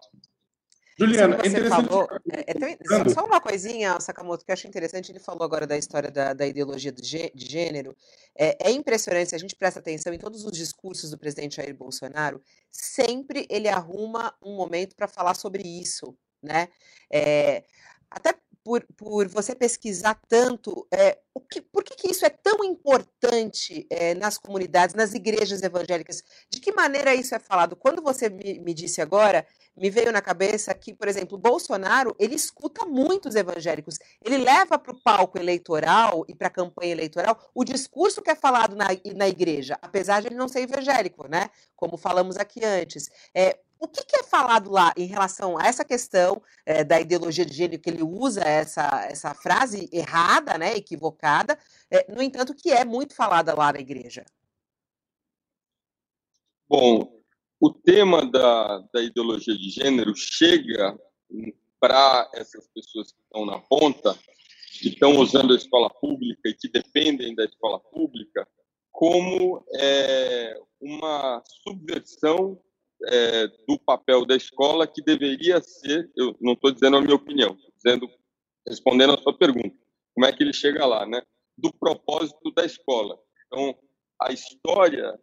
Juliana, 0.99 1.37
é 1.45 1.49
interessante. 1.49 1.89
Falou, 1.89 2.09
é, 2.33 2.53
é 2.53 3.09
só 3.11 3.25
uma 3.27 3.41
coisinha, 3.41 4.01
Sakamoto, 4.01 4.45
que 4.45 4.51
eu 4.51 4.55
acho 4.55 4.67
interessante, 4.67 5.13
ele 5.13 5.19
falou 5.19 5.45
agora 5.45 5.67
da 5.67 5.77
história 5.77 6.11
da, 6.11 6.33
da 6.33 6.47
ideologia 6.47 6.91
de, 6.91 7.31
gênero. 7.35 7.95
É, 8.35 8.71
é, 8.71 8.71
impressionante, 8.71 9.29
se 9.29 9.35
a 9.35 9.39
gente 9.39 9.55
presta 9.55 9.81
atenção 9.81 10.15
em 10.15 10.19
todos 10.19 10.45
os 10.45 10.53
discursos 10.53 11.11
do 11.11 11.19
presidente 11.19 11.57
Jair 11.57 11.77
Bolsonaro, 11.77 12.41
sempre 12.71 13.47
ele 13.51 13.69
arruma 13.69 14.35
um 14.43 14.57
momento 14.57 14.97
para 14.97 15.07
falar 15.07 15.35
sobre 15.35 15.63
isso. 15.63 16.17
Né? 16.43 16.69
É, 17.11 17.65
até 18.11 18.35
por, 18.67 18.85
por 18.97 19.29
você 19.29 19.55
pesquisar 19.55 20.21
tanto, 20.29 20.89
é, 20.91 21.21
o 21.33 21.39
que, 21.39 21.61
por 21.61 21.85
que, 21.85 21.95
que 21.95 22.11
isso 22.11 22.27
é 22.27 22.29
tão 22.31 22.65
importante 22.65 23.87
é, 23.89 24.13
nas 24.13 24.37
comunidades, 24.37 24.93
nas 24.93 25.15
igrejas 25.15 25.63
evangélicas? 25.63 26.21
De 26.51 26.59
que 26.59 26.73
maneira 26.73 27.15
isso 27.15 27.33
é 27.33 27.39
falado? 27.39 27.77
Quando 27.77 28.03
você 28.03 28.29
me, 28.29 28.59
me 28.59 28.75
disse 28.75 29.01
agora, 29.01 29.47
me 29.77 29.89
veio 29.89 30.11
na 30.11 30.21
cabeça 30.21 30.75
que, 30.75 30.93
por 30.93 31.07
exemplo, 31.07 31.39
Bolsonaro, 31.39 32.17
ele 32.19 32.35
escuta 32.35 32.85
muitos 32.85 33.37
evangélicos. 33.37 34.01
Ele 34.21 34.39
leva 34.39 34.77
para 34.77 34.93
o 34.93 35.01
palco 35.01 35.39
eleitoral 35.39 36.25
e 36.27 36.35
para 36.35 36.49
a 36.49 36.51
campanha 36.51 36.91
eleitoral 36.91 37.39
o 37.55 37.63
discurso 37.63 38.21
que 38.21 38.33
é 38.33 38.35
falado 38.35 38.75
na, 38.75 38.87
na 39.15 39.29
igreja, 39.29 39.79
apesar 39.81 40.23
de 40.23 40.27
ele 40.27 40.35
não 40.35 40.49
ser 40.49 40.63
evangélico, 40.63 41.29
né? 41.29 41.51
Como 41.77 41.97
falamos 41.97 42.37
aqui 42.37 42.65
antes. 42.65 43.09
É, 43.33 43.61
o 43.79 43.89
que, 43.89 44.05
que, 44.05 44.17
é 44.17 44.23
falado 44.23 44.71
lá 44.71 44.93
em 44.97 45.07
relação 45.07 45.59
a 45.59 45.67
essa 45.67 45.85
questão 45.85 46.43
é, 46.65 46.83
da 46.83 47.01
ideologia 47.01 47.45
de 47.45 47.55
gênero, 47.55 47.81
que 47.81 47.91
ele 47.91 48.03
usa 48.03 48.41
essa, 48.43 49.07
essa 49.11 49.35
frase 49.35 49.89
errada, 49.93 50.57
né, 50.57 50.77
equivocada, 50.77 51.59
é, 51.91 52.11
no 52.13 52.23
entanto, 52.23 52.55
que 52.55 52.71
é 52.71 52.85
muito 52.85 53.15
falada 53.15 53.55
lá 53.55 53.73
na 53.73 53.81
igreja? 53.81 54.25
Bom, 56.69 57.21
o 57.61 57.71
tema 57.71 58.25
da, 58.31 58.79
da 58.93 59.03
ideologia 59.03 59.57
de 59.57 59.71
gênero 59.71 60.15
chega 60.17 60.99
para 61.79 62.29
essas 62.35 62.67
pessoas 62.69 63.13
que 63.13 63.21
estão 63.23 63.47
na 63.47 63.61
ponta, 63.61 64.17
que 64.81 64.89
estão 64.89 65.19
usando 65.19 65.53
a 65.53 65.57
escola 65.57 65.89
pública 65.89 66.49
e 66.49 66.55
que 66.55 66.69
dependem 66.69 67.35
da 67.35 67.45
escola 67.45 67.79
pública, 67.79 68.47
como 68.91 69.65
é, 69.75 70.59
uma 70.81 71.43
subversão 71.63 72.61
é, 73.05 73.47
do 73.69 73.79
papel 73.85 74.25
da 74.25 74.37
escola 74.37 74.87
que 74.87 75.03
deveria 75.03 75.61
ser, 75.61 76.11
eu 76.17 76.37
não 76.41 76.53
estou 76.53 76.73
dizendo 76.73 76.97
a 76.97 77.01
minha 77.01 77.15
opinião, 77.15 77.57
dizendo, 77.77 78.09
respondendo 78.67 79.15
a 79.15 79.19
sua 79.19 79.37
pergunta, 79.37 79.77
como 80.15 80.27
é 80.27 80.33
que 80.33 80.43
ele 80.43 80.53
chega 80.53 80.85
lá, 80.87 81.07
né? 81.07 81.21
Do 81.57 81.73
propósito 81.73 82.51
da 82.53 82.65
escola. 82.65 83.19
Então, 83.47 83.77
a 84.21 84.33
história 84.33 85.19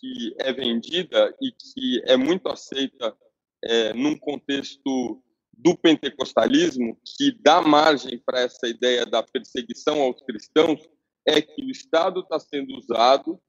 que 0.00 0.34
é 0.38 0.52
vendida 0.52 1.34
e 1.40 1.52
que 1.52 2.02
é 2.06 2.16
muito 2.16 2.48
aceita 2.48 3.16
é, 3.64 3.92
num 3.92 4.16
contexto 4.18 5.22
do 5.52 5.76
pentecostalismo, 5.76 6.98
que 7.16 7.32
dá 7.40 7.60
margem 7.60 8.20
para 8.24 8.40
essa 8.40 8.66
ideia 8.66 9.06
da 9.06 9.22
perseguição 9.22 10.00
aos 10.02 10.20
cristãos, 10.22 10.80
é 11.26 11.40
que 11.40 11.62
o 11.62 11.70
Estado 11.70 12.20
está 12.20 12.38
sendo 12.40 12.76
usado 12.76 13.40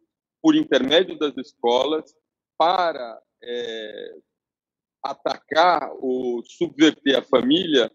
por 0.42 0.56
intermédio 0.56 1.18
das 1.18 1.36
escolas 1.38 2.14
para 2.58 3.20
é, 3.44 4.16
atacar 5.04 5.92
ou 6.00 6.44
subverter 6.46 7.18
a 7.18 7.22
família 7.22 7.92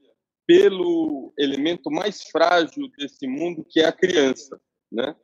pelo 0.46 1.32
elemento 1.38 1.90
mais 1.90 2.22
frágil 2.30 2.88
desse 2.96 3.26
mundo, 3.26 3.66
que 3.68 3.80
é 3.80 3.86
a 3.86 3.92
criança, 3.92 4.60
né? 4.90 5.14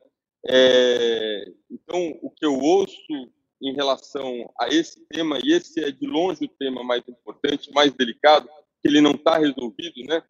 É, 0.47 1.45
então, 1.71 2.19
o 2.21 2.29
que 2.29 2.45
eu 2.45 2.53
ouço 2.53 3.31
em 3.61 3.73
relação 3.73 4.47
a 4.59 4.67
esse 4.67 5.03
tema, 5.07 5.39
e 5.43 5.51
esse 5.51 5.83
é 5.83 5.89
de 5.89 6.05
longe 6.05 6.45
o 6.45 6.49
tema 6.59 6.83
mais 6.83 7.01
importante, 7.07 7.71
mais 7.73 7.91
delicado, 7.93 8.47
que 8.81 8.87
ele 8.87 9.01
não 9.01 9.11
está 9.11 9.37
resolvido, 9.37 10.03
né? 10.07 10.21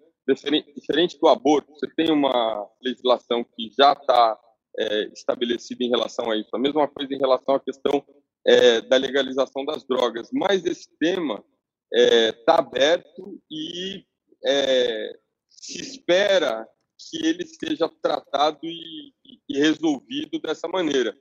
Diferente, 0.75 1.19
do 1.19 1.27
aborto, 1.27 1.71
você 1.73 1.88
tem 1.95 2.12
uma 2.12 2.67
legislação 2.81 3.43
que 3.43 3.69
já 3.77 3.91
está 3.91 4.39
é, 4.79 5.03
estabelecida 5.13 5.84
em 5.84 5.89
relação 5.89 6.31
a 6.31 6.38
isso. 6.38 6.49
A 6.53 6.60
mesma 6.60 6.88
coisa 6.88 7.13
em 7.13 7.19
relação 7.19 7.55
à 7.55 7.60
questão 7.60 8.03
é, 8.45 8.81
da 8.81 8.97
legalização 8.97 9.65
das 9.65 9.84
drogas. 9.86 10.29
Mas 10.31 10.65
esse 10.65 10.89
tema 10.99 11.43
está 11.91 12.55
é, 12.55 12.60
aberto 12.60 13.41
e 13.49 14.05
é, 14.45 15.19
se 15.49 15.81
espera 15.81 16.67
que 16.97 17.25
ele 17.25 17.45
seja 17.45 17.89
tratado 18.01 18.60
e, 18.63 19.13
e, 19.49 19.60
resolvido 19.60 20.39
dessa 20.39 20.67
maneira. 20.67 21.17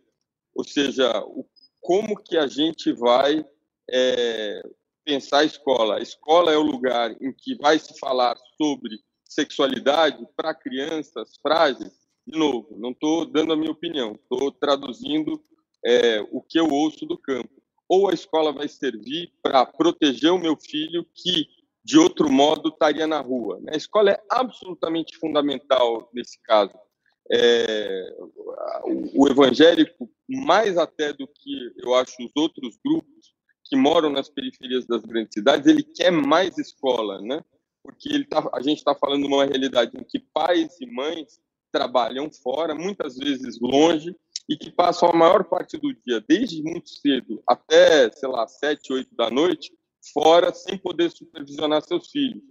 Ou 0.55 0.65
seja, 0.65 1.21
o, 1.25 1.47
como 1.81 2.21
que 2.23 2.37
a 2.37 2.47
gente 2.47 2.93
vai 2.93 3.45
é, 3.91 4.63
pensar 5.05 5.41
a 5.41 5.45
escola? 5.45 5.97
A 5.97 6.03
escola 6.03 6.53
é 6.53 6.57
o 6.57 6.63
lugar 6.63 7.11
em 7.21 7.33
que 7.33 7.57
vai 7.57 7.79
se 7.79 7.99
falar 7.99 8.37
sobre 8.57 8.99
sexualidade 9.25 10.25
para 10.37 10.55
crianças 10.55 11.37
frágeis. 11.43 11.93
De 12.27 12.39
novo, 12.39 12.79
não 12.79 12.91
estou 12.91 13.27
dando 13.27 13.53
a 13.53 13.57
minha 13.57 13.73
opinião, 13.73 14.13
estou 14.13 14.51
traduzindo 14.53 15.45
é, 15.85 16.21
o 16.31 16.41
que 16.41 16.59
eu 16.59 16.69
ouço 16.69 17.05
do 17.07 17.19
campo. 17.19 17.51
Ou 17.89 18.09
a 18.09 18.15
escola 18.15 18.53
vai 18.53 18.67
servir 18.67 19.33
para 19.43 19.67
proteger 19.67 20.33
o 20.33 20.39
meu 20.39 20.57
filho 20.57 21.07
que, 21.15 21.47
de 21.85 21.99
outro 21.99 22.31
modo, 22.31 22.71
estaria 22.71 23.07
na 23.07 23.21
rua. 23.21 23.61
Né? 23.61 23.73
A 23.75 23.77
escola 23.77 24.11
é 24.11 24.23
absolutamente 24.31 25.17
fundamental 25.19 26.09
nesse 26.13 26.41
caso. 26.43 26.75
É, 27.31 28.17
o 29.15 29.29
evangélico, 29.29 30.11
mais 30.29 30.77
até 30.77 31.13
do 31.13 31.27
que 31.27 31.73
eu 31.79 31.95
acho 31.95 32.15
os 32.23 32.33
outros 32.37 32.79
grupos 32.85 33.35
que 33.65 33.77
moram 33.77 34.11
nas 34.11 34.29
periferias 34.29 34.87
das 34.87 35.03
grandes 35.03 35.33
cidades, 35.33 35.67
ele 35.67 35.83
quer 35.83 36.11
mais 36.11 36.59
escola, 36.59 37.21
né? 37.23 37.43
Porque 37.83 38.11
ele 38.11 38.25
tá, 38.25 38.51
a 38.53 38.61
gente 38.61 38.79
está 38.79 38.95
falando 38.95 39.23
de 39.23 39.29
uma 39.29 39.45
realidade 39.45 39.97
em 39.97 40.05
que 40.05 40.19
pais 40.19 40.79
e 40.81 40.87
mães 40.87 41.39
trabalham 41.73 42.31
fora, 42.31 42.75
muitas 42.75 43.17
vezes 43.17 43.59
longe, 43.61 44.15
e 44.49 44.57
que 44.57 44.71
passam 44.71 45.09
a 45.09 45.17
maior 45.17 45.45
parte 45.45 45.77
do 45.79 45.93
dia, 45.95 46.23
desde 46.29 46.63
muito 46.63 46.89
cedo 46.89 47.43
até, 47.49 48.11
sei 48.11 48.29
lá, 48.29 48.47
sete, 48.47 48.93
oito 48.93 49.15
da 49.15 49.31
noite, 49.31 49.73
fora, 50.13 50.53
sem 50.53 50.77
poder 50.77 51.11
supervisionar 51.11 51.83
seus 51.83 52.11
filhos. 52.11 52.43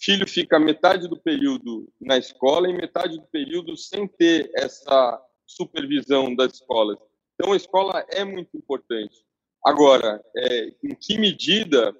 Filho 0.00 0.26
fica 0.26 0.58
metade 0.58 1.08
do 1.08 1.20
período 1.20 1.88
na 2.00 2.18
escola 2.18 2.68
e 2.68 2.72
metade 2.72 3.18
do 3.18 3.26
período 3.26 3.76
sem 3.76 4.06
ter 4.06 4.50
essa 4.54 5.20
supervisão 5.46 6.34
das 6.34 6.54
escolas. 6.54 6.98
Então, 7.34 7.52
a 7.52 7.56
escola 7.56 8.04
é 8.10 8.24
muito 8.24 8.56
importante. 8.56 9.14
Agora, 9.64 10.22
é, 10.36 10.66
em 10.82 10.94
que 10.94 11.18
medida 11.18 11.94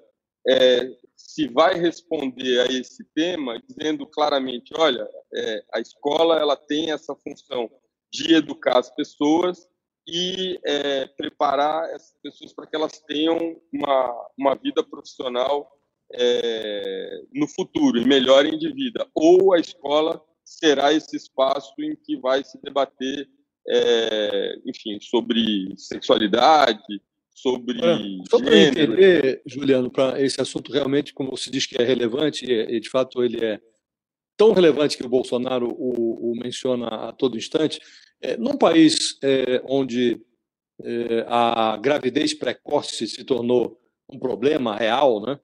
é, 0.47 0.89
se 1.15 1.47
vai 1.47 1.75
responder 1.75 2.59
a 2.59 2.65
esse 2.65 3.05
tema 3.15 3.61
dizendo 3.67 4.05
claramente, 4.05 4.73
olha, 4.77 5.07
é, 5.33 5.63
a 5.73 5.79
escola 5.79 6.37
ela 6.37 6.57
tem 6.57 6.91
essa 6.91 7.15
função 7.15 7.69
de 8.13 8.35
educar 8.35 8.77
as 8.77 8.93
pessoas 8.93 9.67
e 10.07 10.59
é, 10.65 11.07
preparar 11.07 11.89
essas 11.89 12.13
pessoas 12.21 12.53
para 12.53 12.67
que 12.67 12.75
elas 12.75 12.99
tenham 13.07 13.59
uma, 13.73 14.27
uma 14.37 14.55
vida 14.55 14.83
profissional 14.83 15.69
é, 16.13 17.21
no 17.33 17.47
futuro 17.47 17.97
e 17.97 18.05
melhorem 18.05 18.57
de 18.57 18.71
vida. 18.71 19.07
Ou 19.15 19.53
a 19.53 19.59
escola 19.59 20.21
será 20.43 20.93
esse 20.93 21.15
espaço 21.15 21.73
em 21.79 21.95
que 21.95 22.17
vai 22.17 22.43
se 22.43 22.61
debater 22.61 23.27
é, 23.67 24.55
enfim, 24.65 24.99
sobre 25.01 25.73
sexualidade, 25.77 27.01
sobre. 27.33 27.79
Só 28.29 28.37
para 28.39 28.57
entender, 28.57 29.41
Juliano, 29.45 29.89
para 29.89 30.21
esse 30.21 30.39
assunto 30.41 30.71
realmente, 30.71 31.13
como 31.13 31.35
se 31.37 31.49
diz 31.49 31.65
que 31.65 31.81
é 31.81 31.85
relevante, 31.85 32.45
e 32.45 32.79
de 32.79 32.89
fato 32.89 33.23
ele 33.23 33.43
é 33.43 33.61
tão 34.37 34.51
relevante 34.53 34.97
que 34.97 35.05
o 35.05 35.09
Bolsonaro 35.09 35.67
o, 35.69 36.31
o 36.31 36.35
menciona 36.35 36.87
a 36.87 37.11
todo 37.11 37.37
instante, 37.37 37.79
é, 38.21 38.37
num 38.37 38.57
país 38.57 39.17
é, 39.21 39.61
onde 39.65 40.21
é, 40.81 41.25
a 41.27 41.77
gravidez 41.77 42.33
precoce 42.33 43.07
se 43.07 43.23
tornou 43.23 43.79
um 44.09 44.19
problema 44.19 44.75
real, 44.75 45.21
né? 45.21 45.39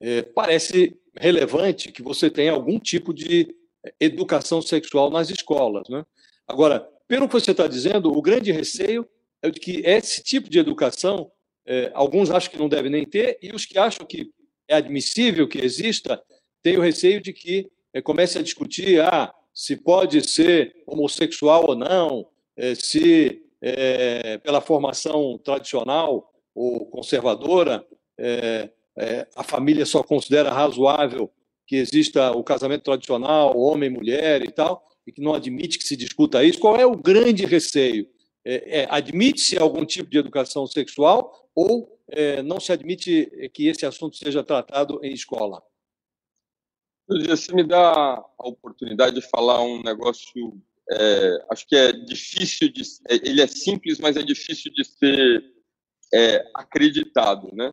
É, 0.00 0.22
parece 0.22 0.96
relevante 1.16 1.90
que 1.90 2.02
você 2.02 2.30
tenha 2.30 2.52
algum 2.52 2.78
tipo 2.78 3.12
de 3.12 3.54
educação 4.00 4.62
sexual 4.62 5.10
nas 5.10 5.30
escolas. 5.30 5.88
Né? 5.88 6.04
Agora, 6.46 6.88
pelo 7.06 7.26
que 7.26 7.34
você 7.34 7.50
está 7.50 7.66
dizendo, 7.66 8.16
o 8.16 8.22
grande 8.22 8.52
receio 8.52 9.08
é 9.42 9.50
de 9.50 9.58
que 9.58 9.82
esse 9.84 10.22
tipo 10.22 10.48
de 10.48 10.58
educação, 10.58 11.30
é, 11.66 11.90
alguns 11.94 12.30
acham 12.30 12.50
que 12.50 12.58
não 12.58 12.68
deve 12.68 12.88
nem 12.88 13.04
ter, 13.04 13.38
e 13.42 13.52
os 13.52 13.64
que 13.64 13.78
acham 13.78 14.06
que 14.06 14.30
é 14.68 14.76
admissível 14.76 15.48
que 15.48 15.58
exista, 15.58 16.22
têm 16.62 16.76
o 16.76 16.82
receio 16.82 17.20
de 17.20 17.32
que 17.32 17.68
comece 18.02 18.38
a 18.38 18.42
discutir 18.42 19.00
ah, 19.00 19.34
se 19.52 19.76
pode 19.76 20.28
ser 20.28 20.74
homossexual 20.86 21.70
ou 21.70 21.74
não, 21.74 22.28
é, 22.56 22.74
se 22.74 23.42
é, 23.60 24.38
pela 24.38 24.60
formação 24.60 25.38
tradicional 25.38 26.32
ou 26.54 26.86
conservadora 26.86 27.84
é, 28.18 28.70
é, 28.96 29.26
a 29.36 29.44
família 29.44 29.86
só 29.86 30.02
considera 30.02 30.52
razoável 30.52 31.30
que 31.66 31.76
exista 31.76 32.32
o 32.32 32.42
casamento 32.42 32.82
tradicional, 32.82 33.56
homem, 33.56 33.90
mulher 33.90 34.42
e 34.42 34.50
tal, 34.50 34.82
e 35.06 35.12
que 35.12 35.20
não 35.20 35.34
admite 35.34 35.78
que 35.78 35.84
se 35.84 35.96
discuta 35.96 36.42
isso. 36.42 36.58
Qual 36.58 36.76
é 36.76 36.86
o 36.86 36.96
grande 36.96 37.44
receio? 37.44 38.08
É, 38.44 38.80
é, 38.80 38.86
Admite-se 38.90 39.58
algum 39.58 39.84
tipo 39.84 40.10
de 40.10 40.18
educação 40.18 40.66
sexual 40.66 41.32
ou 41.54 41.98
é, 42.08 42.42
não 42.42 42.58
se 42.58 42.72
admite 42.72 43.50
que 43.52 43.66
esse 43.68 43.84
assunto 43.84 44.16
seja 44.16 44.42
tratado 44.42 44.98
em 45.02 45.12
escola? 45.12 45.62
Você 47.08 47.54
me 47.54 47.64
dá 47.64 48.22
a 48.38 48.48
oportunidade 48.48 49.14
de 49.14 49.22
falar 49.22 49.62
um 49.62 49.82
negócio, 49.82 50.60
é, 50.90 51.44
acho 51.50 51.66
que 51.66 51.74
é 51.74 51.92
difícil 51.92 52.68
de, 52.70 52.82
é, 53.08 53.14
ele 53.16 53.40
é 53.40 53.46
simples, 53.46 53.98
mas 53.98 54.16
é 54.16 54.22
difícil 54.22 54.70
de 54.72 54.84
ser 54.84 55.44
é, 56.12 56.44
acreditado, 56.54 57.48
né? 57.54 57.72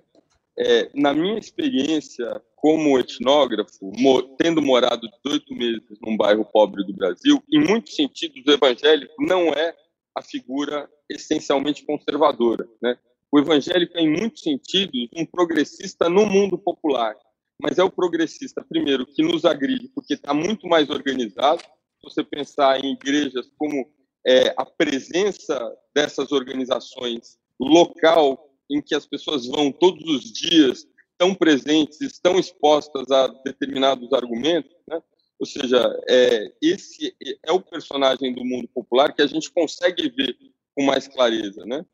É, 0.57 0.89
na 0.93 1.13
minha 1.13 1.37
experiência 1.37 2.41
como 2.55 2.97
etnógrafo, 2.97 3.91
tendo 4.37 4.61
morado 4.61 5.09
18 5.25 5.53
meses 5.53 5.99
num 6.01 6.15
bairro 6.15 6.45
pobre 6.45 6.85
do 6.85 6.93
Brasil, 6.93 7.43
em 7.51 7.59
muitos 7.59 7.93
sentidos 7.93 8.41
o 8.47 8.51
evangélico 8.51 9.13
não 9.19 9.49
é 9.49 9.75
a 10.15 10.21
figura 10.21 10.89
essencialmente 11.09 11.85
conservadora. 11.85 12.65
Né? 12.81 12.97
O 13.29 13.37
evangélico 13.37 13.97
é, 13.97 14.01
em 14.01 14.09
muitos 14.09 14.41
sentidos, 14.41 15.09
um 15.13 15.25
progressista 15.25 16.09
no 16.09 16.25
mundo 16.25 16.57
popular, 16.57 17.17
mas 17.61 17.77
é 17.77 17.83
o 17.83 17.89
progressista, 17.89 18.63
primeiro, 18.67 19.05
que 19.05 19.23
nos 19.23 19.45
agride, 19.45 19.89
porque 19.89 20.15
está 20.15 20.33
muito 20.33 20.67
mais 20.67 20.89
organizado. 20.89 21.61
Se 21.61 22.03
você 22.03 22.23
pensar 22.23 22.83
em 22.83 22.93
igrejas 22.93 23.49
como 23.57 23.89
é, 24.25 24.53
a 24.57 24.65
presença 24.65 25.59
dessas 25.93 26.31
organizações 26.31 27.37
local 27.59 28.49
em 28.69 28.81
que 28.81 28.95
as 28.95 29.05
pessoas 29.05 29.45
vão 29.47 29.71
todos 29.71 30.03
os 30.03 30.31
dias, 30.31 30.85
estão 31.11 31.33
presentes, 31.33 32.01
estão 32.01 32.37
expostas 32.37 33.09
a 33.09 33.27
determinados 33.45 34.11
argumentos, 34.11 34.75
né? 34.87 35.01
ou 35.39 35.45
seja, 35.45 35.97
é, 36.09 36.51
esse 36.61 37.15
é 37.43 37.51
o 37.51 37.61
personagem 37.61 38.33
do 38.33 38.43
mundo 38.43 38.67
popular 38.73 39.13
que 39.13 39.21
a 39.21 39.27
gente 39.27 39.51
consegue 39.51 40.09
ver 40.09 40.35
com 40.73 40.83
mais 40.83 41.07
clareza, 41.07 41.65
né? 41.65 41.85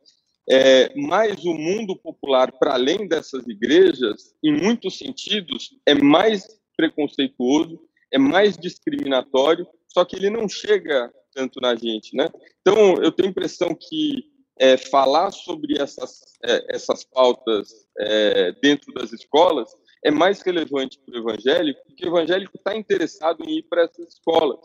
É, 0.51 0.93
mas 0.97 1.45
o 1.45 1.53
mundo 1.53 1.95
popular, 1.95 2.51
para 2.51 2.73
além 2.73 3.07
dessas 3.07 3.47
igrejas, 3.47 4.35
em 4.43 4.51
muitos 4.51 4.97
sentidos, 4.97 5.69
é 5.85 5.93
mais 5.95 6.45
preconceituoso, 6.75 7.79
é 8.11 8.17
mais 8.17 8.57
discriminatório, 8.57 9.65
só 9.87 10.03
que 10.03 10.17
ele 10.17 10.29
não 10.29 10.49
chega 10.49 11.09
tanto 11.33 11.61
na 11.61 11.73
gente, 11.75 12.13
né? 12.17 12.27
Então, 12.59 13.01
eu 13.01 13.13
tenho 13.13 13.29
a 13.29 13.31
impressão 13.31 13.69
que 13.73 14.25
é, 14.59 14.75
falar 14.75 15.31
sobre 15.31 15.81
essas, 15.81 16.19
é, 16.43 16.75
essas 16.75 17.05
pautas 17.05 17.69
é, 17.97 18.51
dentro 18.61 18.93
das 18.93 19.13
escolas 19.13 19.71
é 20.03 20.11
mais 20.11 20.41
relevante 20.41 20.99
para 20.99 21.15
o 21.15 21.19
evangélico, 21.19 21.81
porque 21.85 22.05
o 22.05 22.09
evangélico 22.09 22.57
está 22.57 22.75
interessado 22.75 23.41
em 23.43 23.59
ir 23.59 23.63
para 23.63 23.83
essas 23.83 24.15
escolas, 24.15 24.59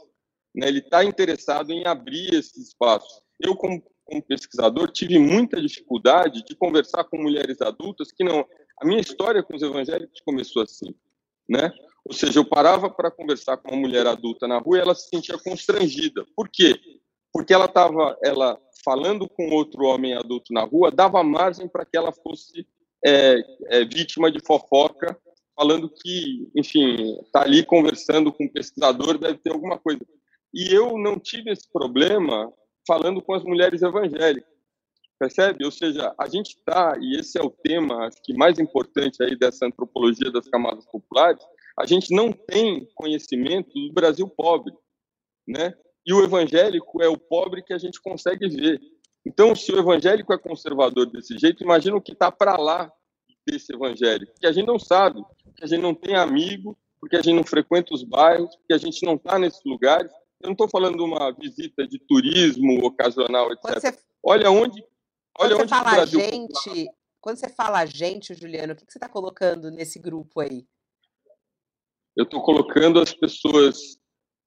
né? 0.53 0.67
ele 0.67 0.81
está 0.81 1.05
interessado 1.05 1.71
em 1.71 1.87
abrir 1.87 2.35
esses 2.35 2.69
espaços. 2.69 3.23
Eu, 3.41 3.55
como, 3.55 3.83
como 4.07 4.23
pesquisador, 4.23 4.91
tive 4.91 5.19
muita 5.19 5.61
dificuldade 5.61 6.45
de 6.45 6.55
conversar 6.55 7.05
com 7.05 7.19
mulheres 7.19 7.61
adultas 7.61 8.13
que 8.13 8.25
não. 8.25 8.47
A 8.81 8.87
minha 8.87 9.01
história 9.01 9.43
com 9.43 9.57
os 9.57 9.63
evangélicos 9.63 10.21
começou 10.21 10.63
assim, 10.63 10.95
né? 11.49 11.73
Ou 12.05 12.15
seja, 12.15 12.39
eu 12.39 12.45
parava 12.45 12.89
para 12.89 13.11
conversar 13.11 13.57
com 13.57 13.73
uma 13.73 13.81
mulher 13.81 14.07
adulta 14.07 14.47
na 14.47 14.59
rua 14.59 14.79
e 14.79 14.81
ela 14.81 14.95
se 14.95 15.09
sentia 15.09 15.37
constrangida. 15.39 16.25
Por 16.37 16.49
quê? 16.49 16.79
Porque 17.33 17.53
ela 17.53 17.65
estava, 17.65 18.17
ela 18.23 18.59
falando 18.85 19.29
com 19.29 19.51
outro 19.51 19.85
homem 19.85 20.15
adulto 20.15 20.53
na 20.53 20.63
rua, 20.63 20.93
dava 20.93 21.25
margem 21.25 21.69
para 21.69 21.85
que 21.85 21.97
ela 21.97 22.13
fosse 22.13 22.65
é, 23.05 23.39
é, 23.71 23.85
vítima 23.85 24.31
de 24.31 24.39
fofoca, 24.41 25.19
falando 25.57 25.91
que, 25.91 26.49
enfim, 26.55 27.19
está 27.25 27.43
ali 27.43 27.65
conversando 27.65 28.33
com 28.33 28.45
um 28.45 28.53
pesquisador, 28.53 29.19
deve 29.19 29.39
ter 29.39 29.53
alguma 29.53 29.79
coisa. 29.79 30.01
E 30.55 30.73
eu 30.73 30.97
não 30.97 31.19
tive 31.19 31.51
esse 31.51 31.69
problema 31.73 32.53
falando 32.87 33.21
com 33.23 33.35
as 33.35 33.43
mulheres 33.43 33.83
evangélicas, 33.83 34.49
percebe? 35.19 35.65
Ou 35.65 35.71
seja, 35.71 36.15
a 36.19 36.29
gente 36.29 36.51
está, 36.51 36.97
e 37.01 37.19
esse 37.19 37.39
é 37.39 37.43
o 37.43 37.51
tema, 37.51 38.07
acho 38.07 38.23
que 38.23 38.35
mais 38.35 38.59
importante 38.59 39.23
aí 39.23 39.37
dessa 39.37 39.67
antropologia 39.67 40.31
das 40.31 40.49
camadas 40.49 40.85
populares, 40.87 41.43
a 41.79 41.85
gente 41.87 42.15
não 42.15 42.33
tem 42.33 42.87
conhecimento 42.95 43.73
do 43.75 43.93
Brasil 43.93 44.29
pobre, 44.29 44.73
né? 45.47 45.75
E 46.07 46.13
o 46.13 46.23
evangélico 46.23 47.03
é 47.03 47.09
o 47.09 47.19
pobre 47.19 47.63
que 47.63 47.73
a 47.73 47.79
gente 47.79 48.01
consegue 48.01 48.49
ver. 48.49 48.81
Então, 49.27 49.55
se 49.57 49.73
o 49.73 49.79
evangélico 49.79 50.33
é 50.33 50.39
conservador 50.39 51.07
desse 51.07 51.37
jeito, 51.37 51.65
imagina 51.65 51.97
o 51.97 52.01
que 52.01 52.13
está 52.13 52.31
para 52.31 52.57
lá 52.57 52.93
desse 53.45 53.75
evangélico, 53.75 54.33
que 54.39 54.47
a 54.47 54.53
gente 54.53 54.67
não 54.67 54.79
sabe, 54.79 55.21
que 55.57 55.65
a 55.65 55.67
gente 55.67 55.83
não 55.83 55.95
tem 55.95 56.15
amigo, 56.15 56.79
porque 57.01 57.17
a 57.17 57.23
gente 57.23 57.35
não 57.35 57.45
frequenta 57.45 57.95
os 57.95 58.03
bairros, 58.03 58.55
porque 58.57 58.73
a 58.73 58.79
gente 58.79 59.05
não 59.05 59.15
está 59.15 59.39
nesses 59.39 59.63
lugares. 59.65 60.13
Eu 60.41 60.49
não 60.49 60.53
estou 60.53 60.69
falando 60.69 60.97
de 60.97 61.03
uma 61.03 61.33
visita 61.33 61.87
de 61.87 61.99
turismo 61.99 62.85
ocasional, 62.85 63.51
etc. 63.53 63.81
Você, 63.81 63.99
olha 64.23 64.51
onde, 64.51 64.85
olha 65.39 65.57
onde 65.57 65.73
o 65.73 65.81
Brasil 65.83 66.21
gente, 66.21 66.91
quando 67.21 67.39
você 67.39 67.49
fala 67.49 67.87
gente, 67.87 68.35
Juliano, 68.35 68.73
o 68.73 68.77
que, 68.77 68.85
que 68.85 68.93
você 68.93 68.99
está 68.99 69.09
colocando 69.09 69.71
nesse 69.71 69.99
grupo 69.99 70.41
aí? 70.41 70.67
Eu 72.15 72.25
estou 72.25 72.43
colocando 72.43 73.01
as 73.01 73.13
pessoas 73.13 73.99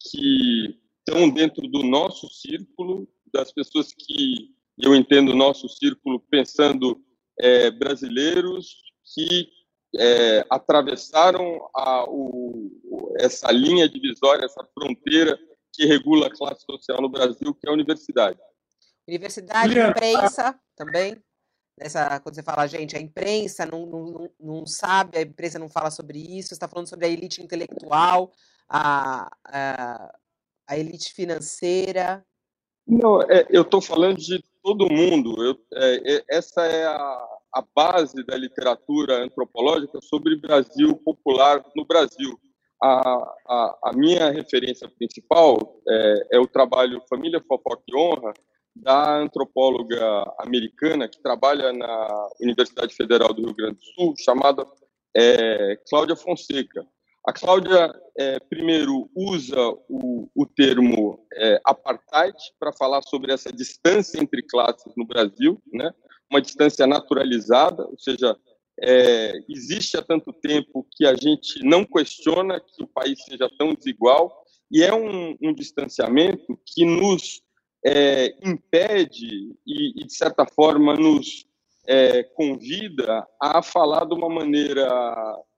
que 0.01 0.79
estão 0.99 1.29
dentro 1.29 1.67
do 1.67 1.83
nosso 1.83 2.29
círculo, 2.29 3.07
das 3.33 3.51
pessoas 3.51 3.91
que 3.93 4.55
eu 4.77 4.95
entendo 4.95 5.35
nosso 5.35 5.67
círculo 5.67 6.19
pensando 6.19 7.03
é, 7.37 7.69
brasileiros 7.71 8.77
que 9.13 9.49
é, 9.97 10.45
atravessaram 10.49 11.67
a, 11.75 12.05
o, 12.07 12.71
essa 13.19 13.51
linha 13.51 13.89
divisória, 13.89 14.45
essa 14.45 14.63
fronteira 14.73 15.37
que 15.79 15.85
regula 15.85 16.27
a 16.27 16.29
classe 16.29 16.65
social 16.65 17.01
no 17.01 17.07
Brasil, 17.07 17.53
que 17.53 17.65
é 17.65 17.69
a 17.69 17.73
universidade. 17.73 18.37
Universidade, 19.07 19.79
imprensa 19.79 20.59
também. 20.75 21.15
Nessa, 21.79 22.19
quando 22.19 22.35
você 22.35 22.43
fala, 22.43 22.67
gente, 22.67 22.97
a 22.97 22.99
imprensa 22.99 23.65
não, 23.65 23.85
não, 23.85 24.29
não 24.37 24.65
sabe, 24.65 25.17
a 25.17 25.21
imprensa 25.21 25.57
não 25.57 25.69
fala 25.69 25.89
sobre 25.89 26.19
isso, 26.19 26.49
você 26.49 26.55
está 26.55 26.67
falando 26.67 26.89
sobre 26.89 27.05
a 27.05 27.09
elite 27.09 27.41
intelectual, 27.41 28.33
a, 28.67 29.31
a, 29.45 30.15
a 30.67 30.77
elite 30.77 31.13
financeira? 31.13 32.25
Não, 32.85 33.21
é, 33.21 33.47
eu 33.49 33.61
estou 33.61 33.79
falando 33.79 34.17
de 34.17 34.43
todo 34.61 34.91
mundo. 34.91 35.41
Eu, 35.41 35.57
é, 35.75 36.15
é, 36.15 36.23
essa 36.29 36.65
é 36.65 36.85
a, 36.85 37.27
a 37.53 37.63
base 37.73 38.21
da 38.25 38.35
literatura 38.35 39.23
antropológica 39.23 40.01
sobre 40.01 40.35
Brasil 40.35 40.97
popular 40.97 41.63
no 41.73 41.85
Brasil. 41.85 42.37
A, 42.81 43.35
a, 43.47 43.79
a 43.85 43.93
minha 43.93 44.31
referência 44.31 44.87
principal 44.87 45.81
é, 45.87 46.27
é, 46.33 46.39
o 46.39 46.47
trabalho 46.47 47.01
Família 47.09 47.43
Fofoca 47.45 47.83
e 47.87 47.95
Honra, 47.95 48.33
da 48.75 49.17
antropóloga 49.17 50.23
americana 50.39 51.07
que 51.07 51.21
trabalha 51.21 51.73
na 51.73 52.29
Universidade 52.39 52.95
Federal 52.95 53.33
do 53.33 53.43
Rio 53.43 53.55
Grande 53.55 53.79
do 53.79 53.85
Sul, 53.95 54.13
chamada 54.17 54.65
é, 55.15 55.77
Cláudia 55.89 56.15
Fonseca. 56.15 56.85
A 57.27 57.33
Cláudia, 57.33 57.93
é, 58.17 58.39
primeiro, 58.39 59.09
usa 59.13 59.59
o, 59.89 60.29
o 60.33 60.45
termo 60.45 61.19
é, 61.33 61.59
apartheid 61.65 62.37
para 62.57 62.71
falar 62.71 63.01
sobre 63.01 63.33
essa 63.33 63.51
distância 63.51 64.21
entre 64.21 64.41
classes 64.43 64.93
no 64.95 65.05
Brasil, 65.05 65.61
né? 65.73 65.93
uma 66.31 66.41
distância 66.41 66.87
naturalizada, 66.87 67.85
ou 67.85 67.97
seja, 67.97 68.37
é, 68.81 69.33
existe 69.49 69.97
há 69.97 70.01
tanto 70.01 70.31
tempo 70.33 70.85
que 70.91 71.05
a 71.05 71.15
gente 71.15 71.63
não 71.63 71.83
questiona 71.85 72.59
que 72.59 72.83
o 72.83 72.87
país 72.87 73.23
seja 73.23 73.49
tão 73.57 73.73
desigual, 73.73 74.43
e 74.71 74.83
é 74.83 74.93
um, 74.93 75.35
um 75.41 75.53
distanciamento 75.53 76.59
que 76.65 76.85
nos 76.85 77.41
é, 77.85 78.35
impede 78.47 79.55
e, 79.65 80.01
e, 80.01 80.05
de 80.05 80.13
certa 80.13 80.45
forma, 80.45 80.95
nos 80.95 81.45
é, 81.87 82.23
convida 82.23 83.27
a 83.41 83.63
falar 83.63 84.05
de 84.05 84.13
uma 84.13 84.29
maneira, 84.29 84.87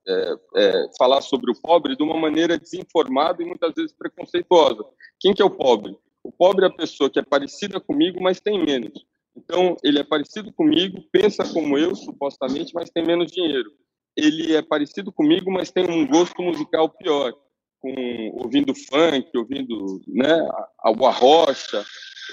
é, 0.08 0.34
é, 0.56 0.86
falar 0.98 1.22
sobre 1.22 1.52
o 1.52 1.62
pobre 1.62 1.96
de 1.96 2.04
uma 2.04 2.18
maneira 2.18 2.58
desinformada 2.58 3.44
e 3.44 3.46
muitas 3.46 3.74
vezes 3.74 3.92
preconceituosa. 3.92 4.86
Quem 5.20 5.34
que 5.34 5.42
é 5.42 5.46
o 5.46 5.50
pobre? 5.50 5.98
O 6.24 6.32
pobre 6.32 6.66
é 6.66 6.68
a 6.68 6.74
pessoa 6.74 7.10
que 7.10 7.20
é 7.20 7.24
parecida 7.24 7.80
comigo, 7.80 8.22
mas 8.22 8.40
tem 8.40 8.64
menos. 8.64 9.06
Então, 9.36 9.78
ele 9.84 10.00
é 10.00 10.04
parecido 10.04 10.52
comigo, 10.54 11.04
pensa 11.12 11.44
como 11.54 11.78
eu, 11.78 11.96
supostamente, 11.96 12.74
mas 12.74 12.90
tem 12.90 13.06
menos 13.06 13.32
dinheiro. 13.32 13.72
Ele 14.16 14.56
é 14.56 14.62
parecido 14.62 15.12
comigo, 15.12 15.50
mas 15.52 15.72
tem 15.72 15.90
um 15.90 16.06
gosto 16.06 16.42
musical 16.42 16.90
pior, 16.90 17.34
com 17.80 18.32
ouvindo 18.44 18.74
funk, 18.76 19.30
ouvindo 19.36 20.02
né, 20.08 20.48
a, 20.80 21.10
rocha, 21.12 21.86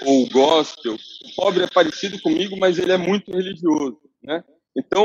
ou 0.05 0.27
gospel. 0.29 0.93
O 0.93 1.35
pobre 1.35 1.63
é 1.63 1.67
parecido 1.67 2.21
comigo, 2.21 2.57
mas 2.57 2.77
ele 2.77 2.91
é 2.91 2.97
muito 2.97 3.31
religioso, 3.31 3.99
né? 4.21 4.43
Então, 4.75 5.03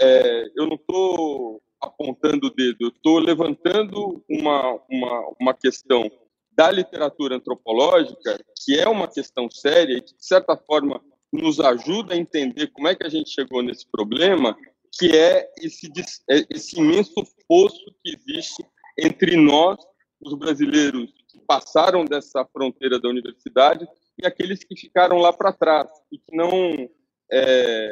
é, 0.00 0.46
eu 0.56 0.66
não 0.66 0.76
estou 0.76 1.62
apontando 1.80 2.46
o 2.46 2.50
dedo, 2.50 2.78
eu 2.80 2.88
estou 2.88 3.18
levantando 3.18 4.24
uma, 4.28 4.80
uma, 4.88 5.34
uma 5.38 5.54
questão 5.54 6.10
da 6.50 6.70
literatura 6.70 7.36
antropológica, 7.36 8.42
que 8.64 8.78
é 8.78 8.88
uma 8.88 9.08
questão 9.08 9.50
séria 9.50 9.98
e 9.98 10.00
que, 10.00 10.16
de 10.16 10.24
certa 10.24 10.56
forma, 10.56 11.02
nos 11.34 11.60
ajuda 11.60 12.14
a 12.14 12.16
entender 12.16 12.68
como 12.68 12.88
é 12.88 12.94
que 12.94 13.04
a 13.04 13.08
gente 13.08 13.30
chegou 13.30 13.62
nesse 13.62 13.86
problema, 13.90 14.56
que 14.92 15.16
é 15.16 15.50
esse, 15.58 15.90
é 16.30 16.44
esse 16.50 16.78
imenso 16.78 17.12
fosso 17.46 17.84
que 18.02 18.16
existe 18.16 18.64
entre 18.98 19.36
nós, 19.36 19.78
os 20.20 20.34
brasileiros 20.34 21.12
que 21.28 21.40
passaram 21.46 22.04
dessa 22.04 22.44
fronteira 22.46 23.00
da 23.00 23.08
universidade, 23.08 23.86
e 24.16 24.26
aqueles 24.26 24.62
que 24.62 24.76
ficaram 24.76 25.18
lá 25.18 25.32
para 25.32 25.52
trás 25.52 25.90
e 26.12 26.18
que 26.18 26.36
não 26.36 26.88
é, 27.32 27.90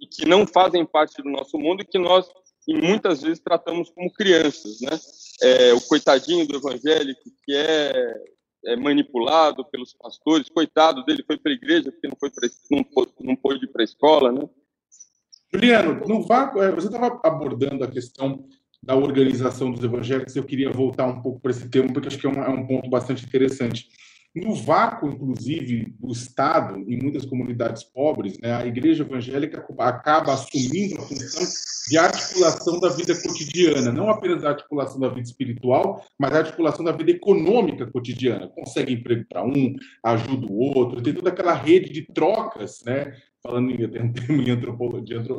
e 0.00 0.06
que 0.06 0.26
não 0.26 0.46
fazem 0.46 0.84
parte 0.84 1.22
do 1.22 1.30
nosso 1.30 1.56
mundo 1.58 1.82
e 1.82 1.86
que 1.86 1.98
nós 1.98 2.28
e 2.66 2.74
muitas 2.74 3.22
vezes 3.22 3.38
tratamos 3.38 3.90
como 3.90 4.12
crianças, 4.12 4.80
né? 4.80 4.98
É, 5.40 5.72
o 5.72 5.80
coitadinho 5.82 6.46
do 6.48 6.56
evangélico 6.56 7.30
que 7.44 7.54
é, 7.54 8.14
é, 8.66 8.76
manipulado 8.76 9.64
pelos 9.64 9.94
pastores, 9.94 10.48
coitado 10.48 11.04
dele 11.04 11.24
foi 11.26 11.38
para 11.38 11.52
a 11.52 11.54
igreja 11.54 11.90
porque 11.92 12.08
não 12.08 12.16
foi 12.18 12.30
pra, 12.30 12.48
não, 12.70 12.84
não 13.20 13.36
pôde 13.36 13.64
ir 13.64 13.68
para 13.68 13.82
a 13.82 13.84
escola, 13.84 14.32
né? 14.32 14.48
Juliano, 15.52 16.06
no 16.06 16.26
vácuo, 16.26 16.62
é, 16.62 16.72
você 16.72 16.88
estava 16.88 17.20
abordando 17.24 17.84
a 17.84 17.90
questão 17.90 18.46
da 18.82 18.94
organização 18.94 19.70
dos 19.70 19.82
evangélicos. 19.82 20.34
Eu 20.34 20.44
queria 20.44 20.70
voltar 20.70 21.06
um 21.06 21.22
pouco 21.22 21.40
para 21.40 21.52
esse 21.52 21.68
tema 21.68 21.92
porque 21.92 22.08
acho 22.08 22.18
que 22.18 22.26
é 22.26 22.30
um, 22.30 22.42
é 22.42 22.48
um 22.48 22.66
ponto 22.66 22.90
bastante 22.90 23.24
interessante. 23.24 23.88
No 24.36 24.54
vácuo, 24.54 25.08
inclusive, 25.08 25.94
do 25.98 26.12
Estado, 26.12 26.78
em 26.78 27.02
muitas 27.02 27.24
comunidades 27.24 27.82
pobres, 27.82 28.38
né, 28.38 28.54
a 28.54 28.66
igreja 28.66 29.02
evangélica 29.02 29.64
acaba 29.78 30.34
assumindo 30.34 31.00
a 31.00 31.02
função 31.06 31.42
de 31.88 31.96
articulação 31.96 32.78
da 32.78 32.90
vida 32.90 33.14
cotidiana, 33.14 33.90
não 33.90 34.10
apenas 34.10 34.44
a 34.44 34.50
articulação 34.50 35.00
da 35.00 35.08
vida 35.08 35.22
espiritual, 35.22 36.04
mas 36.18 36.34
a 36.34 36.38
articulação 36.38 36.84
da 36.84 36.92
vida 36.92 37.12
econômica 37.12 37.86
cotidiana. 37.86 38.48
Consegue 38.48 38.92
emprego 38.92 39.24
para 39.26 39.42
um, 39.42 39.74
ajuda 40.04 40.46
o 40.46 40.58
outro, 40.76 41.00
tem 41.00 41.14
toda 41.14 41.30
aquela 41.30 41.54
rede 41.54 41.90
de 41.90 42.02
trocas, 42.02 42.82
né, 42.84 43.16
falando 43.42 43.70
em 43.70 43.86
um 43.86 44.12
termo 44.12 44.42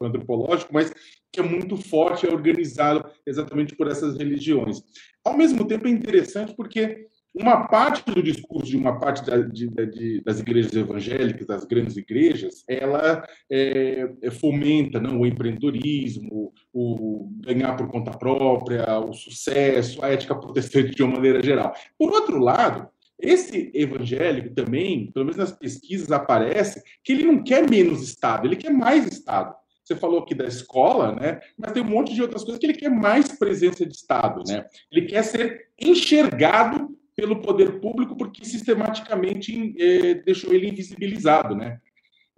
antropológico, 0.06 0.74
mas 0.74 0.92
que 1.32 1.40
é 1.40 1.44
muito 1.44 1.78
forte, 1.78 2.26
é 2.26 2.32
organizado 2.32 3.06
exatamente 3.28 3.76
por 3.76 3.88
essas 3.88 4.18
religiões. 4.18 4.82
Ao 5.24 5.38
mesmo 5.38 5.68
tempo, 5.68 5.88
é 5.88 5.92
interessante 5.92 6.56
porque 6.56 7.06
uma 7.40 7.68
parte 7.68 8.04
do 8.12 8.22
discurso 8.22 8.68
de 8.68 8.78
uma 8.78 9.00
parte 9.00 9.26
da, 9.26 9.38
de, 9.38 9.68
de, 9.68 10.22
das 10.22 10.40
igrejas 10.40 10.74
evangélicas, 10.74 11.48
das 11.48 11.66
grandes 11.66 11.96
igrejas, 11.96 12.64
ela 12.68 13.24
é, 13.50 14.10
é, 14.22 14.32
fomenta 14.32 15.00
não, 15.00 15.20
o 15.20 15.26
empreendedorismo, 15.26 16.54
o 16.74 17.30
ganhar 17.46 17.76
por 17.76 17.88
conta 17.90 18.12
própria, 18.12 19.00
o 19.00 19.14
sucesso, 19.14 20.04
a 20.04 20.10
ética 20.10 20.36
protestante 20.36 20.92
de 20.92 21.04
uma 21.04 21.16
maneira 21.16 21.42
geral. 21.42 21.74
Por 21.98 22.12
outro 22.12 22.40
lado, 22.40 22.88
esse 23.20 23.72
evangélico 23.74 24.54
também, 24.54 25.12
pelo 25.12 25.26
menos 25.26 25.38
nas 25.38 25.52
pesquisas, 25.52 26.12
aparece 26.12 26.84
que 27.04 27.14
ele 27.14 27.24
não 27.24 27.44
quer 27.44 27.68
menos 27.70 28.02
Estado, 28.04 28.48
ele 28.48 28.56
quer 28.56 28.72
mais 28.72 29.08
Estado. 29.08 29.56
Você 29.84 29.96
falou 29.96 30.20
aqui 30.20 30.36
da 30.36 30.46
escola, 30.46 31.16
né? 31.16 31.40
Mas 31.58 31.72
tem 31.72 31.82
um 31.82 31.88
monte 31.88 32.14
de 32.14 32.22
outras 32.22 32.44
coisas 32.44 32.60
que 32.60 32.66
ele 32.66 32.78
quer 32.78 32.90
mais 32.90 33.32
presença 33.38 33.86
de 33.86 33.96
Estado, 33.96 34.44
né? 34.46 34.66
Ele 34.92 35.06
quer 35.06 35.24
ser 35.24 35.70
enxergado 35.80 36.90
pelo 37.18 37.42
poder 37.42 37.82
público 37.82 38.16
porque 38.16 38.46
sistematicamente 38.46 39.76
é, 39.80 40.14
deixou 40.14 40.54
ele 40.54 40.70
invisibilizado, 40.70 41.56
né? 41.56 41.80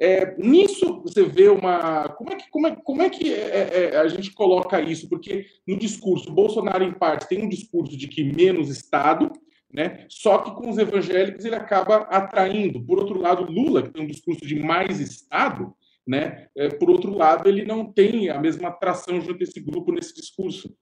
É, 0.01 0.37
nisso 0.37 1.01
você 1.01 1.25
vê 1.25 1.49
uma 1.49 2.07
como 2.07 2.31
é 2.31 2.37
que 2.37 2.49
como 2.49 2.67
é, 2.67 2.75
como 2.77 3.01
é 3.01 3.09
que 3.09 3.33
é, 3.33 3.91
é, 3.91 3.97
a 3.97 4.07
gente 4.07 4.31
coloca 4.31 4.79
isso? 4.79 5.09
Porque 5.09 5.45
no 5.67 5.77
discurso 5.77 6.31
Bolsonaro 6.31 6.85
em 6.85 6.93
parte 6.93 7.27
tem 7.27 7.43
um 7.43 7.49
discurso 7.49 7.97
de 7.97 8.07
que 8.07 8.23
menos 8.23 8.69
Estado, 8.69 9.29
né? 9.71 10.05
Só 10.07 10.37
que 10.37 10.51
com 10.51 10.69
os 10.69 10.77
evangélicos 10.77 11.43
ele 11.43 11.55
acaba 11.55 11.97
atraindo. 12.03 12.81
Por 12.81 12.99
outro 12.99 13.19
lado, 13.19 13.51
Lula 13.51 13.83
que 13.83 13.91
tem 13.91 14.03
um 14.03 14.07
discurso 14.07 14.47
de 14.47 14.57
mais 14.57 15.01
Estado, 15.01 15.73
né? 16.07 16.47
É, 16.55 16.69
por 16.69 16.89
outro 16.89 17.13
lado, 17.13 17.49
ele 17.49 17.65
não 17.65 17.91
tem 17.91 18.29
a 18.29 18.39
mesma 18.39 18.69
atração 18.69 19.19
junto 19.19 19.41
a 19.41 19.43
esse 19.43 19.59
grupo 19.59 19.91
nesse 19.91 20.15
discurso. 20.15 20.73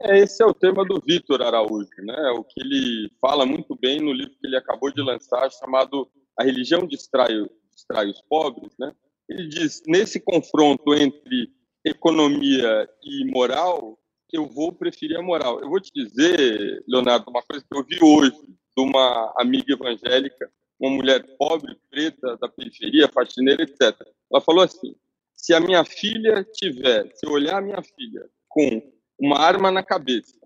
É, 0.00 0.18
esse 0.18 0.42
é 0.42 0.46
o 0.46 0.54
tema 0.54 0.84
do 0.84 1.00
Vitor 1.00 1.40
Araújo, 1.42 1.88
né? 1.98 2.30
O 2.32 2.44
que 2.44 2.60
ele 2.60 3.10
fala 3.20 3.46
muito 3.46 3.76
bem 3.76 4.00
no 4.00 4.12
livro 4.12 4.34
que 4.40 4.46
ele 4.46 4.56
acabou 4.56 4.92
de 4.92 5.00
lançar, 5.00 5.50
chamado 5.52 6.10
A 6.38 6.42
Religião 6.42 6.86
Distrai, 6.86 7.32
Distrai 7.72 8.10
os 8.10 8.20
Pobres, 8.22 8.72
né? 8.78 8.92
Ele 9.28 9.48
diz: 9.48 9.82
nesse 9.86 10.20
confronto 10.20 10.94
entre 10.94 11.50
economia 11.84 12.88
e 13.02 13.24
moral, 13.30 13.98
eu 14.32 14.46
vou 14.46 14.72
preferir 14.72 15.16
a 15.16 15.22
moral. 15.22 15.60
Eu 15.60 15.68
vou 15.68 15.80
te 15.80 15.90
dizer, 15.94 16.82
Leonardo, 16.88 17.30
uma 17.30 17.42
coisa 17.42 17.64
que 17.64 17.76
eu 17.76 17.84
vi 17.84 17.98
hoje 18.02 18.36
de 18.76 18.82
uma 18.82 19.32
amiga 19.38 19.74
evangélica, 19.74 20.50
uma 20.78 20.90
mulher 20.90 21.24
pobre, 21.38 21.78
preta, 21.88 22.36
da 22.38 22.48
periferia, 22.48 23.08
faxineira, 23.08 23.62
etc. 23.62 23.96
Ela 24.30 24.40
falou 24.40 24.64
assim: 24.64 24.94
se 25.34 25.54
a 25.54 25.60
minha 25.60 25.84
filha 25.84 26.44
tiver, 26.52 27.10
se 27.14 27.26
eu 27.26 27.32
olhar 27.32 27.58
a 27.58 27.62
minha 27.62 27.82
filha 27.82 28.28
com 28.48 28.82
uma 29.18 29.38
arma 29.38 29.70
na 29.70 29.82
cabeça, 29.82 30.38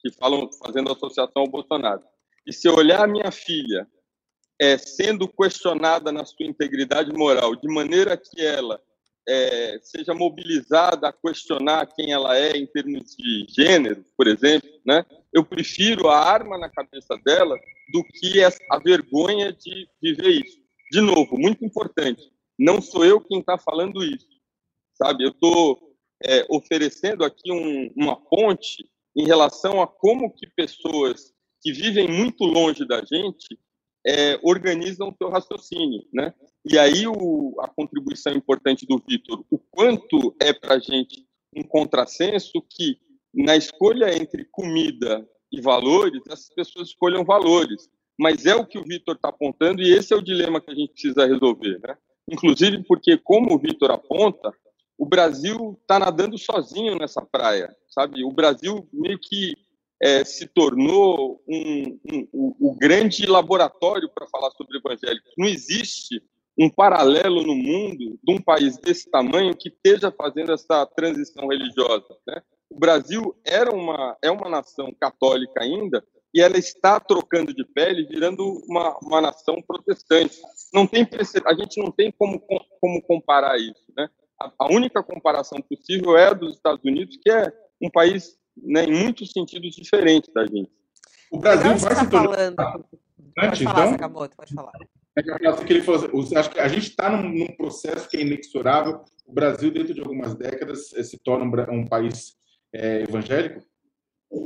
que 0.00 0.10
falam 0.12 0.48
fazendo 0.64 0.92
associação 0.92 1.42
ao 1.42 1.48
Bolsonaro. 1.48 2.02
E 2.46 2.52
se 2.52 2.68
olhar 2.68 3.04
a 3.04 3.06
minha 3.06 3.30
filha 3.30 3.86
é, 4.60 4.76
sendo 4.76 5.28
questionada 5.28 6.10
na 6.10 6.24
sua 6.24 6.46
integridade 6.46 7.12
moral, 7.12 7.54
de 7.54 7.68
maneira 7.68 8.16
que 8.16 8.40
ela 8.40 8.80
é, 9.28 9.78
seja 9.82 10.14
mobilizada 10.14 11.08
a 11.08 11.12
questionar 11.12 11.86
quem 11.94 12.12
ela 12.12 12.36
é 12.36 12.56
em 12.56 12.66
termos 12.66 13.14
de 13.14 13.46
gênero, 13.50 14.04
por 14.16 14.26
exemplo, 14.26 14.68
né? 14.86 15.04
eu 15.32 15.44
prefiro 15.44 16.08
a 16.08 16.18
arma 16.18 16.56
na 16.56 16.70
cabeça 16.70 17.16
dela 17.24 17.54
do 17.92 18.02
que 18.04 18.42
a 18.42 18.78
vergonha 18.78 19.52
de 19.52 19.86
viver 20.02 20.46
isso. 20.46 20.58
De 20.90 21.02
novo, 21.02 21.36
muito 21.38 21.64
importante, 21.64 22.32
não 22.58 22.80
sou 22.80 23.04
eu 23.04 23.20
quem 23.20 23.40
está 23.40 23.58
falando 23.58 24.02
isso, 24.02 24.26
sabe? 24.94 25.24
Eu 25.24 25.30
estou 25.30 25.87
é, 26.24 26.44
oferecendo 26.48 27.24
aqui 27.24 27.52
um, 27.52 27.92
uma 27.96 28.16
ponte 28.16 28.88
em 29.16 29.24
relação 29.24 29.80
a 29.80 29.86
como 29.86 30.32
que 30.32 30.46
pessoas 30.46 31.32
que 31.60 31.72
vivem 31.72 32.08
muito 32.08 32.44
longe 32.44 32.86
da 32.86 33.00
gente 33.04 33.58
é, 34.06 34.38
organizam 34.42 35.08
o 35.08 35.14
seu 35.16 35.28
raciocínio, 35.28 36.04
né? 36.12 36.32
E 36.64 36.78
aí 36.78 37.06
o, 37.06 37.54
a 37.60 37.68
contribuição 37.68 38.32
importante 38.32 38.86
do 38.86 39.02
Vitor, 39.06 39.44
o 39.50 39.58
quanto 39.58 40.34
é 40.40 40.52
para 40.52 40.74
a 40.74 40.78
gente 40.78 41.26
um 41.54 41.62
contrassenso 41.62 42.62
que 42.68 42.98
na 43.34 43.56
escolha 43.56 44.14
entre 44.16 44.44
comida 44.44 45.26
e 45.52 45.60
valores, 45.60 46.22
essas 46.26 46.48
pessoas 46.54 46.88
escolham 46.88 47.24
valores. 47.24 47.88
Mas 48.18 48.46
é 48.46 48.54
o 48.54 48.66
que 48.66 48.78
o 48.78 48.84
Vitor 48.84 49.14
está 49.14 49.28
apontando 49.28 49.80
e 49.80 49.92
esse 49.92 50.12
é 50.12 50.16
o 50.16 50.22
dilema 50.22 50.60
que 50.60 50.70
a 50.70 50.74
gente 50.74 50.92
precisa 50.92 51.26
resolver, 51.26 51.78
né? 51.80 51.96
Inclusive 52.30 52.82
porque, 52.84 53.16
como 53.16 53.54
o 53.54 53.58
Vitor 53.58 53.90
aponta, 53.90 54.52
o 54.98 55.06
Brasil 55.06 55.78
está 55.80 55.98
nadando 55.98 56.36
sozinho 56.36 56.96
nessa 56.96 57.22
praia, 57.22 57.74
sabe? 57.88 58.24
O 58.24 58.32
Brasil 58.32 58.86
meio 58.92 59.18
que 59.18 59.54
é, 60.02 60.24
se 60.24 60.46
tornou 60.46 61.40
um, 61.48 61.98
um, 62.12 62.28
um, 62.34 62.56
um 62.60 62.76
grande 62.76 63.24
laboratório 63.24 64.10
para 64.12 64.26
falar 64.26 64.50
sobre 64.50 64.78
evangélicos. 64.78 65.32
Não 65.38 65.46
existe 65.46 66.20
um 66.58 66.68
paralelo 66.68 67.42
no 67.42 67.54
mundo 67.54 68.18
de 68.22 68.32
um 68.32 68.42
país 68.42 68.76
desse 68.78 69.08
tamanho 69.08 69.56
que 69.56 69.68
esteja 69.68 70.10
fazendo 70.10 70.52
essa 70.52 70.84
transição 70.86 71.46
religiosa. 71.46 72.16
Né? 72.26 72.42
O 72.68 72.78
Brasil 72.78 73.36
era 73.44 73.70
uma, 73.72 74.16
é 74.20 74.30
uma 74.30 74.48
nação 74.48 74.92
católica 75.00 75.62
ainda 75.62 76.04
e 76.34 76.40
ela 76.40 76.58
está 76.58 77.00
trocando 77.00 77.54
de 77.54 77.64
pele, 77.64 78.06
virando 78.06 78.44
uma, 78.68 78.98
uma 78.98 79.20
nação 79.20 79.62
protestante. 79.62 80.36
Não 80.74 80.86
tem 80.86 81.08
a 81.46 81.54
gente 81.54 81.80
não 81.80 81.90
tem 81.90 82.12
como, 82.12 82.40
como 82.80 83.02
comparar 83.02 83.58
isso, 83.58 83.84
né? 83.96 84.08
A 84.40 84.72
única 84.72 85.02
comparação 85.02 85.60
possível 85.60 86.16
é 86.16 86.28
a 86.28 86.32
dos 86.32 86.54
Estados 86.54 86.84
Unidos, 86.84 87.18
que 87.22 87.30
é 87.30 87.52
um 87.82 87.90
país, 87.90 88.36
né, 88.56 88.84
em 88.84 89.02
muitos 89.04 89.32
sentidos, 89.32 89.74
diferente 89.74 90.32
da 90.32 90.46
gente. 90.46 90.70
O 91.30 91.38
Brasil 91.38 91.76
vai 91.76 91.94
tá 91.94 92.04
se 92.04 92.10
tornar... 92.10 92.54
Falando... 92.54 92.84
Pode 93.34 93.64
falar, 93.64 93.80
então, 93.80 93.90
Sakamoto, 93.92 94.36
pode 94.36 94.54
falar. 94.54 94.72
É 95.16 95.64
que 95.64 95.72
ele 95.72 95.82
falou, 95.82 96.20
assim, 96.20 96.36
acho 96.36 96.50
que 96.50 96.60
a 96.60 96.68
gente 96.68 96.90
está 96.90 97.10
num, 97.10 97.28
num, 97.28 97.56
processo 97.56 98.08
que 98.08 98.16
é 98.16 98.20
inexorável. 98.20 99.04
O 99.26 99.32
Brasil, 99.32 99.70
dentro 99.70 99.92
de 99.92 100.00
algumas 100.00 100.34
décadas, 100.34 100.92
eh, 100.94 101.02
se 101.02 101.18
torna 101.18 101.44
um, 101.44 101.80
um 101.80 101.86
país 101.86 102.36
é, 102.72 103.02
evangélico? 103.02 103.60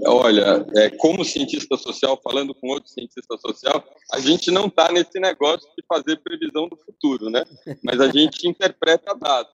Olha, 0.06 0.64
é, 0.76 0.90
como 0.90 1.24
cientista 1.24 1.76
social, 1.76 2.18
falando 2.22 2.54
com 2.54 2.68
outro 2.68 2.88
cientista 2.88 3.36
social, 3.36 3.84
a 4.12 4.20
gente 4.20 4.50
não 4.50 4.66
está 4.66 4.92
nesse 4.92 5.18
negócio 5.18 5.68
de 5.76 5.84
fazer 5.86 6.22
previsão 6.22 6.68
do 6.68 6.76
futuro, 6.76 7.28
né? 7.28 7.44
Mas 7.82 8.00
a 8.00 8.08
gente 8.08 8.46
interpreta 8.46 9.14
dados. 9.14 9.52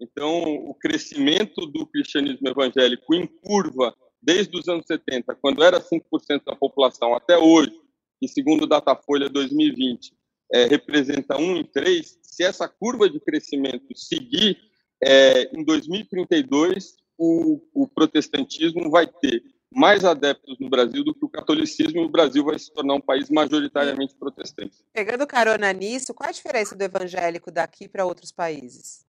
Então, 0.00 0.42
o 0.42 0.74
crescimento 0.74 1.66
do 1.66 1.86
cristianismo 1.86 2.48
evangélico 2.48 3.14
em 3.14 3.26
curva, 3.26 3.94
desde 4.22 4.56
os 4.56 4.66
anos 4.66 4.86
70, 4.86 5.34
quando 5.36 5.62
era 5.62 5.80
5% 5.80 6.44
da 6.46 6.56
população, 6.56 7.14
até 7.14 7.36
hoje, 7.36 7.72
e 8.20 8.26
segundo 8.26 8.62
o 8.62 8.66
Datafolha 8.66 9.28
2020, 9.28 10.12
é, 10.52 10.64
representa 10.64 11.36
1 11.36 11.56
em 11.56 11.64
3, 11.64 12.18
se 12.22 12.42
essa 12.42 12.66
curva 12.66 13.08
de 13.08 13.20
crescimento 13.20 13.96
seguir, 13.96 14.58
é, 15.02 15.44
em 15.56 15.64
2032, 15.64 16.96
o, 17.18 17.60
o 17.74 17.86
protestantismo 17.86 18.90
vai 18.90 19.06
ter 19.06 19.42
mais 19.72 20.04
adeptos 20.04 20.58
no 20.58 20.68
Brasil 20.68 21.04
do 21.04 21.14
que 21.14 21.24
o 21.24 21.28
catolicismo 21.28 22.00
e 22.00 22.04
o 22.04 22.10
Brasil 22.10 22.44
vai 22.44 22.58
se 22.58 22.72
tornar 22.72 22.94
um 22.94 23.00
país 23.00 23.30
majoritariamente 23.30 24.14
protestante. 24.16 24.78
Pegando 24.92 25.26
carona 25.26 25.72
nisso, 25.72 26.12
qual 26.12 26.28
a 26.28 26.32
diferença 26.32 26.74
do 26.74 26.82
evangélico 26.82 27.52
daqui 27.52 27.88
para 27.88 28.04
outros 28.04 28.32
países? 28.32 29.06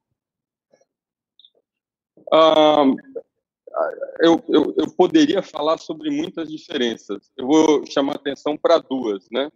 Eu, 4.22 4.44
eu, 4.48 4.74
eu, 4.78 4.92
poderia 4.96 5.42
falar 5.42 5.78
sobre 5.78 6.10
muitas 6.10 6.50
diferenças. 6.50 7.32
Eu 7.38 7.48
vou 7.48 7.86
chamar 7.86 8.16
atenção 8.16 8.58
para 8.58 8.78
duas. 8.78 9.28
Né? 9.32 9.50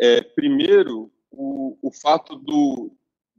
É, 0.00 0.20
primeiro, 0.20 1.10
o, 1.30 1.78
o 1.82 1.92
fato 1.92 2.36
do, 2.36 2.90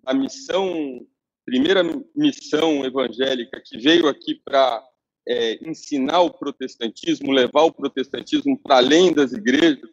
da 0.04 0.14
missão, 0.14 1.06
primeira 1.46 1.84
missão 2.16 2.86
evangélica 2.86 3.62
que 3.64 3.78
veio 3.78 4.08
aqui 4.08 4.36
para 4.36 4.84
é, 5.28 5.60
ensinar 5.68 6.22
o 6.22 6.32
protestantismo, 6.32 7.32
levar 7.32 7.64
o 7.64 7.74
protestantismo 7.74 8.58
para 8.58 8.78
além 8.78 9.14
das 9.14 9.34
igrejas, 9.34 9.90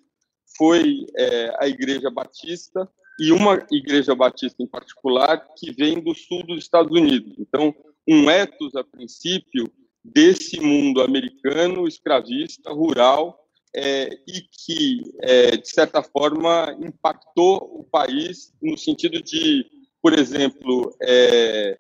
foi 0.56 1.06
é, 1.16 1.54
a 1.58 1.68
Igreja 1.68 2.10
Batista 2.10 2.88
e 3.18 3.32
uma 3.32 3.66
Igreja 3.70 4.14
Batista 4.14 4.62
em 4.62 4.66
particular 4.66 5.46
que 5.56 5.72
vem 5.72 6.00
do 6.00 6.14
sul 6.14 6.44
dos 6.46 6.62
Estados 6.62 6.96
Unidos. 6.96 7.34
Então, 7.38 7.74
um 8.08 8.30
ethos, 8.30 8.74
a 8.74 8.84
princípio, 8.84 9.70
desse 10.04 10.60
mundo 10.60 11.02
americano, 11.02 11.88
escravista, 11.88 12.70
rural, 12.70 13.46
é, 13.74 14.08
e 14.26 14.40
que, 14.42 15.02
é, 15.20 15.56
de 15.56 15.68
certa 15.68 16.02
forma, 16.02 16.76
impactou 16.80 17.58
o 17.80 17.84
país 17.84 18.52
no 18.62 18.76
sentido 18.78 19.22
de, 19.22 19.66
por 20.00 20.18
exemplo, 20.18 20.96
é, 21.02 21.78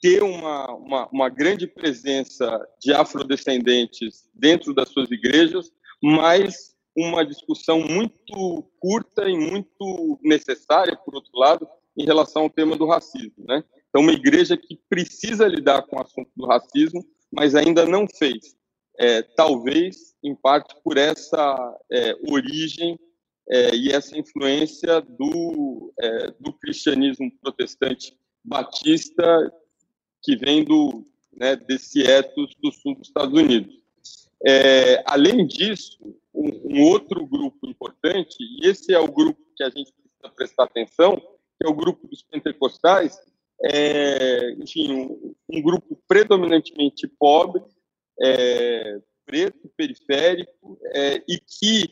ter 0.00 0.22
uma, 0.22 0.70
uma, 0.74 1.08
uma 1.08 1.28
grande 1.30 1.66
presença 1.66 2.60
de 2.78 2.92
afrodescendentes 2.92 4.28
dentro 4.34 4.74
das 4.74 4.90
suas 4.90 5.10
igrejas, 5.10 5.72
mas 6.02 6.74
uma 6.94 7.24
discussão 7.24 7.80
muito 7.80 8.62
curta 8.78 9.28
e 9.28 9.36
muito 9.36 10.18
necessária, 10.22 10.94
por 10.94 11.14
outro 11.14 11.32
lado, 11.38 11.66
em 11.96 12.04
relação 12.04 12.42
ao 12.42 12.50
tema 12.50 12.76
do 12.76 12.86
racismo. 12.86 13.44
Né? 13.48 13.64
Então, 13.94 14.02
uma 14.02 14.12
igreja 14.12 14.56
que 14.56 14.76
precisa 14.88 15.46
lidar 15.46 15.82
com 15.82 15.94
o 15.94 16.02
assunto 16.02 16.28
do 16.34 16.46
racismo, 16.46 17.06
mas 17.30 17.54
ainda 17.54 17.86
não 17.86 18.08
fez. 18.08 18.56
É, 18.98 19.22
talvez, 19.22 20.16
em 20.20 20.34
parte, 20.34 20.74
por 20.82 20.98
essa 20.98 21.78
é, 21.92 22.16
origem 22.28 22.98
é, 23.48 23.72
e 23.72 23.90
essa 23.90 24.18
influência 24.18 25.00
do, 25.00 25.94
é, 26.00 26.32
do 26.40 26.52
cristianismo 26.54 27.30
protestante 27.40 28.18
batista 28.42 29.24
que 30.24 30.34
vem 30.34 30.64
do, 30.64 31.04
né, 31.32 31.54
desse 31.54 32.02
ethos 32.02 32.52
do 32.60 32.72
sul 32.72 32.96
dos 32.96 33.06
Estados 33.06 33.40
Unidos. 33.40 33.76
É, 34.44 35.04
além 35.06 35.46
disso, 35.46 36.00
um, 36.34 36.48
um, 36.64 36.82
outro 36.82 37.24
grupo 37.24 37.64
importante, 37.64 38.34
e 38.40 38.66
esse 38.66 38.92
é 38.92 38.98
o 38.98 39.06
grupo 39.06 39.40
que 39.54 39.62
a 39.62 39.68
gente 39.68 39.92
precisa 39.92 40.34
prestar 40.34 40.64
atenção, 40.64 41.14
que 41.16 41.64
é 41.64 41.68
o 41.68 41.74
grupo 41.74 42.08
dos 42.08 42.24
pentecostais, 42.24 43.16
é, 43.62 44.52
enfim, 44.58 44.92
um, 45.48 45.62
grupo 45.62 45.98
predominantemente 46.06 47.06
pobre, 47.18 47.62
é, 48.20 48.98
preto, 49.26 49.70
periférico, 49.76 50.78
é, 50.92 51.22
e 51.28 51.38
que 51.38 51.88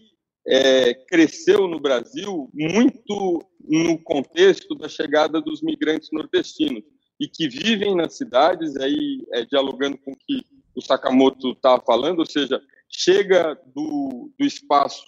é, 0.47 0.95
cresceu 0.95 1.69
no 1.69 1.81
Brasil 1.81 2.51
muito 2.53 3.45
no 3.61 3.99
contexto 4.03 4.75
da 4.75 4.89
chegada 4.89 5.41
dos 5.41 5.63
migrantes 5.63 6.09
nordestinos 6.13 6.83
e 7.21 7.29
que 7.29 7.49
vivem 7.49 7.95
nas 7.95 8.17
cidades, 8.17 8.77
aí 8.77 9.25
é, 9.33 9.45
dialogando 9.45 9.97
com 9.99 10.13
o 10.13 10.17
que 10.17 10.45
o 10.75 10.81
Sakamoto 10.81 11.53
estava 11.53 11.83
falando, 11.85 12.21
ou 12.21 12.27
seja, 12.27 12.61
chega 12.89 13.59
do, 13.75 14.31
do 14.39 14.45
espaço 14.45 15.05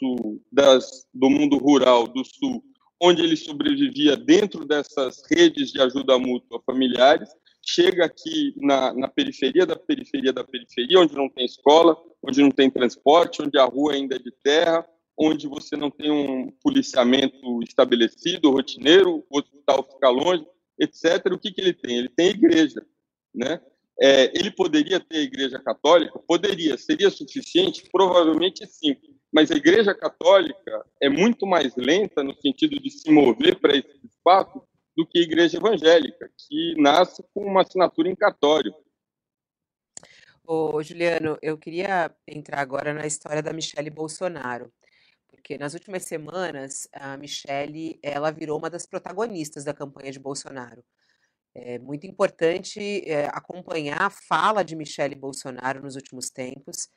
das, 0.51 1.07
do 1.13 1.29
mundo 1.29 1.59
rural 1.59 2.07
do 2.07 2.25
sul, 2.25 2.63
onde 3.01 3.23
ele 3.23 3.37
sobrevivia 3.37 4.17
dentro 4.17 4.65
dessas 4.65 5.23
redes 5.31 5.71
de 5.71 5.81
ajuda 5.81 6.19
mútua 6.19 6.63
familiares, 6.65 7.29
chega 7.63 8.05
aqui 8.05 8.55
na, 8.57 8.93
na 8.93 9.09
periferia 9.09 9.67
da 9.67 9.77
periferia 9.77 10.33
da 10.33 10.45
periferia, 10.45 11.01
onde 11.01 11.15
não 11.15 11.29
tem 11.29 11.45
escola, 11.45 11.97
onde 12.23 12.43
não 12.43 12.51
tem 12.51 12.71
transporte, 12.71 13.43
onde 13.43 13.59
a 13.59 13.65
rua 13.65 13.95
ainda 13.95 14.17
é 14.17 14.19
de 14.19 14.33
terra, 14.43 14.87
onde 15.19 15.47
você 15.47 15.77
não 15.77 15.91
tem 15.91 16.11
um 16.11 16.51
policiamento 16.63 17.63
estabelecido, 17.63 18.51
rotineiro, 18.51 19.25
o 19.31 19.39
hospital 19.39 19.89
fica 19.91 20.09
longe, 20.09 20.45
etc. 20.79 21.27
O 21.33 21.39
que, 21.39 21.53
que 21.53 21.61
ele 21.61 21.73
tem? 21.73 21.99
Ele 21.99 22.09
tem 22.09 22.31
igreja, 22.31 22.85
né? 23.35 23.61
É, 24.01 24.37
ele 24.37 24.51
poderia 24.51 24.99
ter 24.99 25.21
igreja 25.21 25.59
católica? 25.61 26.19
Poderia. 26.27 26.77
Seria 26.77 27.11
suficiente? 27.11 27.89
Provavelmente 27.93 28.67
sim. 28.67 28.97
Mas 29.35 29.51
a 29.51 29.57
igreja 29.57 29.95
católica 29.95 30.87
é 31.03 31.09
muito 31.09 31.47
mais 31.47 31.75
lenta 31.77 32.23
no 32.23 32.35
sentido 32.41 32.81
de 32.81 32.91
se 32.91 33.11
mover 33.11 33.59
para 33.59 33.77
esse 33.77 34.07
espaço 34.07 34.63
do 34.97 35.05
que 35.05 35.19
a 35.19 35.23
igreja 35.23 35.57
evangélica, 35.57 36.31
que 36.39 36.75
nasce 36.81 37.23
com 37.35 37.45
uma 37.45 37.63
assinatura 37.63 38.09
em 38.09 38.15
cartório. 38.15 38.73
Ô, 40.47 40.81
Juliano, 40.83 41.37
eu 41.43 41.59
queria 41.59 42.15
entrar 42.29 42.61
agora 42.61 42.95
na 42.95 43.07
história 43.07 43.43
da 43.43 43.53
Michelle 43.53 43.91
Bolsonaro 43.91 44.73
porque 45.45 45.59
nas 45.59 45.75
últimas 45.75 46.05
semanas 46.05 46.89
a 46.91 47.19
Michelle 47.19 47.99
ela 48.03 48.31
virou 48.31 48.59
uma 48.59 48.71
das 48.71 48.87
protagonistas 48.87 49.63
da 49.63 49.75
campanha 49.75 50.11
de 50.11 50.19
Bolsonaro. 50.19 50.83
É 51.55 51.79
muito 51.79 52.07
importante 52.07 52.81
é, 53.07 53.27
acompanhar 53.27 54.01
a 54.01 54.09
fala 54.09 54.65
de 54.65 54.75
Michelle 54.75 55.15
Bolsonaro 55.15 55.83
nos 55.83 55.97
últimos 55.97 56.31
tempos. 56.31 56.89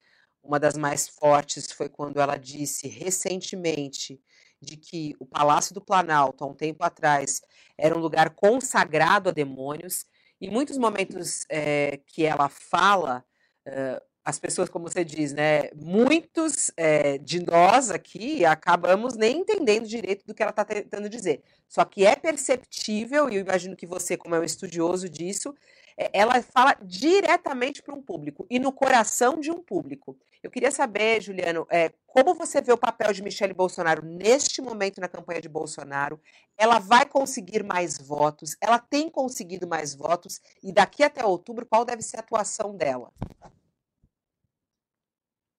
Uma 0.44 0.60
das 0.60 0.78
mais 0.78 1.08
fortes 1.08 1.72
foi 1.72 1.90
quando 1.90 2.20
ela 2.20 2.38
disse 2.38 2.88
recentemente 2.88 4.22
de 4.62 4.78
que 4.78 5.16
o 5.20 5.26
Palácio 5.26 5.74
do 5.74 5.82
Planalto, 5.82 6.44
há 6.44 6.48
um 6.48 6.54
tempo 6.54 6.84
atrás, 6.84 7.42
era 7.78 7.96
um 7.96 8.02
lugar 8.02 8.32
consagrado 8.32 9.30
a 9.30 9.32
demônios. 9.32 10.06
Em 10.40 10.50
muitos 10.50 10.78
momentos 10.78 11.46
é, 11.50 12.00
que 12.08 12.26
ela 12.26 12.50
fala, 12.50 13.24
as 14.28 14.38
pessoas, 14.38 14.68
como 14.68 14.90
você 14.90 15.06
diz, 15.06 15.32
né? 15.32 15.70
Muitos 15.74 16.70
é, 16.76 17.18
de 17.18 17.40
nós 17.46 17.90
aqui 17.90 18.44
acabamos 18.44 19.16
nem 19.16 19.38
entendendo 19.38 19.88
direito 19.88 20.26
do 20.26 20.34
que 20.34 20.44
ela 20.44 20.50
está 20.50 20.66
tentando 20.66 21.08
dizer. 21.08 21.42
Só 21.66 21.86
que 21.86 22.06
é 22.06 22.14
perceptível, 22.14 23.30
e 23.30 23.36
eu 23.36 23.42
imagino 23.42 23.74
que 23.74 23.86
você, 23.86 24.18
como 24.18 24.36
é 24.36 24.40
um 24.42 24.44
estudioso 24.44 25.08
disso, 25.08 25.56
ela 25.98 26.42
fala 26.44 26.78
diretamente 26.82 27.82
para 27.82 27.96
um 27.96 28.02
público 28.02 28.46
e 28.50 28.60
no 28.60 28.72
coração 28.72 29.40
de 29.40 29.52
um 29.52 29.62
público. 29.62 30.18
Eu 30.44 30.52
queria 30.52 30.70
saber, 30.72 31.22
Juliano, 31.22 31.66
é, 31.70 31.92
como 32.06 32.36
você 32.36 32.62
vê 32.62 32.72
o 32.72 32.78
papel 32.78 33.12
de 33.12 33.24
Michele 33.24 33.54
Bolsonaro 33.54 34.06
neste 34.06 34.62
momento 34.62 35.02
na 35.02 35.08
campanha 35.08 35.42
de 35.42 35.50
Bolsonaro? 35.50 36.20
Ela 36.58 36.80
vai 36.80 37.06
conseguir 37.06 37.64
mais 37.64 37.98
votos? 37.98 38.56
Ela 38.62 38.80
tem 38.80 39.10
conseguido 39.10 39.68
mais 39.68 39.96
votos? 39.96 40.40
E 40.64 40.72
daqui 40.72 41.04
até 41.04 41.26
outubro, 41.26 41.66
qual 41.66 41.84
deve 41.84 42.02
ser 42.02 42.18
a 42.18 42.20
atuação 42.20 42.76
dela? 42.76 43.12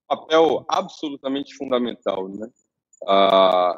papel 0.09 0.65
absolutamente 0.67 1.55
fundamental, 1.55 2.29
né? 2.29 2.49
Ah, 3.07 3.77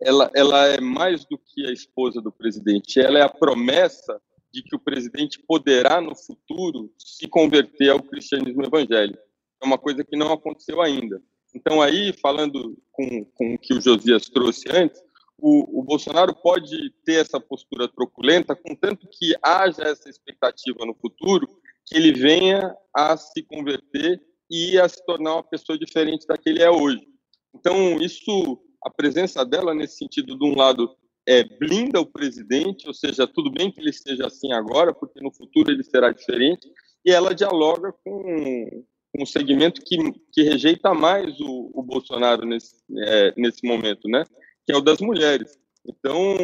ela, 0.00 0.30
ela 0.34 0.66
é 0.68 0.80
mais 0.80 1.24
do 1.24 1.36
que 1.36 1.66
a 1.66 1.72
esposa 1.72 2.20
do 2.20 2.30
presidente, 2.30 3.00
ela 3.00 3.18
é 3.18 3.22
a 3.22 3.28
promessa 3.28 4.20
de 4.56 4.62
que 4.62 4.74
o 4.74 4.80
presidente 4.80 5.38
poderá, 5.46 6.00
no 6.00 6.16
futuro, 6.16 6.90
se 6.96 7.28
converter 7.28 7.90
ao 7.90 8.02
cristianismo 8.02 8.64
evangélico. 8.64 9.22
É 9.62 9.66
uma 9.66 9.76
coisa 9.76 10.02
que 10.02 10.16
não 10.16 10.32
aconteceu 10.32 10.80
ainda. 10.80 11.22
Então, 11.54 11.82
aí, 11.82 12.12
falando 12.14 12.76
com, 12.90 13.24
com 13.26 13.54
o 13.54 13.58
que 13.58 13.74
o 13.74 13.80
Josias 13.80 14.24
trouxe 14.30 14.64
antes, 14.70 15.00
o, 15.38 15.80
o 15.80 15.82
Bolsonaro 15.82 16.34
pode 16.34 16.90
ter 17.04 17.20
essa 17.20 17.38
postura 17.38 17.86
truculenta, 17.86 18.56
contanto 18.56 19.06
que 19.10 19.34
haja 19.42 19.82
essa 19.82 20.08
expectativa 20.08 20.86
no 20.86 20.94
futuro 20.94 21.46
que 21.84 21.96
ele 21.96 22.12
venha 22.12 22.74
a 22.94 23.14
se 23.16 23.42
converter 23.42 24.22
e 24.50 24.78
a 24.78 24.88
se 24.88 25.04
tornar 25.04 25.34
uma 25.34 25.42
pessoa 25.42 25.78
diferente 25.78 26.26
da 26.26 26.38
que 26.38 26.48
ele 26.48 26.62
é 26.62 26.70
hoje. 26.70 27.06
Então, 27.54 28.00
isso 28.00 28.58
A 28.84 28.90
presença 28.90 29.44
dela, 29.44 29.74
nesse 29.74 29.98
sentido, 29.98 30.38
de 30.38 30.44
um 30.44 30.54
lado, 30.54 30.96
é, 31.26 31.42
blinda 31.44 32.00
o 32.00 32.06
presidente, 32.06 32.86
ou 32.86 32.94
seja, 32.94 33.26
tudo 33.26 33.50
bem 33.50 33.70
que 33.70 33.80
ele 33.80 33.90
esteja 33.90 34.26
assim 34.26 34.52
agora, 34.52 34.94
porque 34.94 35.20
no 35.20 35.32
futuro 35.32 35.70
ele 35.70 35.82
será 35.82 36.12
diferente, 36.12 36.70
e 37.04 37.10
ela 37.10 37.34
dialoga 37.34 37.92
com, 38.04 38.84
um 39.18 39.26
segmento 39.26 39.80
que, 39.82 39.96
que 40.32 40.42
rejeita 40.42 40.92
mais 40.92 41.38
o, 41.40 41.70
o 41.74 41.82
Bolsonaro 41.82 42.44
nesse, 42.44 42.76
é, 42.98 43.34
nesse 43.36 43.66
momento, 43.66 44.08
né? 44.08 44.24
que 44.64 44.72
é 44.72 44.76
o 44.76 44.80
das 44.80 45.00
mulheres. 45.00 45.58
Então, 45.86 46.36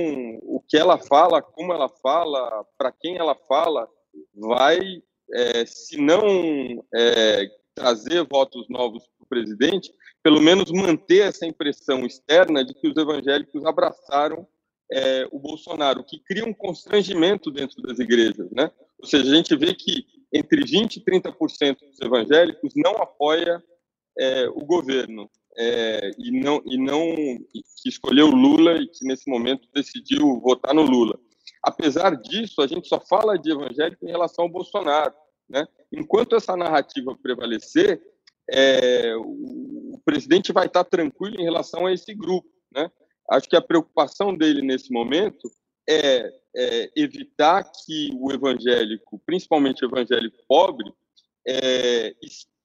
o 0.43 0.63
que 0.67 0.77
ela 0.77 0.97
fala, 0.99 1.43
como 1.43 1.73
ela 1.73 1.89
fala, 1.89 2.65
para 2.79 2.93
quem 2.93 3.19
ela 3.19 3.35
fala, 3.49 3.89
vai, 4.35 4.79
é, 5.35 5.67
se 5.67 6.01
não 6.01 6.85
é, 6.95 7.51
trazer 7.75 8.25
votos 8.25 8.69
novos 8.69 9.03
para 9.19 9.25
o 9.25 9.29
presidente, 9.29 9.93
pelo 10.23 10.41
menos 10.41 10.71
manter 10.71 11.27
essa 11.27 11.45
impressão 11.45 12.07
externa 12.07 12.65
de 12.65 12.73
que 12.75 12.87
os 12.87 12.97
evangélicos 12.97 13.65
abraçaram 13.65 14.47
é, 14.93 15.27
o 15.33 15.39
Bolsonaro, 15.39 16.05
que 16.05 16.19
cria 16.19 16.45
um 16.45 16.53
constrangimento 16.53 17.51
dentro 17.51 17.81
das 17.83 17.99
igrejas, 17.99 18.51
né? 18.51 18.71
Ou 18.99 19.09
seja, 19.09 19.33
a 19.33 19.35
gente 19.35 19.57
vê 19.57 19.75
que 19.75 20.05
entre 20.33 20.63
20% 20.63 20.97
e 20.97 21.01
30% 21.01 21.79
dos 21.79 22.01
evangélicos 22.01 22.73
não 22.77 22.97
apoia 22.99 23.63
é, 24.19 24.47
o 24.49 24.65
governo 24.65 25.31
é, 25.57 26.11
e 26.19 26.31
não 26.31 26.63
e 26.65 26.79
não 26.79 27.15
que 27.83 27.89
escolheu 27.89 28.29
Lula 28.29 28.77
e 28.77 28.87
que 28.87 29.05
nesse 29.07 29.29
momento 29.31 29.69
decidiu 29.75 30.41
votar 30.41 30.75
no 30.75 30.83
Lula. 30.83 31.19
Apesar 31.63 32.17
disso, 32.17 32.61
a 32.61 32.67
gente 32.67 32.87
só 32.87 33.01
fala 33.01 33.39
de 33.39 33.51
evangélico 33.51 34.05
em 34.05 34.11
relação 34.11 34.45
ao 34.45 34.51
Bolsonaro, 34.51 35.15
né? 35.49 35.67
Enquanto 35.91 36.37
essa 36.37 36.57
narrativa 36.57 37.17
prevalecer, 37.23 38.01
é, 38.51 39.15
o, 39.17 39.95
o 39.95 40.01
presidente 40.05 40.53
vai 40.53 40.67
estar 40.67 40.85
tranquilo 40.85 41.41
em 41.41 41.45
relação 41.45 41.87
a 41.87 41.93
esse 41.93 42.15
grupo, 42.15 42.49
né? 42.75 42.91
Acho 43.33 43.49
que 43.49 43.57
a 43.57 43.63
preocupação 43.63 44.37
dele 44.37 44.61
nesse 44.61 44.93
momento 44.93 45.51
é, 45.89 46.31
é 46.55 46.91
evitar 46.95 47.65
que 47.65 48.11
o 48.15 48.31
evangélico, 48.31 49.19
principalmente 49.25 49.83
o 49.83 49.89
evangélico 49.89 50.37
pobre, 50.47 50.93
é, 51.49 52.15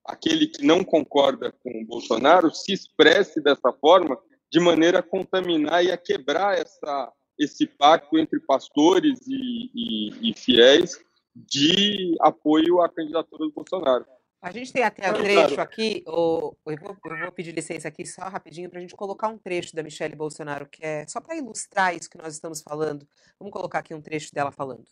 aquele 0.06 0.48
que 0.48 0.66
não 0.66 0.84
concorda 0.84 1.54
com 1.64 1.70
o 1.82 1.86
Bolsonaro, 1.86 2.54
se 2.54 2.74
expresse 2.74 3.40
dessa 3.42 3.72
forma, 3.72 4.18
de 4.52 4.60
maneira 4.60 5.00
a 5.00 5.04
contaminar 5.04 5.86
e 5.86 5.92
a 5.92 5.98
quebrar 5.98 6.58
essa, 6.58 7.14
esse 7.40 7.66
pacto 7.66 8.18
entre 8.18 8.38
pastores 8.42 9.26
e, 9.26 9.72
e, 9.74 10.32
e 10.32 10.34
fiéis 10.34 11.00
de 11.34 12.14
apoio 12.20 12.82
à 12.82 12.90
candidatura 12.90 13.46
do 13.46 13.54
Bolsonaro. 13.54 14.06
A 14.42 14.52
gente 14.52 14.72
tem 14.72 14.84
até 14.84 15.12
um 15.12 15.16
trecho 15.16 15.60
aqui, 15.60 16.04
eu, 16.06 16.56
vou, 16.64 16.98
eu 17.06 17.18
vou 17.20 17.32
pedir 17.32 17.52
licença 17.54 17.88
aqui 17.88 18.06
só 18.06 18.22
rapidinho 18.24 18.70
para 18.70 18.78
a 18.78 18.82
gente 18.82 18.96
colocar 18.96 19.30
um 19.30 19.38
trecho 19.38 19.76
da 19.76 19.82
Michelle 19.82 20.16
Bolsonaro, 20.16 20.68
que 20.68 20.86
é 20.86 21.08
só 21.08 21.20
para 21.20 21.36
ilustrar 21.36 21.96
isso 21.96 22.10
que 22.10 22.18
nós 22.18 22.36
estamos 22.36 22.62
falando. 22.62 23.08
Vamos 23.40 23.52
colocar 23.52 23.80
aqui 23.80 23.96
um 23.96 24.02
trecho 24.02 24.32
dela 24.34 24.52
falando. 24.52 24.86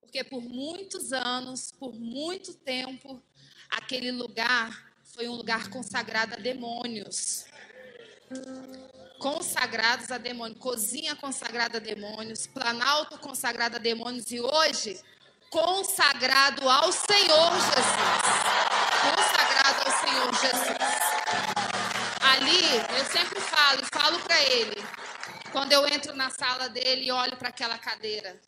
Porque 0.00 0.24
por 0.24 0.40
muitos 0.42 1.12
anos, 1.12 1.70
por 1.78 1.94
muito 1.94 2.54
tempo, 2.54 3.22
aquele 3.70 4.10
lugar 4.10 4.94
foi 5.04 5.28
um 5.28 5.34
lugar 5.34 5.68
consagrado 5.68 6.34
a 6.34 6.38
demônios. 6.38 7.44
Consagrados 9.18 10.10
a 10.10 10.16
demônios, 10.16 10.58
cozinha 10.58 11.14
consagrada 11.16 11.76
a 11.76 11.80
demônios, 11.80 12.46
planalto 12.46 13.18
consagrado 13.18 13.76
a 13.76 13.78
demônios, 13.78 14.30
e 14.30 14.40
hoje 14.40 14.98
consagrado 15.50 16.68
ao 16.68 16.92
Senhor 16.92 17.52
Jesus. 17.52 18.26
Consagrado 19.14 19.82
ao 19.86 19.92
Senhor 20.00 20.34
Jesus. 20.34 20.76
Ali, 22.20 22.98
eu 22.98 23.04
sempre 23.06 23.40
falo, 23.40 23.82
e 23.82 23.98
falo 23.98 24.18
para 24.20 24.42
ele, 24.42 24.84
quando 25.52 25.72
eu 25.72 25.86
entro 25.86 26.14
na 26.14 26.30
sala 26.30 26.68
dele 26.68 27.06
e 27.06 27.12
olho 27.12 27.36
para 27.36 27.48
aquela 27.48 27.78
cadeira, 27.78 28.40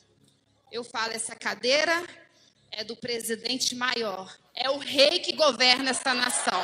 eu 0.70 0.84
falo: 0.84 1.12
essa 1.12 1.34
cadeira 1.34 2.04
é 2.70 2.84
do 2.84 2.96
presidente 2.96 3.74
maior, 3.74 4.34
é 4.54 4.68
o 4.70 4.78
rei 4.78 5.20
que 5.20 5.32
governa 5.32 5.90
essa 5.90 6.12
nação 6.12 6.62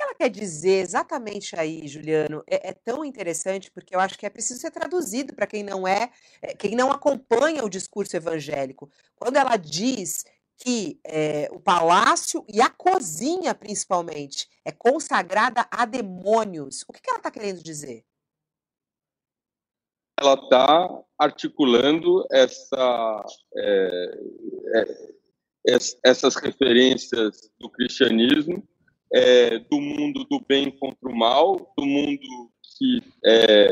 que 0.00 0.04
ela 0.04 0.14
quer 0.14 0.30
dizer 0.30 0.82
exatamente 0.82 1.54
aí, 1.58 1.86
Juliano? 1.86 2.42
É, 2.46 2.70
é, 2.70 2.72
tão 2.72 3.04
interessante 3.04 3.70
porque 3.70 3.94
eu 3.94 4.00
acho 4.00 4.18
que 4.18 4.24
é 4.24 4.30
preciso 4.30 4.58
ser 4.58 4.70
traduzido 4.70 5.34
para 5.34 5.46
quem 5.46 5.62
não 5.62 5.86
é, 5.86 6.10
é, 6.40 6.54
quem 6.54 6.74
não 6.74 6.90
acompanha 6.90 7.64
o 7.64 7.68
discurso 7.68 8.16
evangélico. 8.16 8.90
Quando 9.14 9.36
ela 9.36 9.56
diz 9.58 10.24
que 10.56 10.98
é, 11.04 11.48
o 11.52 11.60
palácio 11.60 12.44
e 12.48 12.62
a 12.62 12.70
cozinha, 12.70 13.54
principalmente, 13.54 14.48
é 14.64 14.72
consagrada 14.72 15.66
a 15.70 15.84
demônios, 15.84 16.82
o 16.88 16.92
que, 16.92 17.02
que 17.02 17.10
ela 17.10 17.18
está 17.18 17.30
querendo 17.30 17.62
dizer? 17.62 18.04
Ela 20.18 20.34
está 20.34 21.02
articulando 21.18 22.26
essa, 22.30 23.24
é, 23.54 24.18
é, 24.76 25.76
essas 26.04 26.36
referências 26.36 27.50
do 27.58 27.70
cristianismo 27.70 28.66
é, 29.12 29.58
do 29.58 29.80
mundo 29.80 30.24
do 30.24 30.40
bem 30.40 30.70
contra 30.70 31.08
o 31.08 31.16
mal, 31.16 31.72
do 31.76 31.84
mundo 31.84 32.50
que 32.78 33.02
é, 33.24 33.70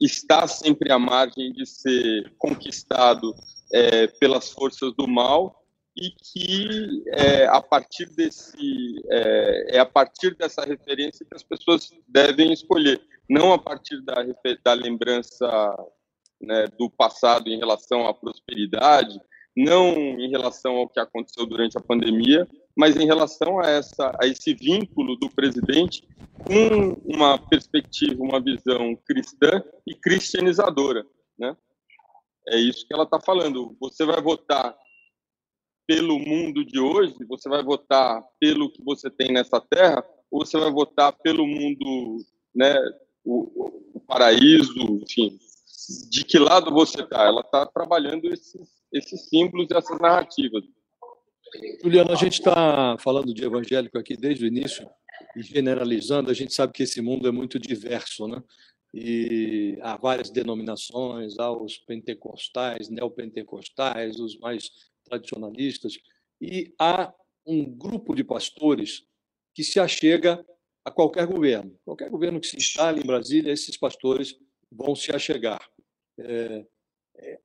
está 0.00 0.46
sempre 0.46 0.92
à 0.92 0.98
margem 0.98 1.52
de 1.52 1.64
ser 1.64 2.32
conquistado 2.38 3.34
é, 3.72 4.06
pelas 4.06 4.50
forças 4.50 4.92
do 4.94 5.06
mal 5.06 5.62
e 5.96 6.10
que 6.10 7.04
é, 7.08 7.46
a 7.46 7.60
partir 7.60 8.06
desse 8.14 9.02
é, 9.10 9.76
é, 9.76 9.78
a 9.78 9.86
partir 9.86 10.34
dessa 10.36 10.64
referência 10.64 11.24
que 11.24 11.34
as 11.34 11.42
pessoas 11.42 11.90
devem 12.08 12.52
escolher, 12.52 13.00
não 13.28 13.52
a 13.52 13.58
partir 13.58 14.00
da, 14.02 14.14
da 14.64 14.72
lembrança 14.72 15.76
né, 16.40 16.66
do 16.78 16.90
passado 16.90 17.48
em 17.48 17.58
relação 17.58 18.06
à 18.06 18.14
prosperidade, 18.14 19.20
não 19.56 19.94
em 19.94 20.30
relação 20.30 20.76
ao 20.76 20.88
que 20.88 20.98
aconteceu 20.98 21.46
durante 21.46 21.76
a 21.76 21.80
pandemia, 21.80 22.48
mas 22.76 22.96
em 22.96 23.06
relação 23.06 23.60
a, 23.60 23.68
essa, 23.68 24.16
a 24.20 24.26
esse 24.26 24.54
vínculo 24.54 25.16
do 25.16 25.28
presidente 25.28 26.06
com 26.44 26.92
uma 27.04 27.38
perspectiva, 27.38 28.22
uma 28.22 28.40
visão 28.40 28.96
cristã 29.06 29.62
e 29.86 29.94
cristianizadora. 29.94 31.06
Né? 31.38 31.56
É 32.48 32.58
isso 32.58 32.86
que 32.86 32.94
ela 32.94 33.04
está 33.04 33.20
falando. 33.20 33.76
Você 33.80 34.04
vai 34.04 34.20
votar 34.20 34.76
pelo 35.86 36.18
mundo 36.18 36.64
de 36.64 36.78
hoje, 36.78 37.14
você 37.28 37.48
vai 37.48 37.62
votar 37.62 38.22
pelo 38.40 38.70
que 38.70 38.82
você 38.82 39.10
tem 39.10 39.32
nessa 39.32 39.60
terra, 39.60 40.04
ou 40.30 40.44
você 40.44 40.58
vai 40.58 40.70
votar 40.70 41.12
pelo 41.12 41.46
mundo, 41.46 42.18
né, 42.54 42.74
o, 43.24 43.68
o 43.94 44.00
paraíso, 44.00 44.78
enfim, 45.02 45.38
de 46.08 46.24
que 46.24 46.38
lado 46.38 46.70
você 46.70 47.02
está? 47.02 47.24
Ela 47.24 47.40
está 47.40 47.66
trabalhando 47.66 48.32
esses, 48.32 48.68
esses 48.92 49.28
símbolos 49.28 49.68
e 49.70 49.76
essas 49.76 49.98
narrativas. 49.98 50.62
Juliana, 51.82 52.12
a 52.12 52.16
gente 52.16 52.34
está 52.34 52.96
falando 52.98 53.32
de 53.34 53.44
evangélico 53.44 53.98
aqui 53.98 54.16
desde 54.16 54.44
o 54.44 54.48
início 54.48 54.88
e 55.36 55.42
generalizando, 55.42 56.30
a 56.30 56.34
gente 56.34 56.54
sabe 56.54 56.72
que 56.72 56.82
esse 56.82 57.00
mundo 57.00 57.28
é 57.28 57.30
muito 57.30 57.58
diverso, 57.58 58.26
né? 58.26 58.42
E 58.94 59.78
há 59.80 59.96
várias 59.96 60.30
denominações, 60.30 61.38
há 61.38 61.50
os 61.50 61.78
pentecostais, 61.78 62.90
neopentecostais, 62.90 64.18
os 64.18 64.38
mais 64.38 64.70
tradicionalistas, 65.04 65.98
e 66.40 66.74
há 66.78 67.12
um 67.46 67.64
grupo 67.64 68.14
de 68.14 68.22
pastores 68.22 69.04
que 69.54 69.64
se 69.64 69.80
achega 69.80 70.44
a 70.84 70.90
qualquer 70.90 71.26
governo. 71.26 71.78
Qualquer 71.84 72.10
governo 72.10 72.40
que 72.40 72.46
se 72.46 72.56
instale 72.56 73.00
em 73.00 73.06
Brasília, 73.06 73.52
esses 73.52 73.76
pastores 73.76 74.36
vão 74.70 74.94
se 74.94 75.14
achegar. 75.14 75.60
É, 76.18 76.66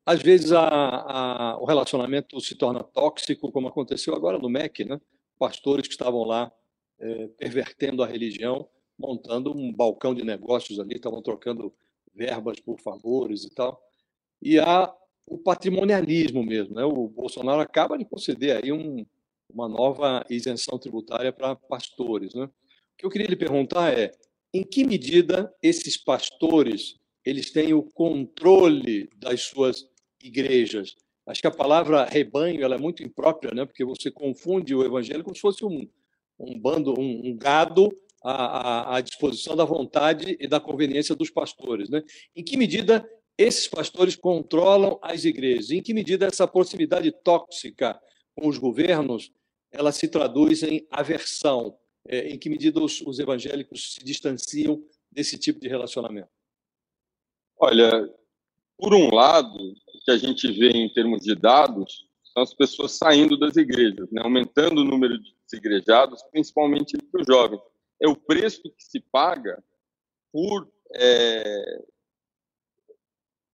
às 0.05 0.21
vezes 0.21 0.51
a, 0.51 0.67
a, 0.67 1.57
o 1.59 1.65
relacionamento 1.65 2.39
se 2.39 2.55
torna 2.55 2.83
tóxico, 2.83 3.51
como 3.51 3.67
aconteceu 3.67 4.15
agora 4.15 4.37
no 4.37 4.49
MEC, 4.49 4.85
né? 4.85 4.99
pastores 5.37 5.87
que 5.87 5.93
estavam 5.93 6.23
lá 6.23 6.51
é, 6.99 7.27
pervertendo 7.37 8.03
a 8.03 8.07
religião, 8.07 8.67
montando 8.97 9.55
um 9.55 9.71
balcão 9.71 10.15
de 10.15 10.23
negócios 10.23 10.79
ali, 10.79 10.95
estavam 10.95 11.21
trocando 11.21 11.73
verbas 12.15 12.59
por 12.59 12.79
favores 12.79 13.43
e 13.43 13.53
tal. 13.53 13.79
E 14.41 14.57
há 14.57 14.91
o 15.25 15.37
patrimonialismo 15.37 16.43
mesmo. 16.43 16.75
Né? 16.75 16.83
O 16.83 17.07
Bolsonaro 17.07 17.61
acaba 17.61 17.97
de 17.97 18.05
conceder 18.05 18.63
aí 18.63 18.71
um, 18.71 19.05
uma 19.49 19.67
nova 19.67 20.25
isenção 20.29 20.79
tributária 20.79 21.31
para 21.31 21.55
pastores. 21.55 22.33
Né? 22.33 22.45
O 22.45 22.51
que 22.97 23.05
eu 23.05 23.09
queria 23.09 23.27
lhe 23.27 23.35
perguntar 23.35 23.93
é, 23.97 24.11
em 24.53 24.63
que 24.63 24.85
medida 24.85 25.53
esses 25.61 25.97
pastores 25.97 26.95
eles 27.27 27.51
têm 27.51 27.73
o 27.73 27.83
controle 27.83 29.09
das 29.17 29.41
suas 29.41 29.85
igrejas. 30.23 30.95
Acho 31.25 31.41
que 31.41 31.47
a 31.47 31.51
palavra 31.51 32.05
rebanho 32.05 32.63
ela 32.63 32.75
é 32.75 32.77
muito 32.77 33.03
imprópria, 33.03 33.53
né? 33.53 33.65
porque 33.65 33.83
você 33.83 34.09
confunde 34.09 34.73
o 34.73 34.81
evangelho 34.81 35.25
como 35.25 35.35
se 35.35 35.41
fosse 35.41 35.65
um, 35.65 35.89
um 36.39 36.57
bando, 36.57 36.97
um, 36.97 37.27
um 37.27 37.37
gado 37.37 37.91
à, 38.23 38.95
à, 38.95 39.01
disposição 39.01 39.57
da 39.57 39.65
vontade 39.65 40.37
e 40.39 40.47
da 40.47 40.57
conveniência 40.57 41.15
dos 41.17 41.29
pastores. 41.29 41.89
Né? 41.89 42.01
Em 42.33 42.41
que 42.41 42.55
medida 42.55 43.05
esses 43.37 43.67
pastores 43.67 44.15
controlam 44.15 44.97
as 45.01 45.25
igrejas? 45.25 45.69
Em 45.71 45.81
que 45.81 45.93
medida 45.93 46.27
essa 46.27 46.47
proximidade 46.47 47.11
tóxica 47.11 47.99
com 48.35 48.47
os 48.47 48.57
governos 48.57 49.33
ela 49.69 49.91
se 49.91 50.07
traduz 50.07 50.63
em 50.63 50.87
aversão? 50.89 51.77
É, 52.07 52.29
em 52.29 52.39
que 52.39 52.49
medida 52.49 52.81
os, 52.81 53.01
os 53.01 53.19
evangélicos 53.19 53.95
se 53.95 54.05
distanciam 54.05 54.81
desse 55.11 55.37
tipo 55.37 55.59
de 55.59 55.67
relacionamento? 55.67 56.36
Olha, 57.59 58.07
por 58.77 58.93
um 58.93 59.13
lado, 59.13 59.57
o 59.57 59.99
que 60.05 60.11
a 60.11 60.17
gente 60.17 60.51
vê 60.51 60.69
em 60.69 60.91
termos 60.93 61.21
de 61.21 61.35
dados 61.35 62.07
são 62.33 62.43
as 62.43 62.53
pessoas 62.53 62.91
saindo 62.91 63.37
das 63.37 63.55
igrejas, 63.55 64.09
né? 64.11 64.21
aumentando 64.23 64.81
o 64.81 64.85
número 64.85 65.17
de 65.17 65.35
desigrejados, 65.49 66.21
principalmente 66.31 66.95
entre 66.95 67.21
os 67.21 67.25
jovens. 67.25 67.61
É 68.01 68.07
o 68.07 68.15
preço 68.15 68.61
que 68.61 68.83
se 68.83 68.99
paga 68.99 69.63
por 70.31 70.69
é, 70.93 71.83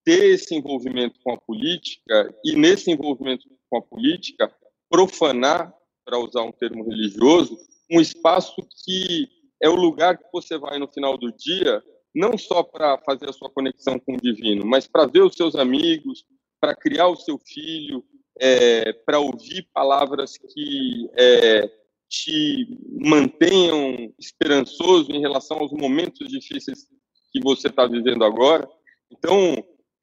ter 0.03 0.33
esse 0.33 0.53
envolvimento 0.53 1.19
com 1.23 1.33
a 1.33 1.37
política 1.37 2.35
e, 2.43 2.55
nesse 2.55 2.91
envolvimento 2.91 3.47
com 3.69 3.77
a 3.77 3.81
política, 3.81 4.53
profanar, 4.89 5.73
para 6.03 6.19
usar 6.19 6.41
um 6.41 6.51
termo 6.51 6.83
religioso, 6.83 7.57
um 7.89 8.01
espaço 8.01 8.55
que 8.83 9.29
é 9.61 9.69
o 9.69 9.75
lugar 9.75 10.17
que 10.17 10.25
você 10.33 10.57
vai 10.57 10.77
no 10.77 10.87
final 10.89 11.17
do 11.17 11.31
dia, 11.31 11.81
não 12.13 12.37
só 12.37 12.63
para 12.63 12.97
fazer 12.99 13.29
a 13.29 13.33
sua 13.33 13.49
conexão 13.49 13.97
com 13.99 14.13
o 14.13 14.21
divino, 14.21 14.65
mas 14.65 14.87
para 14.87 15.05
ver 15.05 15.21
os 15.21 15.35
seus 15.35 15.55
amigos, 15.55 16.25
para 16.59 16.75
criar 16.75 17.07
o 17.07 17.15
seu 17.15 17.37
filho, 17.39 18.03
é, 18.39 18.93
para 18.93 19.19
ouvir 19.19 19.67
palavras 19.73 20.37
que 20.37 21.09
é, 21.17 21.69
te 22.09 22.67
mantenham 22.99 24.13
esperançoso 24.19 25.11
em 25.11 25.19
relação 25.19 25.57
aos 25.57 25.71
momentos 25.71 26.29
difíceis 26.29 26.85
que 27.31 27.41
você 27.41 27.67
está 27.67 27.87
vivendo 27.87 28.23
agora. 28.23 28.69
Então, 29.11 29.55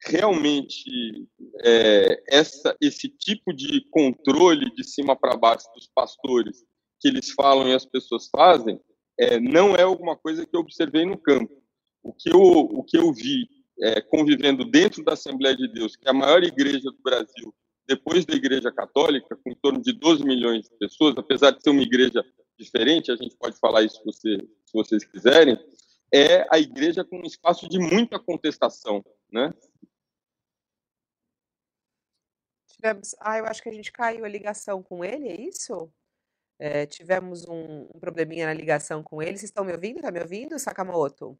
realmente, 0.03 1.29
é, 1.65 2.23
essa, 2.29 2.77
esse 2.81 3.09
tipo 3.09 3.53
de 3.53 3.87
controle 3.91 4.75
de 4.75 4.85
cima 4.85 5.15
para 5.15 5.37
baixo 5.37 5.67
dos 5.75 5.89
pastores 5.95 6.65
que 7.01 7.09
eles 7.09 7.31
falam 7.31 7.69
e 7.69 7.75
as 7.75 7.87
pessoas 7.87 8.29
fazem, 8.29 8.81
é, 9.19 9.39
não 9.39 9.75
é 9.75 9.83
alguma 9.83 10.17
coisa 10.17 10.45
que 10.45 10.55
eu 10.57 10.61
observei 10.61 11.05
no 11.05 11.17
campo. 11.17 11.53
O 12.03 12.12
que 12.12 12.30
eu, 12.30 12.40
o 12.40 12.82
que 12.82 12.96
eu 12.96 13.12
vi 13.12 13.48
é, 13.80 14.01
convivendo 14.01 14.64
dentro 14.64 15.03
da 15.03 15.14
Assembleia 15.14 15.57
de 15.57 15.68
Deus, 15.68 15.96
que 15.96 16.07
é 16.07 16.11
a 16.11 16.14
maior 16.14 16.42
igreja 16.42 16.90
do 16.90 17.03
Brasil, 17.03 17.55
depois 17.86 18.24
da 18.24 18.34
Igreja 18.34 18.70
Católica, 18.70 19.36
com 19.36 19.51
em 19.51 19.55
torno 19.57 19.82
de 19.82 19.92
12 19.92 20.24
milhões 20.24 20.68
de 20.68 20.76
pessoas, 20.78 21.16
apesar 21.16 21.51
de 21.51 21.62
ser 21.62 21.70
uma 21.70 21.82
igreja 21.82 22.24
diferente, 22.59 23.11
a 23.11 23.16
gente 23.16 23.36
pode 23.36 23.59
falar 23.59 23.82
isso 23.82 23.96
se, 23.96 24.05
você, 24.05 24.36
se 24.66 24.72
vocês 24.72 25.05
quiserem, 25.05 25.59
é 26.12 26.46
a 26.55 26.59
igreja 26.59 27.05
com 27.05 27.18
um 27.18 27.24
espaço 27.26 27.68
de 27.68 27.78
muita 27.78 28.18
contestação, 28.18 29.05
né? 29.32 29.53
Tivemos, 32.68 33.14
ah, 33.20 33.38
eu 33.38 33.44
acho 33.46 33.62
que 33.62 33.68
a 33.68 33.72
gente 33.72 33.92
caiu 33.92 34.24
a 34.24 34.28
ligação 34.28 34.82
com 34.82 35.05
ele, 35.05 35.28
é 35.28 35.40
isso? 35.40 35.92
É, 36.59 36.86
tivemos 36.86 37.46
um, 37.48 37.88
um 37.94 37.98
probleminha 37.98 38.46
na 38.46 38.55
ligação 38.55 39.03
com 39.03 39.22
ele. 39.22 39.36
Vocês 39.36 39.44
estão 39.51 39.64
me 39.64 39.72
ouvindo? 39.72 40.01
Tá 40.01 40.11
me 40.11 40.20
ouvindo, 40.20 40.59
Sakamoto? 40.59 41.38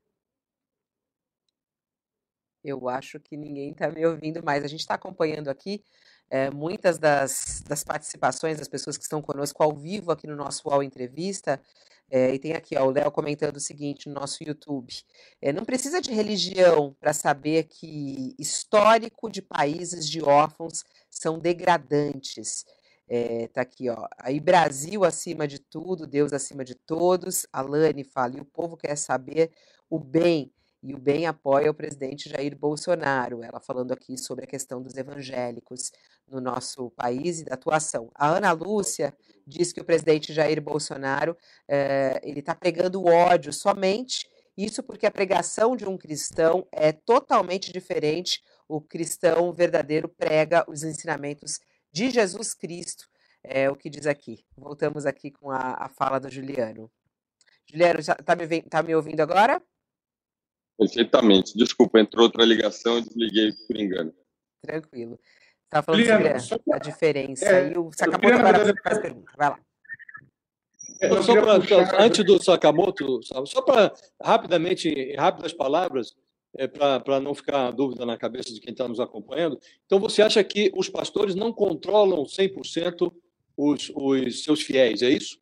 Eu 2.63 2.89
acho 2.89 3.19
que 3.21 3.37
ninguém 3.37 3.73
está 3.73 3.89
me 3.91 4.05
ouvindo 4.07 4.43
mais. 4.43 4.65
A 4.65 4.69
gente 4.69 4.81
está 4.81 4.95
acompanhando 4.95 5.49
aqui 5.49 5.83
é, 6.31 6.51
muitas 6.51 6.99
das, 6.99 7.63
das 7.67 7.83
participações 7.83 8.59
das 8.59 8.69
pessoas 8.69 8.97
que 8.97 9.03
estão 9.03 9.21
conosco 9.21 9.63
ao 9.63 9.75
vivo 9.75 10.13
aqui 10.13 10.27
no 10.27 10.37
nosso 10.37 10.69
UOL 10.69 10.83
Entrevista. 10.83 11.61
É, 12.11 12.35
e 12.35 12.39
tem 12.39 12.55
aqui 12.55 12.77
ó, 12.77 12.87
o 12.87 12.91
Léo 12.91 13.11
comentando 13.11 13.57
o 13.57 13.61
seguinte 13.61 14.09
no 14.09 14.15
nosso 14.15 14.43
YouTube: 14.43 14.93
é, 15.41 15.53
não 15.53 15.65
precisa 15.65 16.01
de 16.01 16.13
religião 16.13 16.97
para 17.01 17.13
saber 17.13 17.65
que 17.65 18.35
histórico 18.39 19.31
de 19.31 19.41
países 19.41 20.09
de 20.09 20.23
órfãos 20.23 20.85
são 21.09 21.39
degradantes. 21.39 22.65
É, 23.09 23.49
tá 23.49 23.63
aqui, 23.63 23.91
ó. 23.91 24.07
Aí 24.19 24.39
Brasil 24.39 25.05
acima 25.05 25.47
de 25.47 25.59
tudo, 25.59 26.07
Deus 26.07 26.33
acima 26.33 26.65
de 26.65 26.77
todos. 26.77 27.47
Alane 27.53 28.05
fala, 28.05 28.37
e 28.37 28.41
o 28.41 28.45
povo 28.45 28.77
quer 28.77 28.97
saber 28.97 29.51
o 29.89 29.99
bem 29.99 30.53
e 30.83 30.95
o 30.95 30.99
bem 30.99 31.27
apoia 31.27 31.71
o 31.71 31.75
presidente 31.75 32.29
Jair 32.29 32.57
Bolsonaro. 32.57 33.43
Ela 33.43 33.61
falando 33.61 33.93
aqui 33.93 34.17
sobre 34.17 34.45
a 34.45 34.49
questão 34.49 34.83
dos 34.83 34.97
evangélicos 34.97 35.93
no 36.27 36.41
nosso 36.41 36.91
país 36.91 37.41
e 37.41 37.45
da 37.45 37.55
atuação. 37.55 38.11
A 38.15 38.29
Ana 38.29 38.53
Lúcia 38.53 39.15
diz 39.47 39.73
que 39.73 39.81
o 39.81 39.85
presidente 39.85 40.33
Jair 40.33 40.61
Bolsonaro 40.61 41.37
eh, 41.69 42.21
ele 42.23 42.41
está 42.41 42.55
pregando 42.55 43.05
ódio 43.05 43.53
somente. 43.53 44.29
Isso 44.57 44.83
porque 44.83 45.07
a 45.07 45.11
pregação 45.11 45.77
de 45.77 45.87
um 45.87 45.99
cristão 45.99 46.67
é 46.73 46.93
totalmente 46.93 47.73
diferente. 47.73 48.43
O 48.67 48.81
cristão 48.81 49.53
verdadeiro 49.53 50.09
prega 50.09 50.65
os 50.69 50.83
ensinamentos 50.83 51.61
de 51.93 52.11
Jesus 52.11 52.55
Cristo, 52.55 53.09
é 53.43 53.69
o 53.69 53.75
que 53.75 53.91
diz 53.91 54.07
aqui. 54.07 54.45
Voltamos 54.57 55.07
aqui 55.07 55.31
com 55.31 55.51
a, 55.51 55.85
a 55.85 55.89
fala 55.89 56.21
do 56.21 56.31
Juliano. 56.31 56.91
Juliano, 57.67 58.01
está 58.01 58.37
me, 58.37 58.63
tá 58.63 58.83
me 58.83 58.95
ouvindo 58.95 59.21
agora? 59.21 59.61
Perfeitamente. 60.81 61.55
Desculpa, 61.55 62.01
entrou 62.01 62.25
outra 62.25 62.43
ligação 62.43 62.99
e 62.99 63.03
desliguei 63.03 63.53
por 63.69 63.77
engano. 63.79 64.15
Tranquilo. 64.63 65.21
Estava 65.65 65.85
falando 65.85 66.01
Liana, 66.01 66.41
sobre 66.41 66.73
a, 66.73 66.77
a 66.77 66.79
diferença. 66.79 67.45
É, 67.45 67.73
e 67.73 67.79
o 67.79 67.93
Sakamoto 67.93 68.35
agora 68.35 68.65
você 68.65 68.75
faz 68.83 68.99
pergunta. 68.99 69.31
Vai 69.37 69.51
lá. 69.51 69.61
É, 71.03 71.23
só 71.23 71.35
pra, 71.41 72.03
antes 72.03 72.25
do 72.25 72.43
Sakamoto, 72.43 73.21
só 73.45 73.61
para 73.61 73.93
rapidamente, 74.23 74.89
em 74.89 75.17
rápidas 75.17 75.53
palavras, 75.53 76.17
é, 76.57 76.67
para 76.67 77.21
não 77.21 77.35
ficar 77.35 77.71
dúvida 77.73 78.07
na 78.07 78.17
cabeça 78.17 78.53
de 78.53 78.61
quem 78.61 78.73
está 78.73 78.89
nos 78.89 79.01
acompanhando. 79.01 79.61
Então, 79.85 80.01
você 80.01 80.23
acha 80.23 80.43
que 80.43 80.73
os 80.75 80.89
pastores 80.89 81.35
não 81.35 81.53
controlam 81.53 82.25
100% 82.25 83.13
os, 83.55 83.93
os 83.95 84.45
seus 84.45 84.63
fiéis, 84.63 85.03
é 85.03 85.11
isso? 85.11 85.39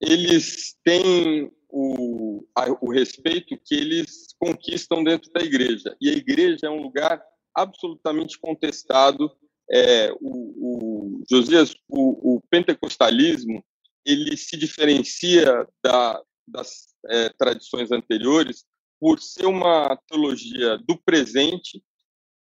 Eles 0.00 0.76
têm 0.82 1.52
o, 1.68 2.46
a, 2.54 2.66
o 2.80 2.90
respeito 2.90 3.58
que 3.64 3.74
eles 3.74 4.34
conquistam 4.38 5.04
dentro 5.04 5.30
da 5.32 5.40
igreja. 5.40 5.96
E 6.00 6.08
a 6.08 6.12
igreja 6.12 6.66
é 6.66 6.70
um 6.70 6.82
lugar 6.82 7.22
absolutamente 7.54 8.38
contestado. 8.38 9.30
É, 9.70 10.10
o, 10.12 10.18
o, 10.20 11.24
Josias, 11.30 11.74
o, 11.88 12.36
o, 12.36 12.40
pentecostalismo, 12.50 13.62
ele 14.04 14.36
se 14.36 14.56
diferencia 14.56 15.66
da, 15.82 16.22
das 16.46 16.88
é, 17.06 17.28
tradições 17.30 17.92
anteriores 17.92 18.64
por 18.98 19.20
ser 19.20 19.46
uma 19.46 19.96
teologia 20.08 20.78
do 20.78 20.96
presente 20.96 21.82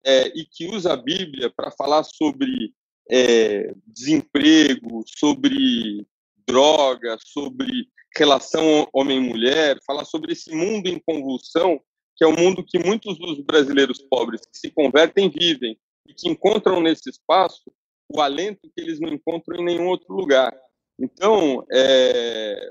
é, 0.04 0.28
e 0.28 0.46
que 0.46 0.68
usa 0.68 0.92
a 0.92 0.96
Bíblia 0.96 1.52
para 1.54 1.72
falar 1.72 2.04
sobre 2.04 2.72
é, 3.10 3.74
desemprego, 3.86 5.04
sobre 5.06 6.06
droga, 6.46 7.18
sobre 7.20 7.88
relação 8.16 8.88
homem-mulher, 8.92 9.78
falar 9.86 10.04
sobre 10.04 10.32
esse 10.32 10.54
mundo 10.54 10.88
em 10.88 10.98
convulsão, 10.98 11.80
que 12.16 12.24
é 12.24 12.26
o 12.26 12.36
mundo 12.36 12.64
que 12.64 12.78
muitos 12.78 13.18
dos 13.18 13.40
brasileiros 13.40 14.00
pobres 14.00 14.40
que 14.40 14.58
se 14.58 14.70
convertem 14.70 15.28
vivem 15.28 15.78
e 16.08 16.14
que 16.14 16.28
encontram 16.28 16.80
nesse 16.80 17.10
espaço 17.10 17.70
o 18.08 18.20
alento 18.20 18.70
que 18.74 18.80
eles 18.80 19.00
não 19.00 19.08
encontram 19.08 19.60
em 19.60 19.64
nenhum 19.64 19.88
outro 19.88 20.14
lugar. 20.14 20.56
Então, 20.98 21.66
é, 21.70 22.70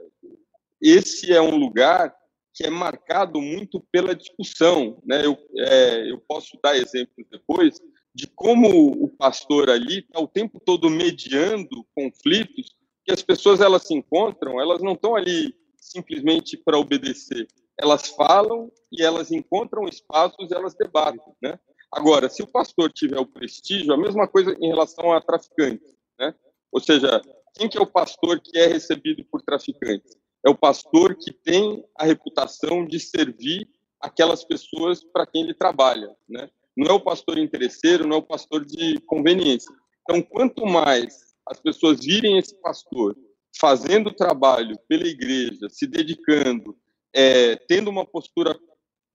esse 0.81 1.31
é 1.31 1.41
um 1.41 1.55
lugar 1.55 2.15
que 2.53 2.65
é 2.65 2.69
marcado 2.69 3.41
muito 3.41 3.85
pela 3.91 4.15
discussão. 4.15 5.01
Né? 5.05 5.25
Eu, 5.25 5.37
é, 5.57 6.09
eu 6.09 6.19
posso 6.27 6.57
dar 6.63 6.77
exemplos 6.77 7.27
depois 7.29 7.79
de 8.13 8.27
como 8.27 8.91
o 9.03 9.09
pastor 9.09 9.69
ali 9.69 9.99
está 9.99 10.21
o 10.21 10.27
tempo 10.27 10.59
todo 10.65 10.89
mediando 10.89 11.85
conflitos 11.93 12.73
que 13.05 13.11
as 13.11 13.21
pessoas 13.21 13.61
elas 13.61 13.83
se 13.83 13.93
encontram, 13.93 14.59
elas 14.59 14.81
não 14.81 14.93
estão 14.93 15.15
ali 15.15 15.55
simplesmente 15.77 16.57
para 16.57 16.79
obedecer. 16.79 17.47
Elas 17.79 18.07
falam 18.07 18.71
e 18.91 19.03
elas 19.03 19.31
encontram 19.31 19.87
espaços 19.87 20.51
elas 20.51 20.73
debatem, 20.73 21.21
né? 21.41 21.59
Agora, 21.91 22.29
se 22.29 22.41
o 22.41 22.47
pastor 22.47 22.91
tiver 22.91 23.19
o 23.19 23.25
prestígio, 23.25 23.93
a 23.93 23.97
mesma 23.97 24.27
coisa 24.27 24.55
em 24.59 24.67
relação 24.67 25.13
a 25.13 25.21
traficantes, 25.21 25.95
né? 26.19 26.33
Ou 26.71 26.81
seja, 26.81 27.21
quem 27.53 27.69
que 27.69 27.77
é 27.77 27.81
o 27.81 27.87
pastor 27.87 28.41
que 28.41 28.57
é 28.57 28.67
recebido 28.67 29.23
por 29.25 29.41
traficantes? 29.41 30.17
É 30.45 30.49
o 30.49 30.57
pastor 30.57 31.15
que 31.15 31.31
tem 31.31 31.85
a 31.97 32.05
reputação 32.05 32.85
de 32.85 32.99
servir 32.99 33.67
aquelas 34.01 34.43
pessoas 34.43 35.03
para 35.03 35.25
quem 35.25 35.43
ele 35.43 35.53
trabalha, 35.53 36.09
né? 36.27 36.49
Não 36.75 36.87
é 36.87 36.93
o 36.93 36.99
pastor 36.99 37.37
interesseiro, 37.37 38.07
não 38.07 38.17
é 38.17 38.19
o 38.19 38.23
pastor 38.23 38.65
de 38.65 38.99
conveniência. 39.01 39.73
Então, 40.01 40.21
quanto 40.21 40.65
mais 40.65 41.24
as 41.47 41.59
pessoas 41.59 42.03
virem 42.03 42.37
esse 42.37 42.55
pastor 42.61 43.15
fazendo 43.59 44.11
trabalho 44.11 44.77
pela 44.87 45.07
igreja, 45.07 45.69
se 45.69 45.87
dedicando, 45.87 46.75
é, 47.13 47.55
tendo 47.55 47.89
uma 47.89 48.05
postura 48.05 48.57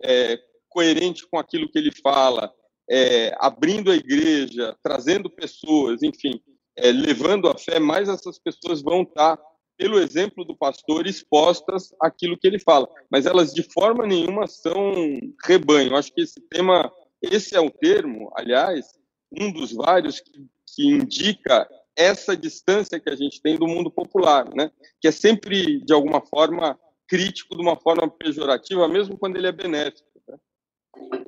é, 0.02 0.38
coerente 0.68 1.26
com 1.28 1.38
aquilo 1.38 1.68
que 1.68 1.78
ele 1.78 1.92
fala, 2.02 2.52
é, 2.88 3.34
abrindo 3.38 3.90
a 3.90 3.96
igreja, 3.96 4.76
trazendo 4.82 5.28
pessoas, 5.28 6.02
enfim, 6.02 6.40
é, 6.76 6.90
levando 6.90 7.48
a 7.48 7.58
fé, 7.58 7.78
mais 7.78 8.08
essas 8.08 8.38
pessoas 8.38 8.80
vão 8.80 9.02
estar, 9.02 9.38
pelo 9.76 9.98
exemplo 9.98 10.44
do 10.44 10.56
pastor, 10.56 11.06
expostas 11.06 11.94
àquilo 12.00 12.38
que 12.38 12.46
ele 12.46 12.58
fala. 12.58 12.88
Mas 13.10 13.26
elas, 13.26 13.52
de 13.52 13.62
forma 13.62 14.06
nenhuma, 14.06 14.46
são 14.46 14.94
rebanho. 15.44 15.96
Acho 15.96 16.12
que 16.12 16.20
esse 16.20 16.40
tema, 16.50 16.90
esse 17.22 17.56
é 17.56 17.60
o 17.60 17.70
termo, 17.70 18.30
aliás, 18.36 18.86
um 19.32 19.50
dos 19.52 19.72
vários 19.72 20.20
que, 20.20 20.46
que 20.74 20.86
indica 20.86 21.66
essa 22.00 22.36
distância 22.36 22.98
que 22.98 23.10
a 23.10 23.16
gente 23.16 23.40
tem 23.42 23.56
do 23.56 23.66
mundo 23.66 23.90
popular, 23.90 24.48
né? 24.54 24.70
que 25.00 25.08
é 25.08 25.10
sempre, 25.10 25.80
de 25.84 25.92
alguma 25.92 26.20
forma, 26.20 26.78
crítico 27.06 27.56
de 27.56 27.62
uma 27.62 27.76
forma 27.76 28.08
pejorativa, 28.08 28.88
mesmo 28.88 29.18
quando 29.18 29.36
ele 29.36 29.46
é 29.46 29.52
benéfico. 29.52 30.08
Né? 30.28 30.38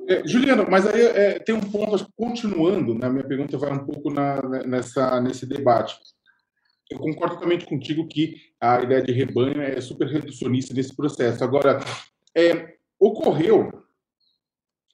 É, 0.07 0.27
Juliano, 0.27 0.65
mas 0.69 0.87
aí 0.87 1.01
é, 1.01 1.39
tem 1.39 1.53
um 1.53 1.61
ponto, 1.61 2.07
continuando, 2.15 2.95
né, 2.95 3.09
minha 3.09 3.27
pergunta 3.27 3.57
vai 3.57 3.71
um 3.71 3.85
pouco 3.85 4.11
na, 4.11 4.41
nessa, 4.65 5.19
nesse 5.21 5.45
debate. 5.45 5.95
Eu 6.89 6.99
concordo 6.99 7.35
totalmente 7.35 7.65
contigo 7.65 8.07
que 8.07 8.35
a 8.59 8.81
ideia 8.81 9.01
de 9.01 9.11
rebanho 9.11 9.61
é 9.61 9.79
super 9.81 10.07
reducionista 10.07 10.73
nesse 10.73 10.95
processo. 10.95 11.43
Agora, 11.43 11.79
é, 12.35 12.75
ocorreu 12.99 13.82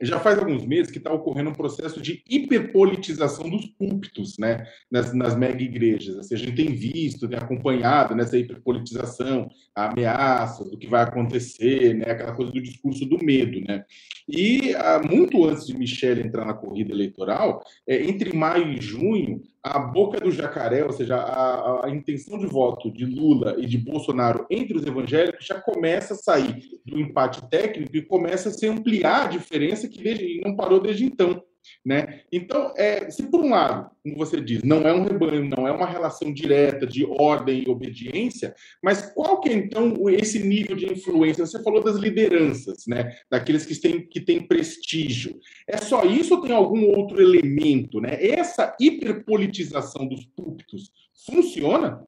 já 0.02 0.20
faz 0.20 0.39
alguns 0.39 0.66
meses 0.66 0.91
que 0.91 0.97
está 0.97 1.12
ocorrendo 1.12 1.50
um 1.50 1.56
processo 1.56 2.02
de 2.02 2.24
hiperpolitização 2.30 3.50
dos 3.50 3.66
púlpitos, 3.66 4.38
né, 4.38 4.66
nas, 4.89 5.14
nas 5.14 5.36
mega 5.36 5.62
igrejas. 5.62 6.18
Assim, 6.18 6.36
a 6.36 6.38
gente 6.38 6.56
tem 6.56 6.74
visto, 6.74 7.28
tem 7.28 7.38
acompanhado 7.38 8.16
nessa 8.16 8.38
hiperpolitização, 8.38 9.50
a 9.76 9.91
ameaça 9.91 10.64
do 10.64 10.78
que 10.78 10.88
vai 10.88 11.04
acontecer, 11.04 11.95
né, 11.95 12.12
aquela 12.12 12.34
coisa 12.34 12.52
do 12.52 12.62
discurso 12.62 13.06
do 13.06 13.24
medo, 13.24 13.60
né. 13.62 13.84
E 14.28 14.74
ah, 14.76 15.02
muito 15.04 15.43
antes 15.45 15.66
de 15.66 15.78
Michele 15.78 16.22
entrar 16.22 16.45
na 16.45 16.54
corrida 16.54 16.93
eleitoral, 16.93 17.64
é, 17.88 18.04
entre 18.04 18.34
maio 18.34 18.72
e 18.72 18.82
junho, 18.82 19.41
a 19.64 19.78
boca 19.78 20.20
do 20.20 20.32
jacaré, 20.32 20.84
ou 20.86 20.91
seja, 20.91 21.18
a, 21.18 21.86
a, 21.86 21.89
intenção 21.89 22.38
de 22.38 22.45
voto 22.45 22.89
de 22.91 23.05
Lula 23.05 23.55
e 23.57 23.66
de 23.66 23.78
Bolsonaro 23.78 24.45
entre 24.49 24.78
os 24.78 24.86
evangélicos 24.86 25.45
já 25.45 25.60
começa 25.60 26.14
a 26.14 26.18
sair 26.18 26.62
do 26.86 26.99
empate 26.99 27.47
técnico 27.49 27.95
e 27.95 28.01
começa 28.01 28.49
a 28.49 28.51
se 28.51 28.66
ampliar 28.68 29.26
a 29.26 29.28
diferença 29.28 29.88
que 29.88 30.01
desde, 30.01 30.41
não 30.41 30.55
parou 30.55 30.80
desde 30.80 31.05
então. 31.05 31.43
Né? 31.86 32.22
Então, 32.32 32.74
é, 32.76 33.09
se 33.09 33.24
por 33.24 33.41
um 33.41 33.49
lado, 33.49 33.89
como 34.03 34.17
você 34.17 34.39
diz, 34.41 34.63
não 34.63 34.82
é 34.82 34.93
um 34.93 35.03
rebanho, 35.03 35.49
não 35.49 35.67
é 35.67 35.72
uma 35.72 35.86
relação 35.86 36.34
direta 36.34 36.86
de 36.86 37.05
ordem 37.05 37.63
e 37.63 37.70
obediência, 37.70 38.53
mas 38.84 39.13
qual 39.13 39.39
que 39.39 39.49
é 39.49 39.53
então 39.53 40.09
esse 40.09 40.39
nível 40.39 40.76
de 40.76 40.91
influência? 40.91 41.45
Você 41.45 41.61
falou 41.63 41.84
das 41.84 41.97
lideranças, 41.97 42.86
né? 42.88 43.17
daqueles 43.30 43.65
que 43.65 43.76
têm, 43.80 44.05
que 44.05 44.20
têm 44.20 44.45
prestígio. 44.45 45.39
É 45.67 45.78
só 45.78 46.03
isso 46.03 46.36
ou 46.36 46.41
tem 46.41 46.53
algum 46.53 46.86
outro 46.97 47.22
elemento? 47.22 47.99
Né? 47.99 48.17
Essa 48.20 48.76
hiperpolitização 48.80 50.07
dos 50.07 50.26
púlpitos 50.26 50.91
funciona? 51.26 52.05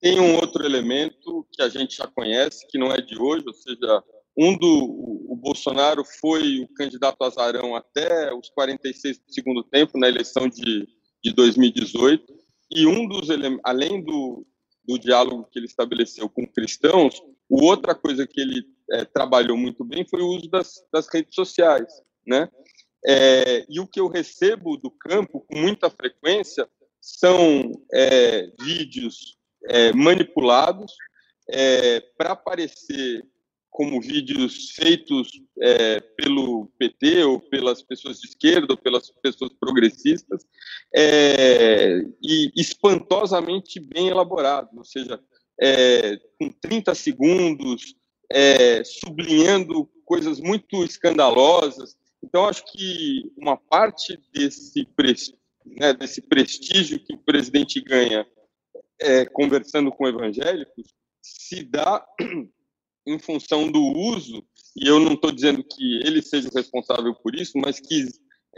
Tem 0.00 0.18
um 0.18 0.34
outro 0.34 0.64
elemento 0.64 1.46
que 1.52 1.62
a 1.62 1.68
gente 1.68 1.96
já 1.96 2.08
conhece, 2.08 2.66
que 2.66 2.76
não 2.76 2.90
é 2.90 3.00
de 3.00 3.16
hoje, 3.16 3.44
ou 3.46 3.54
seja, 3.54 4.02
um 4.36 4.56
do 4.56 5.26
o 5.28 5.36
Bolsonaro 5.36 6.04
foi 6.04 6.60
o 6.60 6.68
candidato 6.74 7.22
azarão 7.22 7.74
até 7.74 8.32
os 8.34 8.48
46 8.50 9.18
do 9.18 9.32
segundo 9.32 9.62
tempo 9.64 9.98
na 9.98 10.08
eleição 10.08 10.48
de, 10.48 10.88
de 11.22 11.32
2018 11.32 12.24
e 12.70 12.86
um 12.86 13.06
dos 13.06 13.28
além 13.62 14.02
do, 14.02 14.46
do 14.84 14.98
diálogo 14.98 15.48
que 15.50 15.58
ele 15.58 15.66
estabeleceu 15.66 16.28
com 16.28 16.46
cristãos, 16.46 17.22
outra 17.48 17.94
coisa 17.94 18.26
que 18.26 18.40
ele 18.40 18.64
é, 18.90 19.04
trabalhou 19.04 19.56
muito 19.56 19.84
bem 19.84 20.06
foi 20.08 20.22
o 20.22 20.28
uso 20.28 20.48
das, 20.48 20.82
das 20.92 21.06
redes 21.12 21.34
sociais, 21.34 21.92
né? 22.26 22.48
É, 23.04 23.66
e 23.68 23.80
o 23.80 23.86
que 23.86 24.00
eu 24.00 24.06
recebo 24.06 24.76
do 24.76 24.90
campo 24.90 25.40
com 25.40 25.58
muita 25.58 25.90
frequência 25.90 26.68
são 27.00 27.72
é, 27.92 28.48
vídeos 28.60 29.36
é, 29.68 29.92
manipulados 29.92 30.94
é, 31.50 32.00
para 32.16 32.36
parecer 32.36 33.24
como 33.72 34.02
vídeos 34.02 34.70
feitos 34.72 35.30
é, 35.58 35.98
pelo 35.98 36.70
PT 36.78 37.24
ou 37.24 37.40
pelas 37.40 37.82
pessoas 37.82 38.20
de 38.20 38.28
esquerda 38.28 38.74
ou 38.74 38.76
pelas 38.76 39.10
pessoas 39.22 39.50
progressistas 39.58 40.46
é, 40.94 42.04
e 42.22 42.52
espantosamente 42.54 43.80
bem 43.80 44.08
elaborados, 44.08 44.76
ou 44.76 44.84
seja, 44.84 45.18
é, 45.58 46.20
com 46.38 46.50
30 46.50 46.94
segundos, 46.94 47.96
é, 48.30 48.84
sublinhando 48.84 49.88
coisas 50.04 50.38
muito 50.38 50.84
escandalosas. 50.84 51.96
Então, 52.22 52.44
acho 52.44 52.70
que 52.70 53.32
uma 53.38 53.56
parte 53.56 54.20
desse, 54.34 54.86
né, 55.64 55.94
desse 55.94 56.20
prestígio 56.20 57.02
que 57.02 57.14
o 57.14 57.18
presidente 57.18 57.80
ganha 57.80 58.26
é, 59.00 59.24
conversando 59.24 59.90
com 59.90 60.06
evangélicos 60.06 60.94
se 61.22 61.62
dá 61.62 62.04
em 63.06 63.18
função 63.18 63.70
do 63.70 63.80
uso, 63.80 64.44
e 64.76 64.86
eu 64.86 64.98
não 65.00 65.12
estou 65.12 65.30
dizendo 65.30 65.62
que 65.62 66.00
ele 66.04 66.22
seja 66.22 66.48
o 66.48 66.54
responsável 66.54 67.14
por 67.14 67.34
isso, 67.34 67.52
mas 67.56 67.80
que 67.80 68.06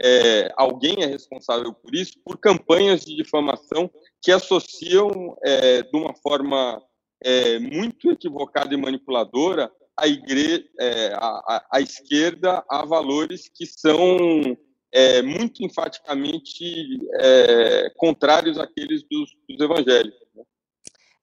é, 0.01 0.51
alguém 0.57 1.03
é 1.03 1.05
responsável 1.05 1.73
por 1.73 1.95
isso, 1.95 2.19
por 2.23 2.37
campanhas 2.37 3.05
de 3.05 3.15
difamação 3.15 3.89
que 4.21 4.31
associam 4.31 5.37
é, 5.43 5.83
de 5.83 5.95
uma 5.97 6.13
forma 6.15 6.81
é, 7.23 7.59
muito 7.59 8.11
equivocada 8.11 8.73
e 8.73 8.77
manipuladora 8.77 9.71
a, 9.97 10.07
igre 10.07 10.65
é, 10.79 11.13
a, 11.13 11.17
a, 11.17 11.67
a, 11.73 11.81
esquerda 11.81 12.63
a 12.69 12.85
valores 12.85 13.49
que 13.53 13.65
são 13.65 14.57
é, 14.91 15.21
muito 15.21 15.63
enfaticamente 15.63 16.99
é, 17.13 17.89
contrários 17.97 18.57
àqueles 18.57 19.03
dos, 19.09 19.29
dos 19.47 19.59
evangélicos. 19.59 20.24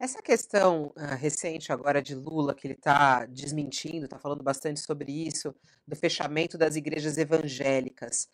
Essa 0.03 0.21
questão 0.21 0.93
recente 1.21 1.73
agora 1.73 2.03
de 2.03 2.13
Lula, 2.13 2.57
que 2.57 2.67
ele 2.67 2.75
está 2.75 3.25
desmentindo, 3.25 4.07
está 4.07 4.19
falando 4.19 4.43
bastante 4.43 4.81
sobre 4.81 5.13
isso, 5.13 5.55
do 5.87 5.95
fechamento 5.95 6.59
das 6.59 6.75
igrejas 6.75 7.19
evangélicas. 7.19 8.29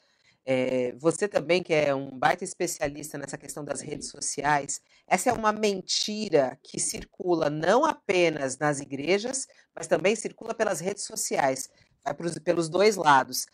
É, 0.47 0.93
você 0.93 1.29
também, 1.29 1.63
que 1.63 1.75
é 1.75 1.95
um 1.95 2.19
baita 2.19 2.43
especialista 2.43 3.19
nessa 3.19 3.37
questão 3.37 3.63
das 3.63 3.83
redes 3.83 4.09
sociais, 4.09 4.81
essa 5.07 5.29
é 5.29 5.33
uma 5.35 5.53
mentira 5.53 6.59
que 6.63 6.81
circula 6.81 7.51
não 7.51 7.85
apenas 7.85 8.57
nas 8.57 8.81
igrejas, 8.81 9.47
mas 9.77 9.87
também 9.87 10.17
circula 10.17 10.55
pelas 10.55 10.81
redes 10.81 11.05
sociais, 11.05 11.69
vai 12.03 12.15
pros, 12.15 12.39
pelos 12.39 12.71
dois 12.71 12.97
lados. 12.97 13.45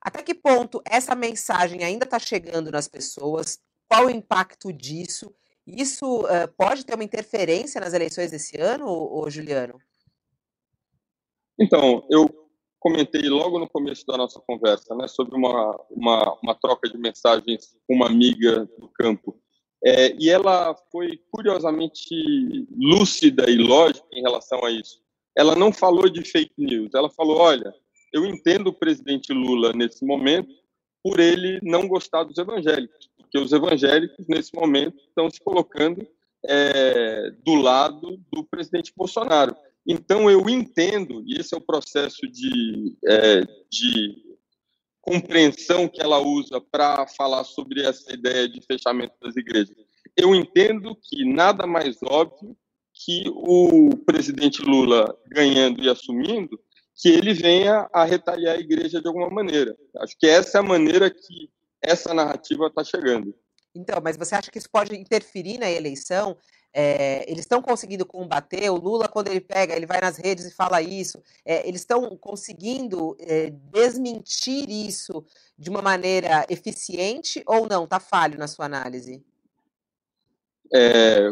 Até 0.00 0.22
que 0.22 0.36
ponto 0.36 0.80
essa 0.84 1.16
mensagem 1.16 1.82
ainda 1.82 2.04
está 2.04 2.20
chegando 2.20 2.70
nas 2.70 2.86
pessoas? 2.86 3.58
Qual 3.88 4.06
o 4.06 4.10
impacto 4.10 4.72
disso? 4.72 5.34
Isso 5.66 6.20
uh, 6.20 6.48
pode 6.56 6.86
ter 6.86 6.94
uma 6.94 7.02
interferência 7.02 7.80
nas 7.80 7.92
eleições 7.92 8.30
desse 8.30 8.56
ano, 8.56 8.86
ou, 8.86 9.28
Juliano? 9.28 9.80
Então, 11.58 12.06
eu 12.08 12.28
comentei 12.78 13.28
logo 13.28 13.58
no 13.58 13.68
começo 13.68 14.06
da 14.06 14.16
nossa 14.16 14.40
conversa 14.40 14.94
né, 14.94 15.08
sobre 15.08 15.36
uma, 15.36 15.74
uma, 15.90 16.38
uma 16.40 16.54
troca 16.54 16.88
de 16.88 16.96
mensagens 16.96 17.76
com 17.86 17.96
uma 17.96 18.06
amiga 18.06 18.64
do 18.78 18.88
campo. 18.90 19.36
É, 19.84 20.14
e 20.16 20.30
ela 20.30 20.74
foi 20.92 21.20
curiosamente 21.30 22.14
lúcida 22.70 23.50
e 23.50 23.56
lógica 23.56 24.06
em 24.12 24.22
relação 24.22 24.64
a 24.64 24.70
isso. 24.70 25.00
Ela 25.36 25.56
não 25.56 25.72
falou 25.72 26.08
de 26.08 26.22
fake 26.22 26.54
news, 26.56 26.94
ela 26.94 27.10
falou: 27.10 27.38
olha, 27.38 27.74
eu 28.12 28.24
entendo 28.24 28.68
o 28.68 28.72
presidente 28.72 29.32
Lula 29.32 29.72
nesse 29.72 30.04
momento 30.04 30.54
por 31.02 31.20
ele 31.20 31.60
não 31.62 31.86
gostar 31.86 32.24
dos 32.24 32.38
evangélicos 32.38 33.10
porque 33.26 33.38
os 33.38 33.52
evangélicos, 33.52 34.26
nesse 34.28 34.54
momento, 34.54 34.96
estão 34.98 35.28
se 35.30 35.40
colocando 35.40 36.06
é, 36.44 37.30
do 37.44 37.54
lado 37.56 38.20
do 38.32 38.44
presidente 38.44 38.92
Bolsonaro. 38.96 39.54
Então, 39.86 40.30
eu 40.30 40.48
entendo, 40.48 41.22
e 41.26 41.38
esse 41.38 41.54
é 41.54 41.58
o 41.58 41.60
processo 41.60 42.26
de, 42.28 42.96
é, 43.06 43.40
de 43.70 44.24
compreensão 45.00 45.88
que 45.88 46.00
ela 46.00 46.18
usa 46.18 46.60
para 46.60 47.06
falar 47.08 47.44
sobre 47.44 47.82
essa 47.82 48.12
ideia 48.12 48.48
de 48.48 48.60
fechamento 48.60 49.14
das 49.20 49.36
igrejas. 49.36 49.76
Eu 50.16 50.34
entendo 50.34 50.96
que 50.96 51.24
nada 51.24 51.66
mais 51.66 51.98
óbvio 52.02 52.56
que 52.92 53.24
o 53.28 53.90
presidente 54.06 54.62
Lula 54.62 55.16
ganhando 55.28 55.82
e 55.82 55.88
assumindo, 55.88 56.58
que 56.96 57.10
ele 57.10 57.34
venha 57.34 57.88
a 57.92 58.04
retalhar 58.04 58.56
a 58.56 58.60
igreja 58.60 59.00
de 59.00 59.06
alguma 59.06 59.28
maneira. 59.28 59.76
Acho 59.98 60.16
que 60.18 60.26
essa 60.26 60.58
é 60.58 60.60
a 60.60 60.64
maneira 60.64 61.10
que 61.10 61.50
essa 61.86 62.12
narrativa 62.12 62.66
está 62.66 62.84
chegando. 62.84 63.34
Então, 63.74 64.00
mas 64.02 64.16
você 64.16 64.34
acha 64.34 64.50
que 64.50 64.58
isso 64.58 64.70
pode 64.70 64.96
interferir 64.96 65.58
na 65.58 65.70
eleição? 65.70 66.36
É, 66.72 67.24
eles 67.30 67.40
estão 67.40 67.62
conseguindo 67.62 68.04
combater 68.04 68.68
o 68.70 68.76
Lula 68.76 69.08
quando 69.08 69.28
ele 69.28 69.40
pega, 69.40 69.74
ele 69.74 69.86
vai 69.86 70.00
nas 70.00 70.18
redes 70.18 70.44
e 70.44 70.54
fala 70.54 70.82
isso. 70.82 71.22
É, 71.44 71.66
eles 71.66 71.80
estão 71.80 72.16
conseguindo 72.16 73.16
é, 73.18 73.50
desmentir 73.50 74.68
isso 74.68 75.24
de 75.58 75.70
uma 75.70 75.80
maneira 75.80 76.44
eficiente 76.50 77.42
ou 77.46 77.66
não? 77.66 77.84
Está 77.84 77.98
falho 77.98 78.38
na 78.38 78.46
sua 78.46 78.66
análise? 78.66 79.24
É, 80.74 81.30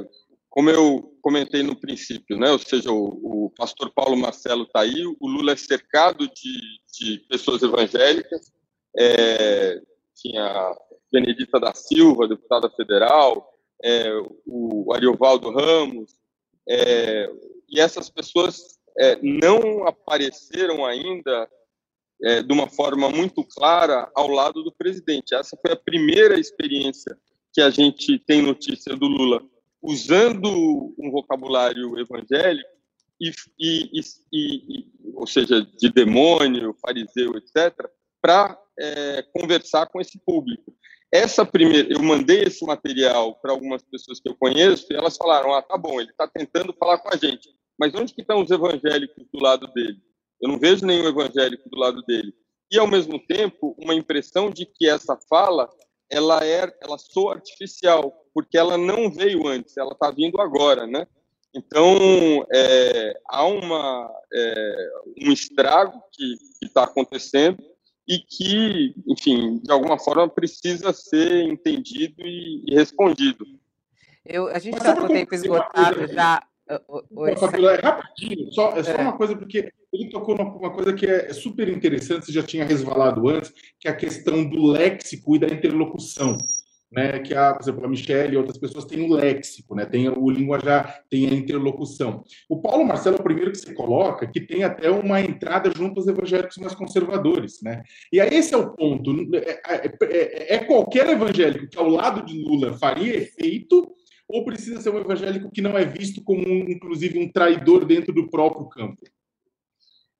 como 0.49 0.71
eu 0.71 1.15
comentei 1.21 1.63
no 1.63 1.77
princípio, 1.77 2.39
né? 2.39 2.51
Ou 2.51 2.59
seja, 2.59 2.91
o, 2.91 3.47
o 3.47 3.51
pastor 3.51 3.93
Paulo 3.93 4.17
Marcelo 4.17 4.63
está 4.63 4.81
aí, 4.81 5.05
o 5.05 5.27
Lula 5.27 5.53
é 5.53 5.57
cercado 5.57 6.27
de, 6.29 6.61
de 6.93 7.19
pessoas 7.29 7.63
evangélicas. 7.63 8.53
Tinha 10.15 10.77
Benedita 11.13 11.61
da 11.61 11.75
Silva, 11.75 12.29
deputada 12.29 12.71
federal, 12.71 13.49
é, 13.83 14.11
o 14.47 14.93
Ariovaldo 14.93 15.51
Ramos, 15.51 16.17
é, 16.69 17.31
e 17.69 17.81
essas 17.81 18.09
pessoas 18.09 18.79
é, 18.99 19.19
não 19.23 19.87
apareceram 19.87 20.85
ainda 20.85 21.49
é, 22.23 22.43
de 22.43 22.53
uma 22.53 22.69
forma 22.69 23.09
muito 23.11 23.45
clara 23.45 24.11
ao 24.15 24.29
lado 24.29 24.63
do 24.63 24.73
presidente. 24.73 25.35
Essa 25.35 25.57
foi 25.61 25.73
a 25.73 25.77
primeira 25.77 26.39
experiência 26.39 27.17
que 27.53 27.61
a 27.61 27.71
gente 27.71 28.19
tem 28.21 28.43
notícia 28.43 28.97
do 28.97 29.07
Lula 29.07 29.43
usando 29.83 30.95
um 30.99 31.11
vocabulário 31.11 31.99
evangélico, 31.99 32.75
e, 33.21 33.31
e, 33.59 34.01
e, 34.33 34.87
ou 35.15 35.27
seja, 35.27 35.63
de 35.63 35.91
demônio, 35.91 36.75
fariseu, 36.81 37.37
etc., 37.37 37.89
para 38.21 38.59
é, 38.79 39.23
conversar 39.35 39.87
com 39.87 40.01
esse 40.01 40.19
público. 40.19 40.75
Essa 41.13 41.47
primeira, 41.47 41.93
eu 41.93 42.03
mandei 42.03 42.43
esse 42.43 42.65
material 42.67 43.37
para 43.37 43.53
algumas 43.53 43.83
pessoas 43.83 44.19
que 44.19 44.29
eu 44.29 44.35
conheço 44.35 44.87
e 44.91 44.97
elas 44.97 45.17
falaram: 45.17 45.55
ah, 45.55 45.63
tá 45.63 45.79
bom, 45.79 46.01
ele 46.01 46.11
está 46.11 46.27
tentando 46.27 46.75
falar 46.75 46.99
com 46.99 47.09
a 47.09 47.17
gente, 47.17 47.49
mas 47.79 47.95
onde 47.95 48.13
que 48.13 48.21
estão 48.21 48.43
os 48.43 48.51
evangélicos 48.51 49.25
do 49.33 49.41
lado 49.41 49.67
dele? 49.69 49.99
Eu 50.41 50.49
não 50.49 50.59
vejo 50.59 50.85
nenhum 50.85 51.07
evangélico 51.07 51.69
do 51.69 51.79
lado 51.79 52.03
dele. 52.03 52.35
E 52.71 52.79
ao 52.79 52.89
mesmo 52.89 53.19
tempo, 53.25 53.77
uma 53.79 53.95
impressão 53.95 54.51
de 54.51 54.67
que 54.67 54.89
essa 54.89 55.17
fala 55.29 55.69
ela 56.11 56.45
é, 56.45 56.73
ela 56.83 56.99
soa 56.99 57.35
artificial, 57.35 58.13
porque 58.33 58.59
ela 58.59 58.77
não 58.77 59.11
veio 59.11 59.47
antes, 59.47 59.77
ela 59.77 59.93
está 59.93 60.11
vindo 60.11 60.41
agora, 60.41 60.87
né? 60.87 61.07
Então 61.55 62.45
é, 62.53 63.21
há 63.29 63.47
uma 63.47 64.11
é, 64.33 64.91
um 65.25 65.33
estrago 65.33 66.03
que 66.13 66.35
está 66.63 66.85
acontecendo 66.85 67.63
e 68.07 68.19
que, 68.19 68.95
enfim, 69.07 69.59
de 69.63 69.73
alguma 69.73 69.99
forma 69.99 70.29
precisa 70.29 70.93
ser 70.93 71.43
entendido 71.43 72.23
e, 72.23 72.63
e 72.67 72.75
respondido. 72.75 73.47
Eu, 74.25 74.49
a 74.49 74.59
gente 74.59 74.77
está 74.77 74.95
com 74.95 75.05
o 75.05 75.09
tempo 75.09 75.35
esgotado 75.35 76.07
já. 76.07 76.43
Oi, 77.15 77.37
Fabiola, 77.37 77.75
é 77.75 77.81
rapidinho, 77.81 78.51
só, 78.53 78.71
é 78.71 78.83
só 78.83 78.93
é. 78.93 79.03
uma 79.03 79.17
coisa, 79.17 79.37
porque 79.37 79.71
ele 79.93 80.09
tocou 80.09 80.35
numa 80.35 80.71
coisa 80.71 80.95
que 80.95 81.05
é 81.05 81.33
super 81.33 81.69
interessante, 81.69 82.27
você 82.27 82.33
já 82.33 82.43
tinha 82.43 82.65
resvalado 82.65 83.29
antes, 83.29 83.53
que 83.79 83.87
é 83.87 83.91
a 83.91 83.97
questão 83.97 84.49
do 84.49 84.69
léxico 84.69 85.37
e 85.37 85.39
da 85.39 85.47
interlocução 85.47 86.39
né, 86.95 87.19
que 87.19 87.35
a, 87.35 87.53
por 87.53 87.63
exemplo, 87.63 87.85
a 87.85 87.89
Michelle 87.89 88.35
e 88.35 88.37
outras 88.37 88.57
pessoas 88.57 88.85
têm 88.85 89.03
o 89.03 89.13
léxico, 89.13 89.75
né, 89.75 89.85
tem 89.85 90.09
o 90.09 90.31
linguajar, 90.31 91.03
tem 91.11 91.27
a 91.29 91.35
interlocução. 91.35 92.23
O 92.49 92.61
Paulo 92.61 92.85
Marcelo 92.85 93.17
é 93.17 93.21
o 93.21 93.25
primeiro 93.25 93.51
que 93.51 93.59
se 93.59 93.75
coloca, 93.75 94.27
que 94.27 94.41
tem 94.41 94.63
até 94.63 94.91
uma 94.91 95.21
entrada 95.21 95.71
junto 95.75 95.99
aos 95.99 96.07
evangélicos 96.07 96.57
mais 96.59 96.75
conservadores, 96.75 97.61
né? 97.63 97.83
E 98.13 98.21
aí 98.21 98.35
esse 98.35 98.55
é 98.55 98.57
o 98.57 98.71
ponto. 98.75 99.11
É, 99.35 99.61
é, 99.67 99.97
é, 100.03 100.55
é 100.55 100.59
qualquer 100.65 101.09
evangélico 101.09 101.69
que 101.69 101.79
ao 101.79 101.89
lado 101.89 102.25
de 102.25 102.39
Lula 102.41 102.73
faria 102.75 103.17
efeito 103.17 103.95
ou 104.29 104.45
precisa 104.45 104.81
ser 104.81 104.91
um 104.91 104.99
evangélico 104.99 105.51
que 105.51 105.61
não 105.61 105.77
é 105.77 105.85
visto 105.85 106.23
como, 106.23 106.47
um, 106.47 106.71
inclusive, 106.71 107.19
um 107.19 107.31
traidor 107.31 107.85
dentro 107.85 108.13
do 108.13 108.29
próprio 108.31 108.69
campo? 108.69 109.03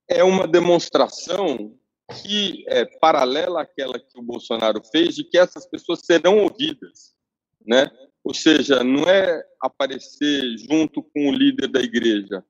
É 0.09 0.23
uma 0.23 0.47
demonstração 0.47 1.75
que 2.23 2.65
é 2.69 2.85
paralela 3.01 3.63
àquela 3.63 3.99
que 3.99 4.19
o 4.19 4.23
Bolsonaro 4.23 4.83
fez, 4.93 5.15
de 5.15 5.25
que 5.25 5.39
essas 5.39 5.67
pessoas 5.67 6.01
serão 6.05 6.39
ouvidas, 6.39 7.15
né? 7.67 7.91
Ou 8.23 8.35
seja, 8.35 8.83
não 8.83 9.05
é 9.05 9.43
aparecer 9.61 10.57
junto 10.59 11.03
com 11.03 11.29
o 11.29 11.33
líder 11.33 11.69
da 11.69 11.81
igreja, 11.81 12.45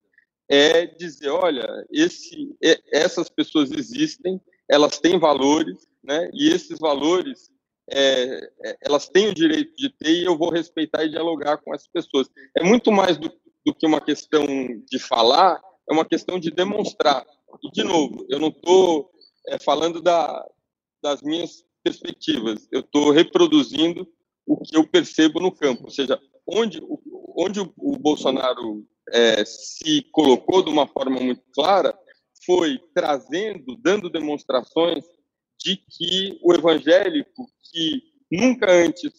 é 0.48 0.86
dizer, 0.86 1.30
olha, 1.30 1.66
esse, 1.90 2.54
essas 2.92 3.28
pessoas 3.28 3.70
existem, 3.70 4.40
elas 4.70 4.98
têm 4.98 5.18
valores, 5.18 5.86
né? 6.02 6.30
E 6.32 6.50
esses 6.50 6.78
valores 6.78 7.50
é, 7.90 8.50
é, 8.64 8.76
elas 8.80 9.08
têm 9.08 9.28
o 9.28 9.34
direito 9.34 9.74
de 9.76 9.90
ter 9.90 10.10
e 10.10 10.24
eu 10.24 10.36
vou 10.36 10.50
respeitar 10.50 11.04
e 11.04 11.10
dialogar 11.10 11.58
com 11.58 11.74
essas 11.74 11.88
pessoas. 11.88 12.28
É 12.56 12.62
muito 12.62 12.90
mais 12.90 13.16
do, 13.16 13.30
do 13.64 13.74
que 13.74 13.86
uma 13.86 14.00
questão 14.00 14.46
de 14.90 14.98
falar, 14.98 15.60
é 15.88 15.92
uma 15.92 16.04
questão 16.04 16.38
de 16.38 16.50
demonstrar. 16.50 17.26
E, 17.62 17.70
de 17.70 17.84
novo, 17.84 18.26
eu 18.28 18.38
não 18.38 18.48
estou 18.48 19.10
é, 19.48 19.58
falando 19.58 20.00
da, 20.00 20.46
das 21.02 21.22
minhas 21.22 21.64
perspectivas. 21.82 22.66
Eu 22.72 22.80
estou 22.80 23.10
reproduzindo 23.10 24.08
o 24.46 24.56
que 24.58 24.76
eu 24.76 24.86
percebo 24.86 25.40
no 25.40 25.52
campo, 25.52 25.84
ou 25.84 25.90
seja, 25.90 26.20
onde, 26.46 26.80
onde 27.36 27.60
o, 27.60 27.72
o 27.76 27.98
Bolsonaro 27.98 28.86
é, 29.10 29.44
se 29.44 30.02
colocou 30.12 30.62
de 30.62 30.70
uma 30.70 30.86
forma 30.86 31.20
muito 31.20 31.42
clara 31.52 31.96
foi 32.44 32.78
trazendo, 32.94 33.76
dando 33.76 34.10
demonstrações 34.10 35.04
de 35.58 35.76
que 35.76 36.38
o 36.42 36.52
evangélico, 36.52 37.46
que 37.62 38.02
nunca 38.30 38.70
antes, 38.70 39.12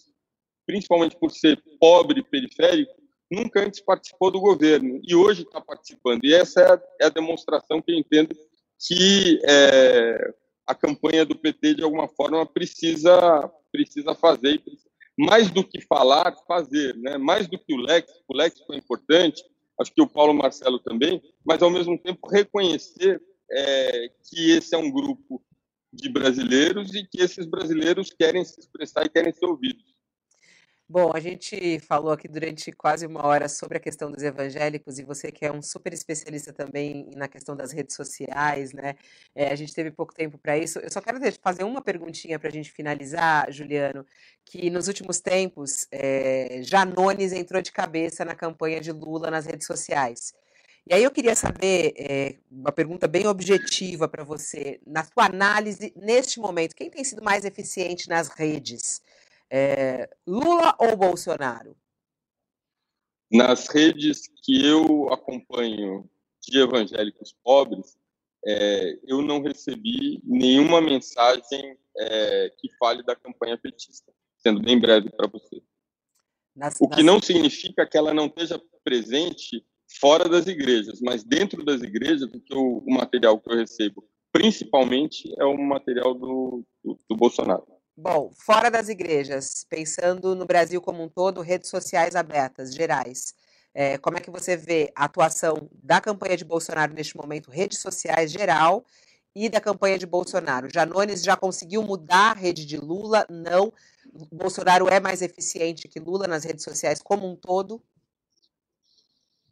principalmente 0.65 1.17
por 1.17 1.31
ser 1.31 1.61
pobre 1.79 2.23
periférico, 2.23 2.93
nunca 3.31 3.65
antes 3.65 3.81
participou 3.81 4.29
do 4.29 4.39
governo 4.39 4.99
e 5.03 5.15
hoje 5.15 5.41
está 5.41 5.59
participando. 5.59 6.23
E 6.23 6.33
essa 6.33 6.61
é 6.61 6.73
a, 6.73 6.81
é 7.01 7.05
a 7.05 7.09
demonstração 7.09 7.81
que 7.81 7.91
eu 7.91 7.97
entendo 7.97 8.35
que 8.79 9.39
é, 9.47 10.33
a 10.67 10.75
campanha 10.75 11.25
do 11.25 11.35
PT, 11.35 11.75
de 11.75 11.83
alguma 11.83 12.07
forma, 12.07 12.45
precisa, 12.45 13.51
precisa 13.71 14.15
fazer. 14.15 14.61
Mais 15.17 15.49
do 15.49 15.63
que 15.63 15.81
falar, 15.81 16.35
fazer. 16.47 16.95
Né? 16.97 17.17
Mais 17.17 17.47
do 17.47 17.57
que 17.57 17.73
o 17.73 17.77
léxico, 17.77 18.23
o 18.27 18.35
léxico 18.35 18.73
é 18.73 18.77
importante, 18.77 19.43
acho 19.79 19.93
que 19.93 20.01
o 20.01 20.07
Paulo 20.07 20.33
Marcelo 20.33 20.79
também, 20.79 21.21
mas, 21.45 21.61
ao 21.61 21.69
mesmo 21.69 21.97
tempo, 21.97 22.27
reconhecer 22.27 23.21
é, 23.51 24.09
que 24.29 24.51
esse 24.51 24.73
é 24.75 24.77
um 24.77 24.91
grupo 24.91 25.41
de 25.93 26.09
brasileiros 26.09 26.93
e 26.93 27.05
que 27.05 27.21
esses 27.21 27.45
brasileiros 27.45 28.11
querem 28.11 28.43
se 28.43 28.59
expressar 28.59 29.05
e 29.05 29.09
querem 29.09 29.31
ser 29.31 29.45
ouvidos. 29.45 29.94
Bom, 30.87 31.11
a 31.15 31.19
gente 31.19 31.79
falou 31.79 32.11
aqui 32.11 32.27
durante 32.27 32.71
quase 32.71 33.07
uma 33.07 33.25
hora 33.25 33.49
sobre 33.49 33.77
a 33.77 33.79
questão 33.79 34.11
dos 34.11 34.21
evangélicos 34.21 34.99
e 34.99 35.03
você 35.03 35.31
que 35.31 35.43
é 35.43 35.51
um 35.51 35.59
super 35.59 35.91
especialista 35.91 36.53
também 36.53 37.09
na 37.15 37.27
questão 37.27 37.55
das 37.55 37.71
redes 37.71 37.95
sociais, 37.95 38.71
né? 38.71 38.93
É, 39.33 39.51
a 39.51 39.55
gente 39.55 39.73
teve 39.73 39.89
pouco 39.89 40.13
tempo 40.13 40.37
para 40.37 40.55
isso. 40.59 40.77
Eu 40.77 40.91
só 40.91 41.01
quero 41.01 41.19
fazer 41.41 41.63
uma 41.63 41.81
perguntinha 41.81 42.37
para 42.37 42.49
a 42.49 42.51
gente 42.51 42.71
finalizar, 42.71 43.51
Juliano, 43.51 44.05
que 44.45 44.69
nos 44.69 44.87
últimos 44.87 45.19
tempos 45.19 45.87
é, 45.91 46.61
Janones 46.61 47.33
entrou 47.33 47.63
de 47.63 47.71
cabeça 47.71 48.23
na 48.23 48.35
campanha 48.35 48.79
de 48.79 48.91
Lula 48.91 49.31
nas 49.31 49.47
redes 49.47 49.65
sociais. 49.65 50.35
E 50.87 50.93
aí 50.93 51.03
eu 51.03 51.09
queria 51.09 51.35
saber, 51.35 51.93
é, 51.97 52.35
uma 52.51 52.71
pergunta 52.71 53.07
bem 53.07 53.25
objetiva 53.25 54.07
para 54.07 54.23
você, 54.23 54.79
na 54.85 55.03
sua 55.03 55.25
análise, 55.25 55.91
neste 55.95 56.39
momento, 56.39 56.75
quem 56.75 56.91
tem 56.91 57.03
sido 57.03 57.23
mais 57.23 57.43
eficiente 57.43 58.07
nas 58.07 58.27
redes? 58.29 59.01
É, 59.57 60.09
Lula 60.27 60.75
ou 60.77 60.97
Bolsonaro? 60.97 61.77
Nas 63.31 63.69
redes 63.69 64.27
que 64.43 64.65
eu 64.65 65.13
acompanho 65.13 66.09
de 66.41 66.59
evangélicos 66.59 67.33
pobres, 67.41 67.97
é, 68.45 68.99
eu 69.05 69.21
não 69.21 69.41
recebi 69.41 70.19
nenhuma 70.25 70.81
mensagem 70.81 71.77
é, 71.97 72.53
que 72.57 72.69
fale 72.77 73.01
da 73.01 73.15
campanha 73.15 73.57
petista, 73.57 74.11
sendo 74.35 74.61
bem 74.61 74.77
breve 74.77 75.09
para 75.09 75.29
você. 75.29 75.63
Nas, 76.53 76.75
o 76.81 76.89
que 76.89 77.01
nas... 77.01 77.05
não 77.05 77.21
significa 77.21 77.87
que 77.87 77.97
ela 77.97 78.13
não 78.13 78.25
esteja 78.25 78.61
presente 78.83 79.65
fora 80.01 80.27
das 80.27 80.47
igrejas, 80.47 80.99
mas 80.99 81.23
dentro 81.23 81.63
das 81.63 81.81
igrejas, 81.81 82.29
o, 82.51 82.79
o 82.79 82.93
material 82.93 83.39
que 83.39 83.49
eu 83.49 83.55
recebo, 83.55 84.05
principalmente, 84.33 85.33
é 85.39 85.45
o 85.45 85.57
material 85.57 86.13
do, 86.13 86.65
do, 86.83 86.99
do 87.09 87.15
Bolsonaro. 87.15 87.74
Bom, 87.97 88.33
fora 88.35 88.69
das 88.69 88.89
igrejas, 88.89 89.65
pensando 89.69 90.35
no 90.35 90.45
Brasil 90.45 90.81
como 90.81 91.01
um 91.01 91.07
todo, 91.07 91.39
redes 91.41 91.69
sociais 91.69 92.13
abertas, 92.13 92.75
gerais. 92.75 93.33
É, 93.73 93.97
como 93.97 94.17
é 94.17 94.21
que 94.21 94.29
você 94.29 94.57
vê 94.57 94.91
a 94.93 95.05
atuação 95.05 95.69
da 95.81 96.01
campanha 96.01 96.35
de 96.35 96.43
Bolsonaro 96.43 96.93
neste 96.93 97.15
momento, 97.15 97.49
redes 97.49 97.79
sociais 97.79 98.33
geral, 98.33 98.85
e 99.33 99.47
da 99.47 99.61
campanha 99.61 99.97
de 99.97 100.05
Bolsonaro? 100.05 100.69
Janones 100.69 101.23
já 101.23 101.37
conseguiu 101.37 101.83
mudar 101.83 102.31
a 102.31 102.33
rede 102.33 102.65
de 102.65 102.75
Lula? 102.75 103.25
Não. 103.29 103.71
Bolsonaro 104.29 104.89
é 104.89 104.99
mais 104.99 105.21
eficiente 105.21 105.87
que 105.87 105.99
Lula 105.99 106.27
nas 106.27 106.43
redes 106.43 106.65
sociais 106.65 107.01
como 107.01 107.25
um 107.25 107.35
todo? 107.35 107.81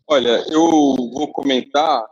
Olha, 0.05 0.43
eu 0.49 0.69
vou 0.69 1.31
comentar 1.31 2.05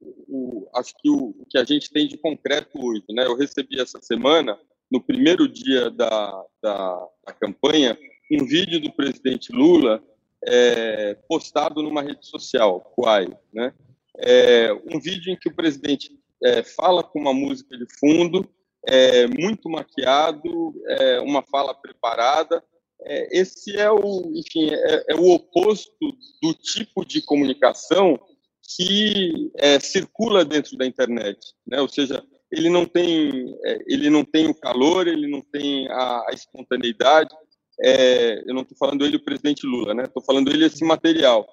o, 0.00 0.68
acho 0.74 0.94
que 0.98 1.08
o, 1.08 1.34
o 1.38 1.46
que 1.48 1.56
a 1.56 1.64
gente 1.64 1.90
tem 1.90 2.06
de 2.06 2.18
concreto 2.18 2.78
hoje. 2.78 3.04
Né? 3.08 3.24
Eu 3.24 3.36
recebi 3.36 3.80
essa 3.80 4.00
semana 4.02 4.58
no 4.90 5.00
primeiro 5.00 5.48
dia 5.48 5.90
da, 5.90 6.44
da, 6.62 7.06
da 7.26 7.32
campanha, 7.32 7.98
um 8.30 8.44
vídeo 8.44 8.80
do 8.80 8.92
presidente 8.92 9.52
Lula 9.52 10.02
é, 10.44 11.14
postado 11.28 11.82
numa 11.82 12.02
rede 12.02 12.26
social, 12.26 12.80
Quai, 12.94 13.28
né? 13.52 13.72
É, 14.20 14.72
um 14.92 14.98
vídeo 15.00 15.32
em 15.32 15.36
que 15.36 15.48
o 15.48 15.54
presidente 15.54 16.10
é, 16.42 16.62
fala 16.62 17.02
com 17.02 17.20
uma 17.20 17.32
música 17.32 17.76
de 17.76 17.86
fundo, 17.98 18.48
é, 18.86 19.26
muito 19.26 19.68
maquiado, 19.68 20.74
é, 20.86 21.20
uma 21.20 21.42
fala 21.42 21.74
preparada. 21.74 22.62
É, 23.02 23.38
esse 23.38 23.76
é 23.76 23.90
o, 23.90 24.32
enfim, 24.34 24.70
é, 24.70 25.04
é, 25.08 25.14
o 25.14 25.30
oposto 25.30 26.16
do 26.42 26.54
tipo 26.54 27.04
de 27.04 27.22
comunicação 27.22 28.18
que 28.76 29.50
circula 29.80 30.44
dentro 30.44 30.76
da 30.76 30.84
internet, 30.84 31.38
né? 31.66 31.80
Ou 31.80 31.88
seja, 31.88 32.22
ele 32.50 32.70
não 32.70 32.86
tem, 32.86 33.54
é, 33.64 33.78
ele 33.86 34.08
não 34.08 34.24
tem 34.24 34.48
o 34.48 34.54
calor, 34.54 35.06
ele 35.06 35.26
não 35.28 35.40
tem 35.40 35.88
a, 35.88 36.26
a 36.28 36.30
espontaneidade. 36.32 37.34
É, 37.80 38.42
eu 38.48 38.54
não 38.54 38.62
estou 38.62 38.76
falando 38.76 39.04
ele 39.04 39.16
o 39.16 39.24
presidente 39.24 39.66
Lula, 39.66 39.94
né? 39.94 40.04
Estou 40.04 40.22
falando 40.22 40.50
ele 40.50 40.64
esse 40.64 40.84
material. 40.84 41.46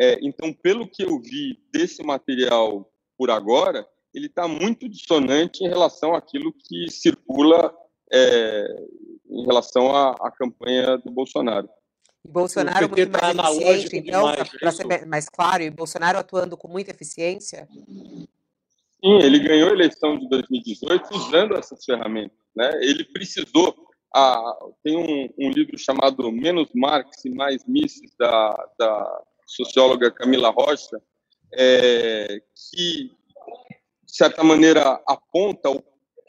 É, 0.00 0.18
então, 0.22 0.52
pelo 0.52 0.88
que 0.88 1.02
eu 1.02 1.20
vi 1.20 1.58
desse 1.72 2.02
material 2.02 2.90
por 3.16 3.30
agora, 3.30 3.86
ele 4.14 4.26
está 4.26 4.48
muito 4.48 4.88
dissonante 4.88 5.64
em 5.64 5.68
relação 5.68 6.14
àquilo 6.14 6.52
que 6.52 6.90
circula 6.90 7.74
é, 8.12 8.66
em 9.28 9.44
relação 9.44 9.94
à, 9.94 10.10
à, 10.20 10.30
campanha 10.30 10.96
do 10.98 11.10
Bolsonaro. 11.10 11.68
Bolsonaro 12.26 12.88
muito 12.88 13.10
mais 13.10 13.36
tá 13.36 13.52
eficiente, 13.52 13.96
então, 13.96 14.32
para 14.60 14.72
ser 14.72 15.06
mais 15.06 15.28
claro, 15.28 15.62
e 15.62 15.70
Bolsonaro 15.70 16.18
atuando 16.18 16.56
com 16.56 16.68
muita 16.68 16.90
eficiência? 16.90 17.68
Sim, 19.04 19.18
ele 19.22 19.38
ganhou 19.38 19.70
a 19.70 19.72
eleição 19.72 20.18
de 20.18 20.28
2018 20.28 21.14
usando 21.14 21.56
essas 21.56 21.84
ferramentas. 21.84 22.36
Né? 22.54 22.70
Ele 22.82 23.04
precisou. 23.04 23.74
A, 24.14 24.56
tem 24.82 24.96
um, 24.96 25.28
um, 25.38 25.50
livro 25.50 25.76
chamado 25.76 26.32
Menos 26.32 26.70
Marx 26.74 27.24
e 27.26 27.30
Mais 27.30 27.62
Mises, 27.68 28.14
da, 28.18 28.68
da 28.78 29.22
socióloga 29.46 30.10
Camila 30.10 30.48
Rocha, 30.48 30.98
é, 31.52 32.40
que, 32.70 33.10
de 34.02 34.16
certa 34.16 34.42
maneira, 34.42 34.98
aponta 35.06 35.68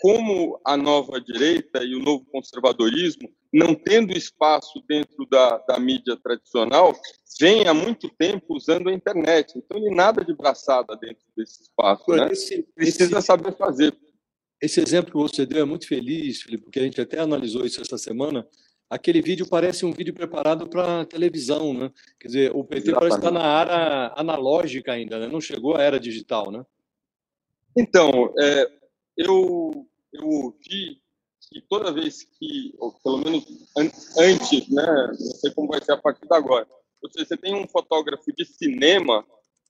como 0.02 0.60
a 0.66 0.76
nova 0.76 1.22
direita 1.22 1.84
e 1.84 1.96
o 1.96 2.04
novo 2.04 2.26
conservadorismo, 2.26 3.30
não 3.52 3.74
tendo 3.74 4.16
espaço 4.16 4.84
dentro 4.88 5.26
da, 5.26 5.58
da 5.60 5.80
mídia 5.80 6.16
tradicional, 6.18 6.95
vem 7.39 7.68
há 7.68 7.74
muito 7.74 8.10
tempo 8.10 8.56
usando 8.56 8.89
a 8.89 8.93
internet. 8.93 9.58
Então, 9.58 9.78
ele 9.78 9.95
nada 9.95 10.24
de 10.24 10.34
braçada 10.34 10.95
dentro 10.97 11.26
desse 11.36 11.64
espaço. 11.64 12.12
Né? 12.12 12.32
Esse, 12.32 12.64
Precisa 12.76 13.18
esse, 13.18 13.26
saber 13.26 13.56
fazer. 13.56 13.95
Esse 14.62 14.82
exemplo 14.82 15.12
que 15.12 15.18
você 15.18 15.45
deu 15.45 15.62
é 15.62 15.66
muito 15.66 15.88
feliz, 15.88 16.41
Felipe, 16.41 16.66
porque 16.66 16.80
a 16.80 16.84
gente 16.84 17.02
até 17.02 17.20
analisou 17.20 17.66
isso 17.66 17.82
essa 17.82 17.97
semana. 17.97 18.47
Aquele 18.89 19.22
vídeo 19.22 19.47
parece 19.47 19.86
um 19.86 19.91
vídeo 19.91 20.14
preparado 20.14 20.68
para 20.68 21.06
televisão, 21.06 21.74
né? 21.74 21.91
Quer 22.20 22.28
dizer, 22.28 22.52
o 22.56 22.64
PT 22.64 22.89
Exatamente. 22.89 23.00
parece 23.00 23.18
estar 23.18 23.32
na 23.32 23.45
área 23.45 24.14
analógica 24.16 24.91
ainda, 24.91 25.20
né? 25.20 25.28
não 25.28 25.39
chegou 25.39 25.76
à 25.76 25.82
era 25.82 26.00
digital, 26.00 26.52
né? 26.52 26.66
Então, 27.78 28.34
é, 28.39 28.68
eu, 29.16 29.88
eu 30.12 30.28
ouvi 30.28 31.00
que 31.52 31.62
toda 31.62 31.91
vez 31.91 32.24
que, 32.24 32.74
ou 32.78 32.93
pelo 33.04 33.18
menos 33.18 33.43
antes, 34.18 34.70
né, 34.70 35.08
não 35.08 35.16
sei 35.16 35.52
como 35.52 35.68
vai 35.68 35.84
ser 35.84 35.93
a 35.93 35.97
partir 35.97 36.28
de 36.28 36.36
agora, 36.36 36.68
você, 37.02 37.26
você 37.26 37.38
tem 37.38 37.56
um 37.56 37.68
fotógrafo 37.68 38.32
de 38.34 38.45
cinema 38.45 39.26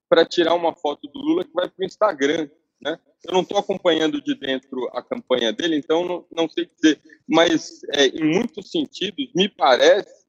para 0.09 0.25
tirar 0.25 0.55
uma 0.55 0.75
foto 0.75 1.07
do 1.07 1.19
Lula 1.19 1.43
que 1.43 1.53
vai 1.53 1.69
para 1.69 1.83
o 1.83 1.85
Instagram. 1.85 2.49
Né? 2.81 2.97
Eu 3.25 3.33
não 3.33 3.41
estou 3.41 3.57
acompanhando 3.57 4.21
de 4.21 4.35
dentro 4.35 4.89
a 4.93 5.03
campanha 5.03 5.53
dele, 5.53 5.77
então 5.77 6.05
não, 6.05 6.25
não 6.31 6.49
sei 6.49 6.65
dizer, 6.65 6.99
mas 7.27 7.81
é, 7.93 8.07
em 8.07 8.23
muitos 8.23 8.71
sentidos 8.71 9.31
me 9.35 9.47
parece 9.47 10.25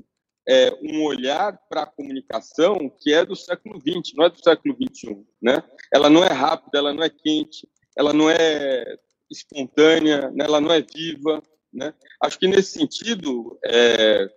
é, 0.47 0.77
um 0.83 1.05
olhar 1.05 1.59
para 1.69 1.83
a 1.83 1.87
comunicação 1.87 2.91
que 3.01 3.13
é 3.13 3.25
do 3.25 3.37
século 3.37 3.81
XX, 3.81 4.15
não 4.15 4.25
é 4.25 4.31
do 4.31 4.43
século 4.43 4.75
XXI. 4.75 5.25
Né? 5.41 5.63
Ela 5.93 6.11
não 6.11 6.25
é 6.25 6.33
rápida, 6.33 6.79
ela 6.79 6.93
não 6.93 7.03
é 7.03 7.09
quente, 7.09 7.69
ela 7.97 8.13
não 8.13 8.29
é 8.29 8.99
espontânea, 9.31 10.31
né? 10.31 10.45
ela 10.45 10.61
não 10.61 10.73
é 10.73 10.81
viva. 10.81 11.43
Né? 11.73 11.95
Acho 12.23 12.39
que 12.39 12.49
nesse 12.49 12.73
sentido, 12.73 13.59
é, 13.65 14.29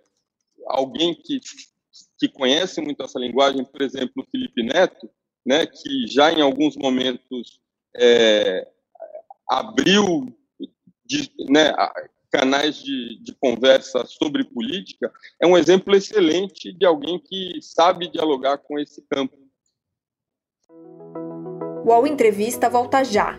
alguém 0.66 1.14
que, 1.14 1.40
que 2.18 2.28
conhece 2.28 2.80
muito 2.80 3.02
essa 3.02 3.18
linguagem, 3.18 3.64
por 3.64 3.82
exemplo, 3.82 4.22
o 4.22 4.30
Felipe 4.30 4.62
Neto, 4.62 5.10
né, 5.44 5.66
que 5.66 6.06
já 6.06 6.32
em 6.32 6.40
alguns 6.40 6.76
momentos 6.76 7.60
é, 7.96 8.66
abriu 9.48 10.34
de, 11.04 11.30
né, 11.50 11.74
canais 12.30 12.82
de, 12.82 13.18
de 13.22 13.34
conversa 13.34 14.04
sobre 14.06 14.44
política, 14.44 15.12
é 15.40 15.46
um 15.46 15.56
exemplo 15.56 15.94
excelente 15.94 16.72
de 16.72 16.86
alguém 16.86 17.18
que 17.18 17.60
sabe 17.60 18.10
dialogar 18.10 18.58
com 18.58 18.78
esse 18.78 19.02
campo. 19.02 19.36
O 21.84 21.88
UOL 21.88 22.06
Entrevista 22.06 22.70
volta 22.70 23.04
já. 23.04 23.38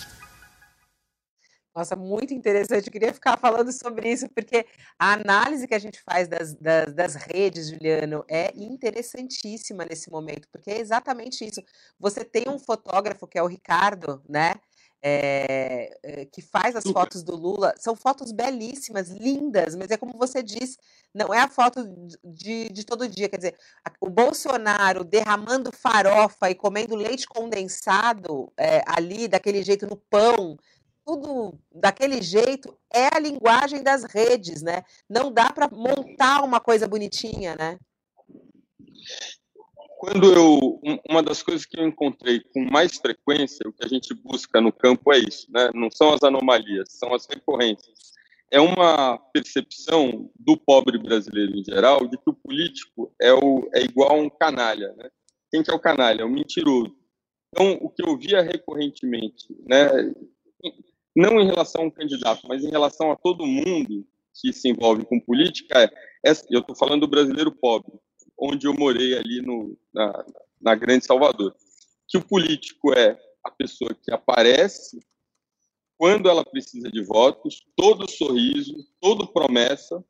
Nossa, 1.73 1.95
muito 1.95 2.33
interessante. 2.33 2.87
Eu 2.87 2.91
queria 2.91 3.13
ficar 3.13 3.37
falando 3.37 3.71
sobre 3.71 4.11
isso, 4.11 4.27
porque 4.29 4.65
a 4.99 5.13
análise 5.13 5.65
que 5.65 5.73
a 5.73 5.79
gente 5.79 6.01
faz 6.01 6.27
das, 6.27 6.53
das, 6.55 6.93
das, 6.93 7.15
redes, 7.15 7.69
Juliano, 7.69 8.25
é 8.27 8.51
interessantíssima 8.55 9.85
nesse 9.85 10.11
momento, 10.11 10.49
porque 10.51 10.69
é 10.69 10.79
exatamente 10.79 11.45
isso. 11.45 11.63
Você 11.97 12.25
tem 12.25 12.49
um 12.49 12.59
fotógrafo 12.59 13.25
que 13.25 13.37
é 13.37 13.43
o 13.43 13.47
Ricardo, 13.47 14.21
né? 14.27 14.55
É, 15.03 16.27
que 16.31 16.43
faz 16.43 16.75
as 16.75 16.83
fotos 16.83 17.23
do 17.23 17.35
Lula. 17.35 17.73
São 17.79 17.95
fotos 17.95 18.31
belíssimas, 18.31 19.09
lindas, 19.09 19.75
mas 19.75 19.89
é 19.89 19.97
como 19.97 20.13
você 20.15 20.43
disse, 20.43 20.77
não 21.11 21.33
é 21.33 21.39
a 21.39 21.47
foto 21.47 21.83
de, 22.23 22.69
de 22.69 22.85
todo 22.85 23.07
dia. 23.07 23.27
Quer 23.27 23.37
dizer, 23.37 23.57
o 23.99 24.11
Bolsonaro 24.11 25.03
derramando 25.03 25.71
farofa 25.71 26.51
e 26.51 26.55
comendo 26.55 26.95
leite 26.95 27.25
condensado 27.27 28.53
é, 28.55 28.83
ali, 28.85 29.27
daquele 29.27 29.63
jeito 29.63 29.87
no 29.87 29.95
pão 29.95 30.55
tudo 31.11 31.59
daquele 31.73 32.21
jeito 32.21 32.73
é 32.93 33.13
a 33.13 33.19
linguagem 33.19 33.83
das 33.83 34.05
redes, 34.05 34.61
né? 34.61 34.83
Não 35.09 35.31
dá 35.31 35.51
para 35.51 35.67
montar 35.69 36.41
uma 36.41 36.61
coisa 36.61 36.87
bonitinha, 36.87 37.55
né? 37.55 37.77
Quando 39.99 40.33
eu 40.33 40.79
uma 41.09 41.21
das 41.21 41.43
coisas 41.43 41.65
que 41.65 41.77
eu 41.77 41.85
encontrei 41.85 42.39
com 42.53 42.65
mais 42.71 42.95
frequência, 42.95 43.67
o 43.67 43.73
que 43.73 43.85
a 43.85 43.89
gente 43.89 44.13
busca 44.13 44.61
no 44.61 44.71
campo 44.71 45.11
é 45.13 45.19
isso, 45.19 45.47
né? 45.51 45.69
Não 45.73 45.91
são 45.91 46.13
as 46.13 46.23
anomalias, 46.23 46.93
são 46.93 47.13
as 47.13 47.25
recorrências. 47.25 48.11
É 48.49 48.59
uma 48.59 49.17
percepção 49.33 50.29
do 50.39 50.57
pobre 50.57 50.97
brasileiro 50.97 51.57
em 51.57 51.63
geral 51.63 52.07
de 52.07 52.17
que 52.17 52.29
o 52.29 52.33
político 52.33 53.13
é, 53.21 53.33
o, 53.33 53.69
é 53.73 53.81
igual 53.81 54.11
a 54.11 54.15
um 54.15 54.29
canalha, 54.29 54.93
né? 54.93 55.09
Quem 55.51 55.61
que 55.61 55.69
é 55.69 55.73
o 55.73 55.79
canalha? 55.79 56.21
É 56.21 56.25
o 56.25 56.29
mentiroso. 56.29 56.95
Então, 57.49 57.73
o 57.81 57.89
que 57.89 58.01
eu 58.01 58.17
via 58.17 58.41
recorrentemente, 58.41 59.45
né, 59.67 59.89
não 61.15 61.39
em 61.39 61.45
relação 61.45 61.83
ao 61.83 61.91
candidato, 61.91 62.47
mas 62.47 62.63
em 62.63 62.69
relação 62.69 63.11
a 63.11 63.15
todo 63.15 63.45
mundo 63.45 64.05
que 64.33 64.53
se 64.53 64.69
envolve 64.69 65.05
com 65.05 65.19
política, 65.19 65.91
é, 66.25 66.31
eu 66.49 66.61
estou 66.61 66.75
falando 66.75 67.01
do 67.01 67.07
brasileiro 67.07 67.51
pobre, 67.51 67.91
onde 68.39 68.65
eu 68.65 68.73
morei 68.73 69.17
ali 69.17 69.41
no, 69.41 69.77
na, 69.93 70.25
na 70.61 70.75
Grande 70.75 71.05
Salvador, 71.05 71.53
que 72.07 72.17
o 72.17 72.25
político 72.25 72.93
é 72.93 73.19
a 73.43 73.51
pessoa 73.51 73.93
que 73.93 74.11
aparece 74.11 74.99
quando 75.97 76.29
ela 76.29 76.43
precisa 76.43 76.89
de 76.89 77.03
votos, 77.03 77.63
todo 77.75 78.09
sorriso, 78.09 78.73
todo 78.99 79.31
promessa, 79.31 80.03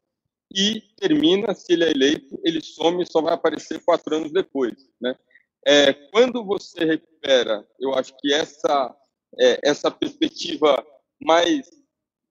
e 0.53 0.81
termina, 0.97 1.53
se 1.53 1.73
ele 1.73 1.85
é 1.85 1.91
eleito, 1.91 2.39
ele 2.43 2.61
some 2.61 3.03
e 3.03 3.05
só 3.05 3.21
vai 3.21 3.33
aparecer 3.33 3.83
quatro 3.83 4.15
anos 4.15 4.31
depois. 4.31 4.73
Né? 5.01 5.15
É, 5.65 5.93
quando 5.93 6.43
você 6.43 6.85
recupera, 6.85 7.65
eu 7.79 7.93
acho 7.93 8.13
que 8.19 8.33
essa 8.33 8.95
é, 9.39 9.59
essa 9.63 9.89
perspectiva 9.89 10.86
mais 11.19 11.69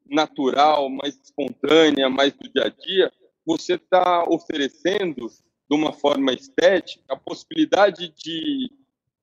natural, 0.07 0.89
mais 0.89 1.17
espontânea, 1.23 2.09
mais 2.09 2.33
do 2.35 2.51
dia 2.53 2.65
a 2.65 2.69
dia, 2.69 3.13
você 3.47 3.75
está 3.75 4.25
oferecendo, 4.29 5.29
de 5.71 5.77
uma 5.77 5.93
forma 5.93 6.33
estética, 6.33 7.03
a 7.09 7.17
possibilidade 7.17 8.13
de 8.17 8.71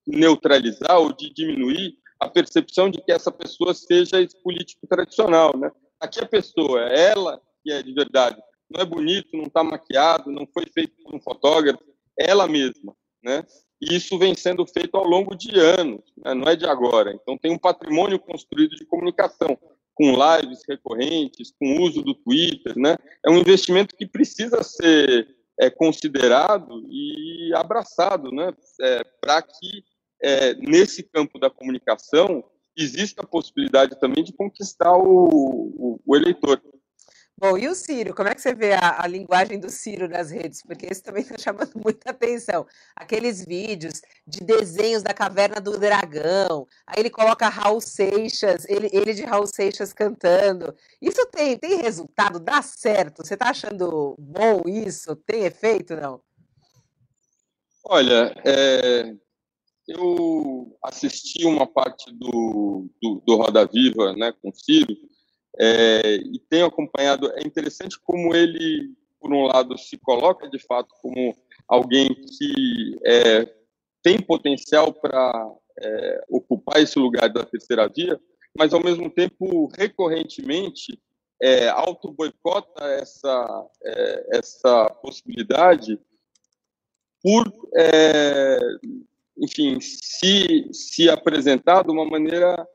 neutralizar 0.07 0.97
ou 0.99 1.11
de 1.11 1.34
diminuir 1.34 1.97
a 2.19 2.30
percepção 2.30 2.89
de 2.89 3.01
que 3.01 3.11
essa 3.11 3.32
pessoa 3.32 3.73
seja 3.73 4.21
esse 4.21 4.41
político 4.41 4.88
tradicional, 4.88 5.55
né? 5.57 5.69
Aqui 5.99 6.19
a 6.23 6.25
pessoa, 6.25 6.82
ela 6.82 7.41
que 7.63 7.71
é 7.71 7.84
de 7.84 7.93
verdade, 7.93 8.41
não 8.69 8.82
é 8.82 8.86
bonito, 8.86 9.36
não 9.36 9.43
está 9.43 9.61
maquiado, 9.63 10.32
não 10.32 10.47
foi 10.47 10.65
feito 10.73 10.95
por 11.03 11.13
um 11.13 11.19
fotógrafo, 11.19 11.84
é 12.17 12.30
ela 12.30 12.47
mesma, 12.47 12.95
né? 13.28 13.45
E 13.82 13.95
isso 13.95 14.17
vem 14.17 14.34
sendo 14.34 14.65
feito 14.65 14.95
ao 14.95 15.03
longo 15.03 15.36
de 15.36 15.59
anos, 15.59 16.01
né? 16.17 16.34
não 16.34 16.47
é 16.47 16.55
de 16.55 16.65
agora. 16.65 17.13
Então, 17.13 17.38
tem 17.38 17.51
um 17.51 17.59
patrimônio 17.59 18.17
construído 18.17 18.75
de 18.75 18.86
comunicação, 18.86 19.57
com 19.93 20.13
lives 20.13 20.63
recorrentes, 20.67 21.53
com 21.59 21.82
uso 21.82 22.01
do 22.01 22.15
Twitter. 22.15 22.78
Né? 22.78 22.95
É 23.25 23.30
um 23.30 23.38
investimento 23.38 23.95
que 23.95 24.07
precisa 24.07 24.63
ser 24.63 25.28
é, 25.59 25.69
considerado 25.69 26.86
e 26.89 27.51
abraçado 27.55 28.32
né? 28.32 28.51
É, 28.82 29.03
para 29.19 29.41
que, 29.41 29.84
é, 30.21 30.53
nesse 30.55 31.03
campo 31.03 31.38
da 31.39 31.49
comunicação, 31.49 32.43
exista 32.75 33.23
a 33.23 33.28
possibilidade 33.28 33.99
também 33.99 34.23
de 34.23 34.34
conquistar 34.34 34.95
o, 34.95 35.28
o, 35.28 35.99
o 36.05 36.15
eleitor. 36.15 36.61
Bom, 37.39 37.55
e 37.55 37.67
o 37.67 37.75
Ciro? 37.75 38.15
Como 38.15 38.27
é 38.27 38.33
que 38.33 38.41
você 38.41 38.51
vê 38.51 38.73
a, 38.73 39.03
a 39.03 39.05
linguagem 39.05 39.59
do 39.59 39.69
Ciro 39.69 40.07
nas 40.07 40.31
redes? 40.31 40.63
Porque 40.63 40.88
isso 40.91 41.03
também 41.03 41.21
está 41.21 41.38
chamando 41.38 41.71
muita 41.77 42.09
atenção. 42.09 42.65
Aqueles 42.95 43.45
vídeos 43.45 44.01
de 44.25 44.39
desenhos 44.39 45.03
da 45.03 45.13
caverna 45.13 45.61
do 45.61 45.77
dragão, 45.77 46.67
aí 46.88 46.99
ele 46.99 47.11
coloca 47.11 47.47
Raul 47.47 47.79
Seixas, 47.79 48.65
ele, 48.67 48.89
ele 48.91 49.13
de 49.13 49.23
Raul 49.23 49.45
Seixas 49.45 49.93
cantando. 49.93 50.73
Isso 50.99 51.23
tem, 51.27 51.55
tem 51.59 51.77
resultado? 51.77 52.39
Dá 52.39 52.63
certo? 52.63 53.23
Você 53.23 53.35
está 53.35 53.51
achando 53.51 54.15
bom 54.17 54.63
isso? 54.65 55.15
Tem 55.15 55.45
efeito, 55.45 55.95
não? 55.95 56.19
Olha, 57.85 58.35
é, 58.43 59.13
eu 59.88 60.75
assisti 60.83 61.45
uma 61.45 61.67
parte 61.67 62.11
do, 62.17 62.89
do, 62.99 63.21
do 63.25 63.35
Roda 63.35 63.63
Viva 63.67 64.13
né, 64.13 64.33
com 64.41 64.49
o 64.49 64.55
Ciro, 64.55 64.97
é, 65.60 66.16
e 66.16 66.39
tenho 66.49 66.66
acompanhado. 66.66 67.32
É 67.36 67.41
interessante 67.45 67.99
como 67.99 68.36
ele, 68.36 68.93
por 69.20 69.34
um 69.34 69.43
lado, 69.45 69.78
se 69.78 69.97
coloca 69.97 70.49
de 70.49 70.60
fato 70.60 70.93
como 71.01 71.36
alguém 71.68 72.08
que 72.14 72.97
é, 73.03 73.53
tem 74.03 74.22
potencial 74.22 74.93
para 74.93 75.51
é, 75.80 76.24
ocupar 76.30 76.82
esse 76.82 76.97
lugar 76.99 77.30
da 77.30 77.45
terceira 77.45 77.88
via, 77.88 78.20
mas 78.58 78.74
ao 78.74 78.84
mesmo 78.84 79.10
tempo 79.10 79.68
recorrentemente 79.76 80.99
é, 81.41 81.68
auto 81.68 82.12
boicota 82.12 82.84
essa 82.86 83.68
é, 83.84 84.38
essa 84.38 84.89
possibilidade 85.01 85.99
por 87.22 87.45
é, 87.76 88.60
enfim 89.38 89.80
se 89.80 90.68
se 90.72 91.10
apresentar 91.10 91.84
de 91.84 91.91
uma 91.91 92.05
maneira 92.05 92.68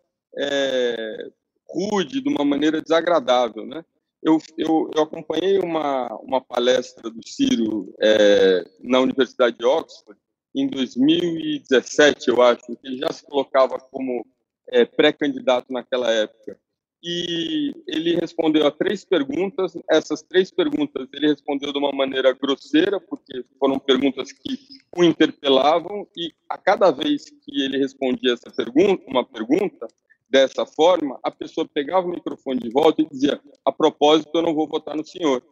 rude, 1.72 2.20
de 2.20 2.28
uma 2.28 2.44
maneira 2.44 2.80
desagradável, 2.80 3.66
né? 3.66 3.84
Eu, 4.22 4.38
eu, 4.56 4.90
eu 4.94 5.02
acompanhei 5.02 5.58
uma, 5.58 6.06
uma 6.22 6.40
palestra 6.40 7.10
do 7.10 7.26
Ciro 7.26 7.92
é, 8.00 8.64
na 8.80 9.00
Universidade 9.00 9.58
de 9.58 9.64
Oxford 9.64 10.20
em 10.54 10.68
2017, 10.68 12.28
eu 12.28 12.42
acho, 12.42 12.60
que 12.66 12.78
ele 12.84 12.98
já 12.98 13.10
se 13.10 13.24
colocava 13.24 13.78
como 13.78 14.24
é, 14.68 14.84
pré-candidato 14.84 15.72
naquela 15.72 16.10
época. 16.10 16.58
E 17.02 17.74
ele 17.86 18.14
respondeu 18.14 18.64
a 18.64 18.70
três 18.70 19.04
perguntas. 19.04 19.72
Essas 19.90 20.22
três 20.22 20.52
perguntas 20.52 21.08
ele 21.12 21.26
respondeu 21.26 21.72
de 21.72 21.78
uma 21.78 21.90
maneira 21.90 22.32
grosseira, 22.32 23.00
porque 23.00 23.44
foram 23.58 23.78
perguntas 23.78 24.30
que 24.30 24.56
o 24.96 25.02
interpelavam. 25.02 26.06
E 26.16 26.32
a 26.48 26.56
cada 26.56 26.92
vez 26.92 27.28
que 27.28 27.62
ele 27.62 27.78
respondia 27.78 28.34
essa 28.34 28.50
pergunta, 28.50 29.02
uma 29.08 29.24
pergunta, 29.24 29.88
dessa 30.32 30.64
forma, 30.64 31.20
a 31.22 31.30
pessoa 31.30 31.68
pegava 31.68 32.06
o 32.06 32.10
microfone 32.10 32.58
de 32.58 32.70
volta 32.70 33.02
e 33.02 33.08
dizia: 33.08 33.38
a 33.62 33.70
propósito, 33.70 34.30
eu 34.34 34.42
não 34.42 34.54
vou 34.54 34.66
votar 34.66 34.96
no 34.96 35.04
senhor. 35.04 35.44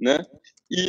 Né? 0.00 0.24
E 0.70 0.88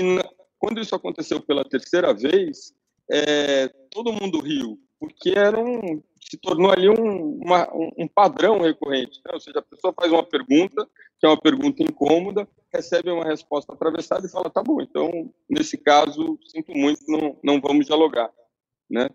quando 0.58 0.80
isso 0.80 0.96
aconteceu 0.96 1.42
pela 1.42 1.66
terceira 1.66 2.14
vez, 2.14 2.74
é, 3.12 3.68
todo 3.92 4.14
mundo 4.14 4.40
riu, 4.40 4.80
porque 4.98 5.32
era 5.32 5.60
um, 5.60 6.02
se 6.22 6.38
tornou 6.38 6.72
ali 6.72 6.88
um, 6.90 7.38
uma, 7.44 7.70
um 7.98 8.08
padrão 8.08 8.62
recorrente. 8.62 9.20
Né? 9.26 9.32
Ou 9.34 9.40
seja, 9.42 9.60
a 9.60 9.62
pessoa 9.62 9.94
faz 9.94 10.10
uma 10.10 10.24
pergunta, 10.24 10.88
que 11.20 11.26
é 11.26 11.30
uma 11.30 11.40
pergunta 11.40 11.84
incômoda, 11.84 12.48
recebe 12.74 13.12
uma 13.12 13.26
resposta 13.26 13.74
atravessada 13.74 14.26
e 14.26 14.32
fala: 14.32 14.50
tá 14.50 14.64
bom, 14.64 14.82
então, 14.82 15.34
nesse 15.50 15.78
caso, 15.78 16.40
sinto 16.50 16.72
muito, 16.74 17.02
não, 17.08 17.38
não 17.44 17.60
vamos 17.60 17.88
dialogar. 17.88 18.32
Né? 18.90 19.10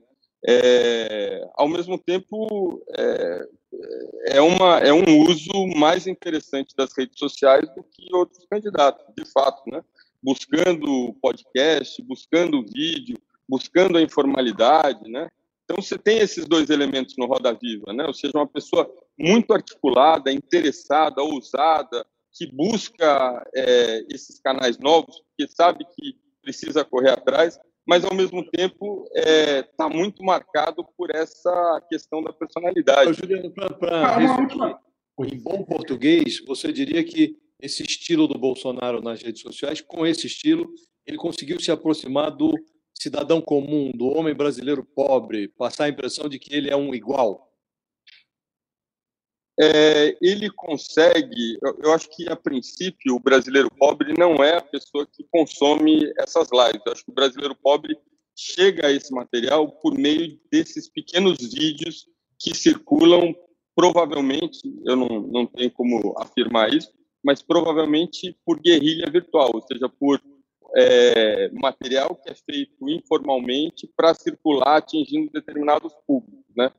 É, 0.46 1.48
ao 1.54 1.68
mesmo 1.68 1.96
tempo, 1.98 2.82
é, 2.98 3.48
é, 4.26 4.40
uma, 4.40 4.78
é 4.78 4.92
um 4.92 5.22
uso 5.28 5.66
mais 5.76 6.06
interessante 6.06 6.74
das 6.76 6.92
redes 6.96 7.18
sociais 7.18 7.68
do 7.74 7.82
que 7.82 8.14
outros 8.14 8.44
candidatos, 8.50 9.04
de 9.16 9.24
fato, 9.24 9.62
né? 9.70 9.82
buscando 10.22 11.14
podcast, 11.20 12.00
buscando 12.02 12.64
vídeo, 12.64 13.18
buscando 13.48 13.98
a 13.98 14.02
informalidade, 14.02 15.10
né? 15.10 15.28
Então 15.64 15.82
você 15.82 15.98
tem 15.98 16.18
esses 16.18 16.46
dois 16.46 16.70
elementos 16.70 17.14
no 17.18 17.26
Roda 17.26 17.52
Viva, 17.52 17.92
né? 17.92 18.04
Ou 18.06 18.14
seja, 18.14 18.32
uma 18.36 18.46
pessoa 18.46 18.88
muito 19.18 19.52
articulada, 19.52 20.32
interessada, 20.32 21.22
ousada, 21.22 22.06
que 22.32 22.46
busca 22.46 23.44
é, 23.54 24.04
esses 24.10 24.40
canais 24.40 24.78
novos, 24.78 25.20
porque 25.20 25.52
sabe 25.52 25.84
que 25.84 26.16
precisa 26.40 26.84
correr 26.84 27.10
atrás, 27.10 27.58
mas 27.86 28.04
ao 28.04 28.14
mesmo 28.14 28.44
tempo 28.50 29.04
está 29.14 29.30
é, 29.30 29.62
tá 29.62 29.88
muito 29.88 30.22
marcado 30.22 30.84
por 30.96 31.10
essa 31.14 31.82
questão 31.88 32.22
da 32.22 32.32
personalidade. 32.32 33.12
Juliano, 33.14 33.52
para 33.78 34.16
resumir, 34.16 34.76
em 35.20 35.38
bom 35.38 35.62
português, 35.64 36.40
você 36.46 36.72
diria 36.72 37.04
que 37.04 37.36
esse 37.60 37.82
estilo 37.82 38.26
do 38.26 38.38
Bolsonaro 38.38 39.00
nas 39.00 39.22
redes 39.22 39.42
sociais, 39.42 39.80
com 39.80 40.06
esse 40.06 40.26
estilo, 40.26 40.68
ele 41.06 41.16
conseguiu 41.16 41.60
se 41.60 41.70
aproximar 41.70 42.30
do 42.30 42.52
cidadão 42.94 43.40
comum, 43.40 43.90
do 43.94 44.06
homem 44.06 44.34
brasileiro 44.34 44.84
pobre, 44.84 45.48
passar 45.48 45.84
a 45.84 45.88
impressão 45.88 46.28
de 46.28 46.38
que 46.38 46.54
ele 46.54 46.70
é 46.70 46.76
um 46.76 46.94
igual? 46.94 47.51
É, 49.60 50.16
ele 50.20 50.50
consegue. 50.50 51.58
Eu, 51.62 51.78
eu, 51.84 51.92
acho 51.92 52.08
que, 52.10 52.28
a 52.28 52.36
princípio, 52.36 53.14
o 53.14 53.20
brasileiro 53.20 53.70
pobre 53.78 54.14
não 54.18 54.42
é 54.42 54.56
a 54.56 54.62
pessoa 54.62 55.06
que 55.06 55.24
consome 55.30 56.12
essas 56.18 56.48
lives. 56.50 56.82
Eu 56.86 56.92
acho 56.92 57.04
que 57.04 57.10
o 57.10 57.14
brasileiro 57.14 57.54
pobre 57.54 57.96
chega 58.34 58.86
a 58.86 58.92
esse 58.92 59.12
material 59.12 59.70
por 59.70 59.96
meio 59.96 60.38
desses 60.50 60.88
pequenos 60.88 61.36
vídeos 61.38 62.06
que 62.38 62.56
circulam, 62.56 63.34
provavelmente, 63.76 64.60
eu 64.84 64.96
não, 64.96 65.20
não 65.20 65.46
tenho 65.46 65.70
como 65.70 66.14
afirmar 66.18 66.72
isso, 66.72 66.90
mas 67.22 67.40
provavelmente 67.40 68.36
por 68.44 68.58
guerrilha 68.58 69.08
virtual, 69.10 69.50
ou 69.54 69.62
seja, 69.62 69.88
por 69.88 70.20
é, 70.74 71.50
material 71.52 72.16
que 72.16 72.30
é 72.30 72.34
feito 72.34 72.88
informalmente 72.88 73.88
para 73.94 74.14
circular 74.14 74.78
atingindo 74.78 75.30
determinados 75.30 75.92
públicos, 76.06 76.52
né? 76.56 76.72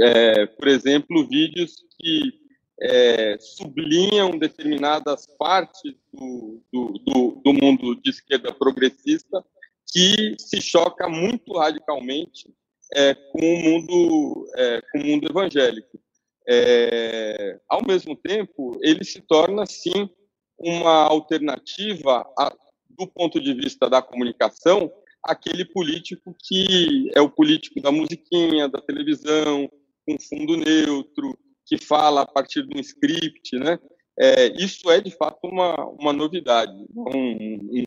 É, 0.00 0.46
por 0.46 0.68
exemplo, 0.68 1.26
vídeos 1.28 1.84
que 1.98 2.32
é, 2.80 3.36
sublinham 3.38 4.36
determinadas 4.38 5.26
partes 5.38 5.94
do, 6.12 6.60
do, 6.72 6.92
do, 7.04 7.42
do, 7.44 7.52
mundo 7.52 7.94
de 8.02 8.10
esquerda 8.10 8.52
progressista 8.52 9.44
que 9.86 10.34
se 10.38 10.60
choca 10.60 11.08
muito 11.08 11.56
radicalmente 11.56 12.52
é, 12.92 13.14
com 13.14 13.38
o 13.40 13.62
mundo 13.62 14.46
é, 14.56 14.80
com 14.90 14.98
o 14.98 15.06
mundo 15.06 15.28
evangélico. 15.30 16.00
É, 16.46 17.58
ao 17.68 17.86
mesmo 17.86 18.16
tempo, 18.16 18.78
ele 18.82 19.04
se 19.04 19.20
torna 19.22 19.64
sim 19.66 20.10
uma 20.58 21.04
alternativa 21.04 22.26
a, 22.38 22.54
do 22.90 23.06
ponto 23.06 23.40
de 23.40 23.54
vista 23.54 23.88
da 23.88 24.02
comunicação 24.02 24.92
aquele 25.24 25.64
político 25.64 26.36
que 26.38 27.10
é 27.14 27.20
o 27.20 27.30
político 27.30 27.80
da 27.80 27.90
musiquinha, 27.90 28.68
da 28.68 28.80
televisão, 28.80 29.70
com 30.06 30.16
fundo 30.18 30.56
neutro, 30.56 31.36
que 31.66 31.78
fala 31.78 32.22
a 32.22 32.26
partir 32.26 32.66
de 32.66 32.76
um 32.76 32.80
script, 32.80 33.58
né? 33.58 33.78
É, 34.18 34.46
isso 34.62 34.90
é 34.90 35.00
de 35.00 35.10
fato 35.10 35.38
uma, 35.44 35.74
uma 35.90 36.12
novidade. 36.12 36.72
Um, 36.94 37.18
um, 37.18 37.84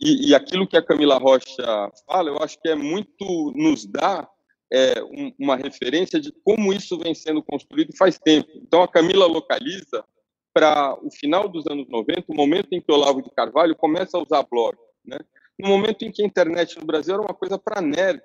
e, 0.00 0.28
e, 0.28 0.34
aquilo 0.34 0.66
que 0.66 0.76
a 0.76 0.84
Camila 0.84 1.16
Rocha 1.16 1.90
fala, 2.06 2.28
eu 2.28 2.38
acho 2.42 2.60
que 2.60 2.68
é 2.68 2.74
muito 2.74 3.52
nos 3.54 3.86
dá 3.86 4.28
é, 4.72 5.02
um, 5.02 5.32
uma 5.38 5.56
referência 5.56 6.20
de 6.20 6.32
como 6.44 6.72
isso 6.72 6.98
vem 6.98 7.14
sendo 7.14 7.42
construído 7.42 7.96
faz 7.96 8.18
tempo. 8.18 8.50
Então 8.56 8.82
a 8.82 8.88
Camila 8.88 9.26
localiza 9.26 10.04
para 10.52 10.94
o 11.02 11.10
final 11.10 11.48
dos 11.48 11.66
anos 11.66 11.88
90, 11.88 12.24
o 12.28 12.34
momento 12.34 12.68
em 12.72 12.80
que 12.80 12.92
Olavo 12.92 13.22
de 13.22 13.30
Carvalho 13.30 13.74
começa 13.74 14.18
a 14.18 14.22
usar 14.22 14.44
blog, 14.44 14.76
né? 15.04 15.18
No 15.58 15.68
momento 15.68 16.04
em 16.04 16.10
que 16.10 16.22
a 16.22 16.26
internet 16.26 16.78
no 16.78 16.86
Brasil 16.86 17.14
era 17.14 17.22
uma 17.22 17.34
coisa 17.34 17.58
para 17.58 17.80
nerds, 17.80 18.22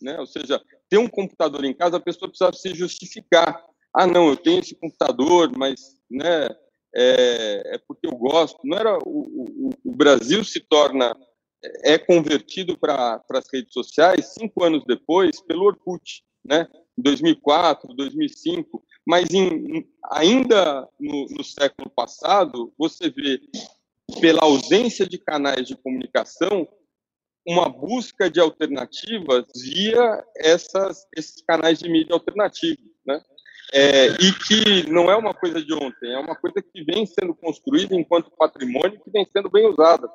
né? 0.00 0.18
Ou 0.18 0.26
seja, 0.26 0.62
ter 0.90 0.98
um 0.98 1.08
computador 1.08 1.64
em 1.64 1.72
casa, 1.72 1.96
a 1.96 2.00
pessoa 2.00 2.28
precisava 2.28 2.52
se 2.52 2.74
justificar. 2.74 3.64
Ah, 3.94 4.06
não, 4.06 4.28
eu 4.28 4.36
tenho 4.36 4.60
esse 4.60 4.74
computador, 4.74 5.50
mas 5.56 5.96
né, 6.10 6.48
é, 6.94 7.74
é 7.74 7.78
porque 7.86 8.06
eu 8.06 8.16
gosto. 8.16 8.58
Não 8.64 8.76
era 8.76 8.98
o, 8.98 8.98
o, 9.06 9.70
o 9.84 9.96
Brasil 9.96 10.44
se 10.44 10.60
torna 10.60 11.16
é 11.84 11.98
convertido 11.98 12.76
para 12.78 13.22
as 13.30 13.44
redes 13.52 13.72
sociais 13.72 14.32
cinco 14.34 14.64
anos 14.64 14.82
depois 14.86 15.40
pelo 15.42 15.66
Orkut, 15.66 16.22
né? 16.44 16.66
2004, 16.96 17.94
2005, 17.94 18.82
mas 19.06 19.30
em, 19.32 19.86
ainda 20.10 20.86
no, 20.98 21.26
no, 21.30 21.44
século 21.44 21.90
passado, 21.90 22.72
você 22.78 23.08
vê, 23.08 23.40
pela 24.20 24.42
ausência 24.42 25.06
de 25.06 25.18
canais 25.18 25.66
de 25.66 25.76
comunicação, 25.76 26.68
uma 27.50 27.68
busca 27.68 28.30
de 28.30 28.38
alternativas 28.38 29.44
via 29.56 30.24
essas, 30.36 31.06
esses 31.16 31.42
canais 31.42 31.78
de 31.80 31.88
mídia 31.88 32.14
alternativos, 32.14 32.84
né? 33.04 33.20
É, 33.72 34.06
e 34.08 34.32
que 34.32 34.90
não 34.90 35.10
é 35.10 35.16
uma 35.16 35.32
coisa 35.32 35.62
de 35.62 35.72
ontem, 35.72 36.12
é 36.12 36.18
uma 36.18 36.34
coisa 36.34 36.60
que 36.60 36.82
vem 36.84 37.06
sendo 37.06 37.34
construída 37.34 37.94
enquanto 37.94 38.30
patrimônio 38.36 39.00
que 39.00 39.10
vem 39.10 39.26
sendo 39.32 39.48
bem 39.50 39.66
usada. 39.66 40.08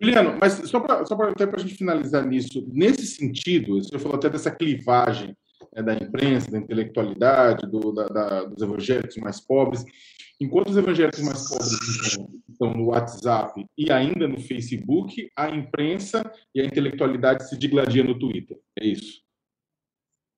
Juliano, 0.00 0.38
mas 0.40 0.54
só 0.68 0.80
para 0.80 1.04
só 1.04 1.14
para 1.14 1.30
a 1.30 1.58
gente 1.58 1.74
finalizar 1.74 2.26
nisso, 2.26 2.66
nesse 2.72 3.06
sentido, 3.06 3.82
você 3.82 3.98
falou 3.98 4.16
até 4.16 4.28
dessa 4.28 4.50
clivagem 4.50 5.36
né, 5.74 5.82
da 5.82 5.94
imprensa, 5.94 6.50
da 6.50 6.58
intelectualidade, 6.58 7.70
do, 7.70 7.92
da, 7.92 8.06
da, 8.08 8.44
dos 8.44 8.62
evangélicos 8.62 9.16
mais 9.18 9.40
pobres, 9.40 9.84
enquanto 10.42 10.68
os 10.70 10.76
evangélicos 10.76 11.20
mais 11.20 11.48
pobres 11.48 11.72
estão, 12.48 12.74
no 12.74 12.86
WhatsApp 12.86 13.64
e 13.76 13.90
ainda 13.90 14.28
no 14.28 14.40
Facebook, 14.40 15.30
a 15.36 15.48
imprensa 15.48 16.22
e 16.54 16.60
a 16.60 16.64
intelectualidade 16.64 17.48
se 17.48 17.56
digladia 17.56 18.04
no 18.04 18.18
Twitter. 18.18 18.58
É 18.78 18.86
isso. 18.86 19.22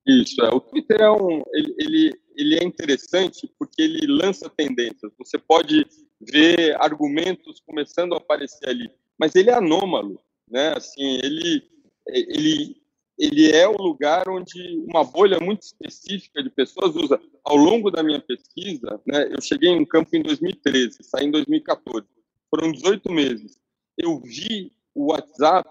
Isso, 0.06 0.42
é. 0.42 0.48
O 0.54 0.60
Twitter 0.60 1.00
é 1.00 1.10
um, 1.10 1.42
ele, 1.52 1.74
ele, 1.78 2.12
ele 2.36 2.58
é 2.58 2.64
interessante 2.64 3.50
porque 3.58 3.82
ele 3.82 4.06
lança 4.06 4.50
tendências. 4.50 5.12
Você 5.18 5.38
pode 5.38 5.86
ver 6.20 6.76
argumentos 6.80 7.60
começando 7.66 8.14
a 8.14 8.18
aparecer 8.18 8.68
ali, 8.68 8.90
mas 9.18 9.34
ele 9.34 9.50
é 9.50 9.54
anômalo, 9.54 10.20
né? 10.50 10.74
Assim, 10.76 11.18
ele, 11.22 11.62
ele, 12.08 12.76
ele 13.18 13.50
é 13.50 13.66
o 13.68 13.76
lugar 13.76 14.28
onde 14.28 14.82
uma 14.88 15.04
bolha 15.04 15.38
muito 15.38 15.62
específica 15.62 16.42
de 16.42 16.50
pessoas 16.50 16.96
usa. 16.96 17.20
Ao 17.44 17.56
longo 17.56 17.90
da 17.90 18.02
minha 18.02 18.20
pesquisa, 18.20 19.00
né, 19.06 19.28
eu 19.30 19.40
cheguei 19.40 19.70
em 19.70 19.84
campo 19.84 20.16
em 20.16 20.22
2013, 20.22 20.98
saí 21.02 21.26
em 21.26 21.30
2014. 21.30 22.06
Foram 22.50 22.72
18 22.72 23.10
meses. 23.12 23.58
Eu 23.96 24.20
vi 24.20 24.72
o 24.94 25.12
WhatsApp 25.12 25.70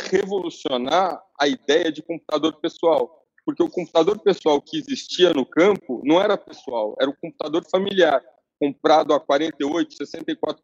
revolucionar 0.00 1.20
a 1.38 1.48
ideia 1.48 1.90
de 1.90 2.02
computador 2.02 2.60
pessoal, 2.60 3.24
porque 3.44 3.62
o 3.62 3.70
computador 3.70 4.18
pessoal 4.20 4.60
que 4.60 4.78
existia 4.78 5.32
no 5.32 5.44
campo 5.44 6.00
não 6.04 6.20
era 6.20 6.36
pessoal, 6.36 6.96
era 7.00 7.10
o 7.10 7.16
computador 7.16 7.64
familiar, 7.68 8.22
comprado 8.58 9.14
a 9.14 9.20
48, 9.20 9.94
64 9.94 10.62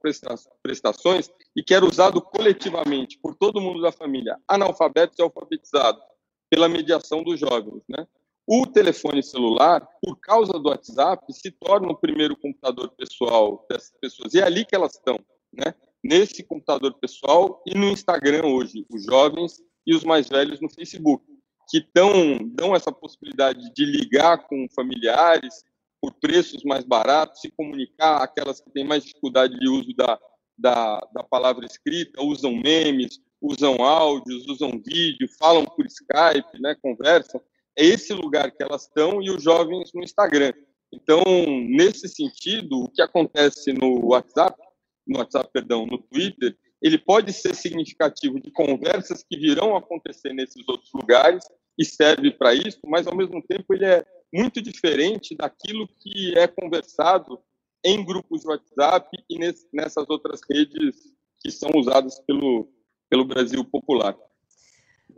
prestações 0.63 1.31
e 1.57 1.63
que 1.63 1.75
era 1.75 1.85
usado 1.85 2.21
coletivamente 2.21 3.19
por 3.19 3.35
todo 3.35 3.61
mundo 3.61 3.81
da 3.81 3.93
família, 3.93 4.37
analfabetos 4.49 5.19
e 5.19 5.23
alfabetizados, 5.23 6.03
pela 6.51 6.69
mediação 6.69 7.23
dos 7.23 7.39
jovens. 7.39 7.83
Né? 7.89 8.07
O 8.47 8.67
telefone 8.67 9.23
celular, 9.23 9.87
por 10.03 10.17
causa 10.21 10.53
do 10.53 10.69
WhatsApp, 10.69 11.33
se 11.33 11.51
torna 11.51 11.89
o 11.89 11.97
primeiro 11.97 12.37
computador 12.37 12.91
pessoal 12.97 13.65
dessas 13.71 13.93
pessoas. 14.01 14.35
E 14.35 14.41
é 14.41 14.45
ali 14.45 14.65
que 14.65 14.75
elas 14.75 14.95
estão, 14.95 15.19
né? 15.53 15.75
nesse 16.03 16.43
computador 16.43 16.95
pessoal 17.01 17.63
e 17.67 17.75
no 17.75 17.89
Instagram 17.89 18.47
hoje, 18.47 18.85
os 18.91 19.05
jovens 19.05 19.63
e 19.87 19.95
os 19.95 20.05
mais 20.05 20.29
velhos 20.29 20.61
no 20.61 20.69
Facebook, 20.69 21.25
que 21.69 21.81
tão, 21.81 22.39
dão 22.55 22.75
essa 22.77 22.93
possibilidade 22.93 23.73
de 23.73 23.85
ligar 23.87 24.47
com 24.47 24.67
familiares, 24.75 25.65
por 26.05 26.13
preços 26.21 26.63
mais 26.65 26.85
baratos, 26.85 27.41
se 27.41 27.51
comunicar, 27.51 28.23
aquelas 28.23 28.61
que 28.61 28.71
têm 28.71 28.85
mais 28.85 29.03
dificuldade 29.03 29.59
de 29.59 29.67
uso 29.67 29.89
da, 29.97 30.21
da, 30.59 31.01
da 31.15 31.23
palavra 31.23 31.65
escrita, 31.65 32.23
usam 32.23 32.55
memes, 32.55 33.19
usam 33.41 33.83
áudios, 33.83 34.47
usam 34.47 34.73
vídeo, 34.85 35.27
falam 35.39 35.65
por 35.65 35.87
Skype, 35.87 36.61
né, 36.61 36.77
conversam. 36.83 37.41
É 37.75 37.87
esse 37.87 38.13
lugar 38.13 38.51
que 38.51 38.63
elas 38.63 38.83
estão 38.83 39.23
e 39.23 39.31
os 39.31 39.43
jovens 39.43 39.93
no 39.95 40.03
Instagram. 40.03 40.53
Então, 40.93 41.23
nesse 41.71 42.07
sentido, 42.07 42.85
o 42.85 42.91
que 42.91 43.01
acontece 43.01 43.73
no 43.73 44.09
WhatsApp, 44.09 44.61
no 45.07 45.21
WhatsApp, 45.21 45.49
perdão, 45.55 45.87
no 45.87 45.97
Twitter, 45.97 46.55
ele 46.83 46.99
pode 46.99 47.33
ser 47.33 47.55
significativo 47.55 48.39
de 48.39 48.51
conversas 48.51 49.25
que 49.27 49.39
virão 49.39 49.75
acontecer 49.75 50.35
nesses 50.35 50.69
outros 50.69 50.91
lugares 50.93 51.47
e 51.79 51.85
serve 51.85 52.31
para 52.31 52.55
isso, 52.55 52.81
mas 52.85 53.07
ao 53.07 53.17
mesmo 53.17 53.43
tempo 53.43 53.73
ele 53.73 53.87
é 53.87 54.05
muito 54.35 54.61
diferente 54.61 55.37
daquilo 55.37 55.87
que 55.87 56.37
é 56.37 56.49
conversado 56.49 57.39
em 57.85 58.05
grupos 58.05 58.41
de 58.41 58.49
WhatsApp 58.49 59.09
e 59.31 59.39
nessas 59.73 60.11
outras 60.11 60.41
redes 60.51 61.15
que 61.39 61.53
são 61.53 61.71
usadas 61.77 62.19
pelo, 62.27 62.69
pelo 63.09 63.25
Brasil 63.25 63.65
popular. 63.65 64.17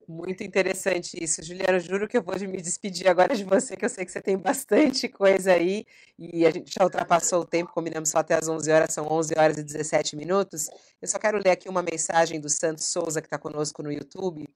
Muito 0.07 0.45
interessante 0.45 1.17
isso, 1.19 1.43
Juliana. 1.43 1.81
Juro 1.81 2.07
que 2.07 2.19
eu 2.19 2.23
vou 2.23 2.39
me 2.41 2.61
despedir 2.61 3.09
agora 3.09 3.35
de 3.35 3.43
você, 3.43 3.75
que 3.75 3.87
eu 3.87 3.89
sei 3.89 4.05
que 4.05 4.13
você 4.13 4.21
tem 4.21 4.37
bastante 4.37 5.09
coisa 5.09 5.53
aí 5.53 5.87
e 6.19 6.45
a 6.45 6.51
gente 6.51 6.75
já 6.75 6.85
ultrapassou 6.85 7.41
o 7.41 7.47
tempo, 7.47 7.73
combinamos 7.73 8.11
só 8.11 8.19
até 8.19 8.35
as 8.35 8.49
11 8.49 8.71
horas, 8.71 8.93
são 8.93 9.11
11 9.11 9.35
horas 9.39 9.57
e 9.57 9.65
17 9.65 10.15
minutos. 10.15 10.69
Eu 11.01 11.09
só 11.09 11.19
quero 11.19 11.39
ler 11.39 11.51
aqui 11.51 11.69
uma 11.71 11.83
mensagem 11.83 12.39
do 12.39 12.51
Santos 12.51 12.85
Souza, 12.85 13.23
que 13.23 13.27
está 13.27 13.39
conosco 13.39 13.83
no 13.83 13.91
YouTube 13.91 14.47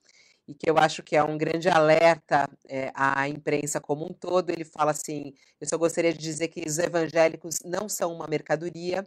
e 0.50 0.54
que 0.54 0.68
eu 0.68 0.76
acho 0.76 1.00
que 1.00 1.14
é 1.14 1.22
um 1.22 1.38
grande 1.38 1.68
alerta 1.68 2.50
é, 2.68 2.90
à 2.92 3.28
imprensa 3.28 3.80
como 3.80 4.04
um 4.04 4.12
todo. 4.12 4.50
Ele 4.50 4.64
fala 4.64 4.90
assim: 4.90 5.32
eu 5.60 5.68
só 5.68 5.78
gostaria 5.78 6.12
de 6.12 6.18
dizer 6.18 6.48
que 6.48 6.64
os 6.66 6.76
evangélicos 6.76 7.60
não 7.64 7.88
são 7.88 8.12
uma 8.12 8.26
mercadoria, 8.26 9.06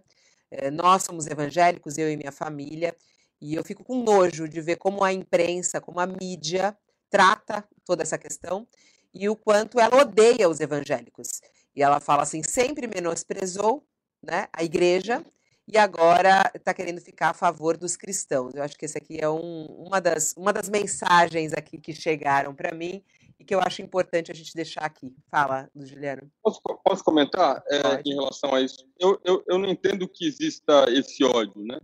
é, 0.49 0.71
nós 0.71 1.03
somos 1.03 1.27
evangélicos, 1.27 1.97
eu 1.97 2.09
e 2.09 2.15
minha 2.15 2.31
família, 2.31 2.95
e 3.41 3.55
eu 3.55 3.63
fico 3.63 3.83
com 3.83 4.01
nojo 4.01 4.47
de 4.47 4.61
ver 4.61 4.77
como 4.77 5.03
a 5.03 5.11
imprensa, 5.11 5.81
como 5.81 5.99
a 5.99 6.07
mídia 6.07 6.77
trata 7.09 7.67
toda 7.85 8.03
essa 8.03 8.17
questão 8.17 8.65
e 9.13 9.27
o 9.27 9.35
quanto 9.35 9.79
ela 9.81 10.01
odeia 10.01 10.47
os 10.47 10.61
evangélicos. 10.61 11.41
E 11.75 11.83
ela 11.83 11.99
fala 11.99 12.23
assim: 12.23 12.41
sempre 12.41 12.87
menosprezou 12.87 13.83
né, 14.21 14.47
a 14.53 14.63
igreja 14.63 15.21
e 15.67 15.77
agora 15.77 16.51
está 16.53 16.73
querendo 16.73 16.99
ficar 16.99 17.29
a 17.29 17.33
favor 17.33 17.77
dos 17.77 17.95
cristãos. 17.95 18.53
Eu 18.53 18.63
acho 18.63 18.77
que 18.77 18.85
esse 18.85 18.97
aqui 18.97 19.17
é 19.19 19.29
um, 19.29 19.65
uma, 19.65 20.01
das, 20.01 20.33
uma 20.37 20.51
das 20.51 20.69
mensagens 20.69 21.53
aqui 21.53 21.77
que 21.77 21.93
chegaram 21.93 22.53
para 22.53 22.73
mim 22.73 23.03
e 23.39 23.43
que 23.43 23.55
eu 23.55 23.59
acho 23.59 23.81
importante 23.81 24.31
a 24.31 24.35
gente 24.35 24.53
deixar 24.53 24.81
aqui. 24.81 25.15
Fala, 25.31 25.69
Juliano. 25.75 26.29
Posso, 26.41 26.61
posso 26.83 27.03
comentar 27.03 27.63
é, 27.69 28.01
em 28.05 28.13
relação 28.13 28.53
a 28.53 28.61
isso? 28.61 28.85
Eu, 28.99 29.19
eu, 29.23 29.43
eu 29.47 29.57
não 29.57 29.69
entendo 29.69 30.07
que 30.07 30.25
exista 30.25 30.85
esse 30.89 31.23
ódio, 31.23 31.63
né? 31.63 31.79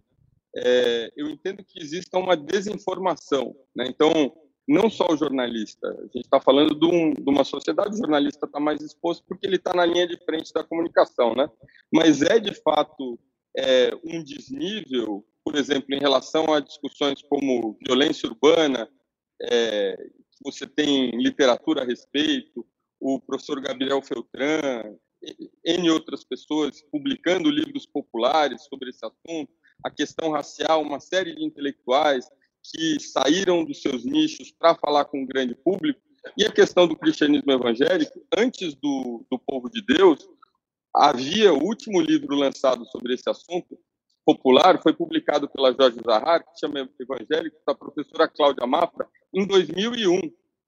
É, 0.55 1.11
eu 1.15 1.29
entendo 1.29 1.63
que 1.63 1.79
exista 1.79 2.17
uma 2.17 2.35
desinformação, 2.35 3.55
né? 3.75 3.85
Então, 3.87 4.33
não 4.67 4.89
só 4.89 5.07
o 5.09 5.17
jornalista, 5.17 5.87
a 5.87 6.03
gente 6.03 6.25
está 6.25 6.39
falando 6.39 6.75
de, 6.75 6.85
um, 6.85 7.13
de, 7.13 7.29
uma 7.29 7.43
sociedade, 7.43 7.95
o 7.95 7.97
jornalista 7.97 8.45
está 8.45 8.59
mais 8.59 8.81
exposto 8.81 9.23
porque 9.27 9.47
ele 9.47 9.55
está 9.55 9.73
na 9.73 9.85
linha 9.85 10.07
de 10.07 10.17
frente 10.25 10.51
da 10.53 10.63
comunicação, 10.63 11.33
né? 11.33 11.49
Mas 11.91 12.21
é 12.21 12.39
de 12.39 12.53
fato 12.53 13.19
é, 13.57 13.91
um 14.03 14.23
desnível, 14.23 15.25
por 15.43 15.55
exemplo, 15.55 15.93
em 15.93 15.99
relação 15.99 16.53
a 16.53 16.59
discussões 16.59 17.21
como 17.21 17.77
violência 17.85 18.29
urbana, 18.29 18.89
é, 19.41 19.95
você 20.43 20.67
tem 20.67 21.11
literatura 21.11 21.83
a 21.83 21.85
respeito, 21.85 22.65
o 22.99 23.19
professor 23.19 23.61
Gabriel 23.61 24.01
Feltran, 24.01 24.95
N 25.65 25.89
outras 25.89 26.23
pessoas 26.23 26.81
publicando 26.91 27.49
livros 27.49 27.85
populares 27.85 28.63
sobre 28.63 28.89
esse 28.89 29.05
assunto, 29.05 29.51
a 29.83 29.89
questão 29.89 30.31
racial, 30.31 30.81
uma 30.81 30.99
série 30.99 31.35
de 31.35 31.43
intelectuais 31.43 32.29
que 32.63 32.99
saíram 32.99 33.63
dos 33.63 33.81
seus 33.81 34.05
nichos 34.05 34.51
para 34.51 34.75
falar 34.75 35.05
com 35.05 35.23
o 35.23 35.27
grande 35.27 35.55
público, 35.55 35.99
e 36.37 36.45
a 36.45 36.51
questão 36.51 36.87
do 36.87 36.97
cristianismo 36.97 37.51
evangélico, 37.51 38.21
antes 38.37 38.75
do, 38.75 39.25
do 39.31 39.39
povo 39.39 39.69
de 39.69 39.81
Deus, 39.81 40.19
havia 40.95 41.53
o 41.53 41.63
último 41.63 42.01
livro 42.01 42.35
lançado 42.35 42.85
sobre 42.85 43.13
esse 43.13 43.29
assunto 43.29 43.77
popular 44.25 44.81
foi 44.81 44.93
publicado 44.93 45.49
pela 45.49 45.73
Jorge 45.73 45.99
Zahar, 46.05 46.43
que 46.43 46.59
chama 46.59 46.87
Evangélico, 46.99 47.57
da 47.65 47.73
professora 47.73 48.27
Cláudia 48.27 48.67
Mafra, 48.67 49.07
em 49.33 49.45
2001, 49.47 50.19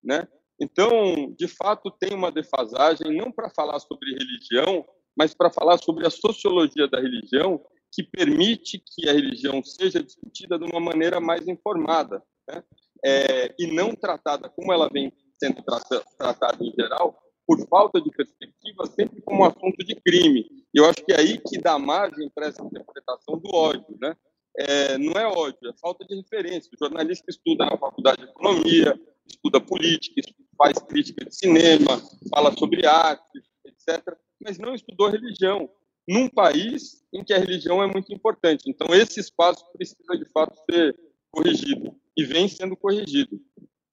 né? 0.03 0.27
Então, 0.59 1.33
de 1.37 1.47
fato, 1.47 1.91
tem 1.91 2.13
uma 2.13 2.31
defasagem 2.31 3.15
não 3.15 3.31
para 3.31 3.49
falar 3.49 3.79
sobre 3.79 4.13
religião, 4.13 4.85
mas 5.17 5.33
para 5.33 5.51
falar 5.51 5.77
sobre 5.77 6.05
a 6.07 6.09
sociologia 6.09 6.87
da 6.87 6.99
religião, 6.99 7.59
que 7.91 8.03
permite 8.03 8.79
que 8.79 9.09
a 9.09 9.13
religião 9.13 9.61
seja 9.63 10.01
discutida 10.01 10.57
de 10.57 10.65
uma 10.65 10.79
maneira 10.79 11.19
mais 11.19 11.47
informada, 11.47 12.23
né? 12.47 12.63
é, 13.03 13.53
e 13.59 13.67
não 13.67 13.95
tratada 13.95 14.49
como 14.49 14.71
ela 14.71 14.87
vem 14.89 15.11
sendo 15.39 15.63
tratada 15.63 16.63
em 16.63 16.71
geral, 16.71 17.19
por 17.47 17.59
falta 17.67 17.99
de 17.99 18.11
perspectiva, 18.11 18.85
sempre 18.85 19.20
como 19.31 19.43
um 19.43 19.45
assunto 19.45 19.77
de 19.85 19.95
crime. 19.95 20.45
E 20.73 20.77
eu 20.77 20.85
acho 20.85 21.03
que 21.05 21.13
é 21.13 21.19
aí 21.19 21.37
que 21.37 21.57
dá 21.57 21.79
margem 21.79 22.29
para 22.35 22.47
essa 22.47 22.61
interpretação 22.61 23.37
do 23.37 23.49
ódio, 23.55 23.97
né? 23.99 24.13
É, 24.57 24.97
não 24.97 25.13
é 25.13 25.25
ódio, 25.25 25.69
é 25.69 25.73
falta 25.79 26.05
de 26.05 26.13
referência. 26.15 26.69
O 26.73 26.77
jornalista 26.77 27.25
estuda 27.29 27.65
na 27.65 27.77
faculdade 27.77 28.21
de 28.21 28.29
economia, 28.29 28.99
estuda 29.25 29.61
política, 29.61 30.21
faz 30.57 30.77
crítica 30.79 31.23
de 31.23 31.33
cinema, 31.33 32.01
fala 32.29 32.51
sobre 32.57 32.85
arte, 32.85 33.41
etc., 33.65 34.17
mas 34.43 34.57
não 34.57 34.75
estudou 34.75 35.09
religião, 35.09 35.69
num 36.05 36.27
país 36.27 37.05
em 37.13 37.23
que 37.23 37.33
a 37.33 37.37
religião 37.37 37.81
é 37.81 37.87
muito 37.87 38.13
importante. 38.13 38.63
Então, 38.67 38.93
esse 38.93 39.19
espaço 39.19 39.65
precisa, 39.71 40.17
de 40.17 40.25
fato, 40.31 40.57
ser 40.69 40.97
corrigido, 41.31 41.95
e 42.17 42.25
vem 42.25 42.49
sendo 42.49 42.75
corrigido. 42.75 43.39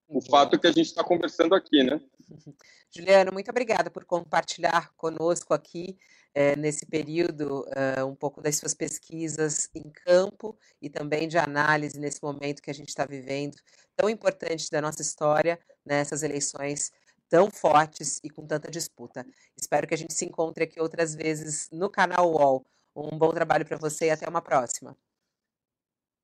O 0.09 0.21
fato 0.21 0.57
é 0.57 0.59
que 0.59 0.67
a 0.67 0.73
gente 0.73 0.87
está 0.87 1.05
conversando 1.05 1.55
aqui, 1.55 1.85
né? 1.85 2.01
Juliano, 2.95 3.33
muito 3.33 3.51
obrigada 3.51 3.91
por 3.91 4.05
compartilhar 4.05 4.93
conosco 4.97 5.55
aqui 5.55 5.97
é, 6.35 6.57
nesse 6.57 6.87
período 6.87 7.65
uh, 7.69 8.07
um 8.07 8.15
pouco 8.15 8.41
das 8.41 8.57
suas 8.57 8.75
pesquisas 8.75 9.69
em 9.75 9.91
campo 9.91 10.57
e 10.81 10.89
também 10.89 11.27
de 11.27 11.39
análise 11.39 11.99
nesse 11.99 12.23
momento 12.23 12.63
que 12.63 12.71
a 12.71 12.75
gente 12.75 12.89
está 12.89 13.05
vivendo, 13.05 13.57
tão 13.97 14.09
importante 14.09 14.71
da 14.71 14.81
nossa 14.81 15.03
história, 15.03 15.59
nessas 15.85 16.23
eleições 16.23 16.93
tão 17.29 17.51
fortes 17.51 18.21
e 18.25 18.31
com 18.31 18.47
tanta 18.47 18.71
disputa. 18.71 19.27
Espero 19.57 19.87
que 19.87 19.95
a 19.95 19.99
gente 19.99 20.15
se 20.15 20.25
encontre 20.25 20.65
aqui 20.65 20.81
outras 20.81 21.15
vezes 21.15 21.69
no 21.71 21.91
canal 21.91 22.31
UOL. 22.33 22.67
Um 22.97 23.17
bom 23.17 23.31
trabalho 23.33 23.65
para 23.65 23.77
você 23.77 24.07
e 24.07 24.11
até 24.11 24.29
uma 24.29 24.43
próxima. 24.43 24.97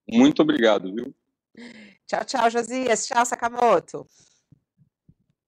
Muito 0.08 0.42
obrigado, 0.42 0.92
viu? 0.92 1.14
Tchau, 2.06 2.24
tchau, 2.24 2.50
Josias. 2.50 3.06
Tchau, 3.06 3.24
Sakamoto. 3.24 4.06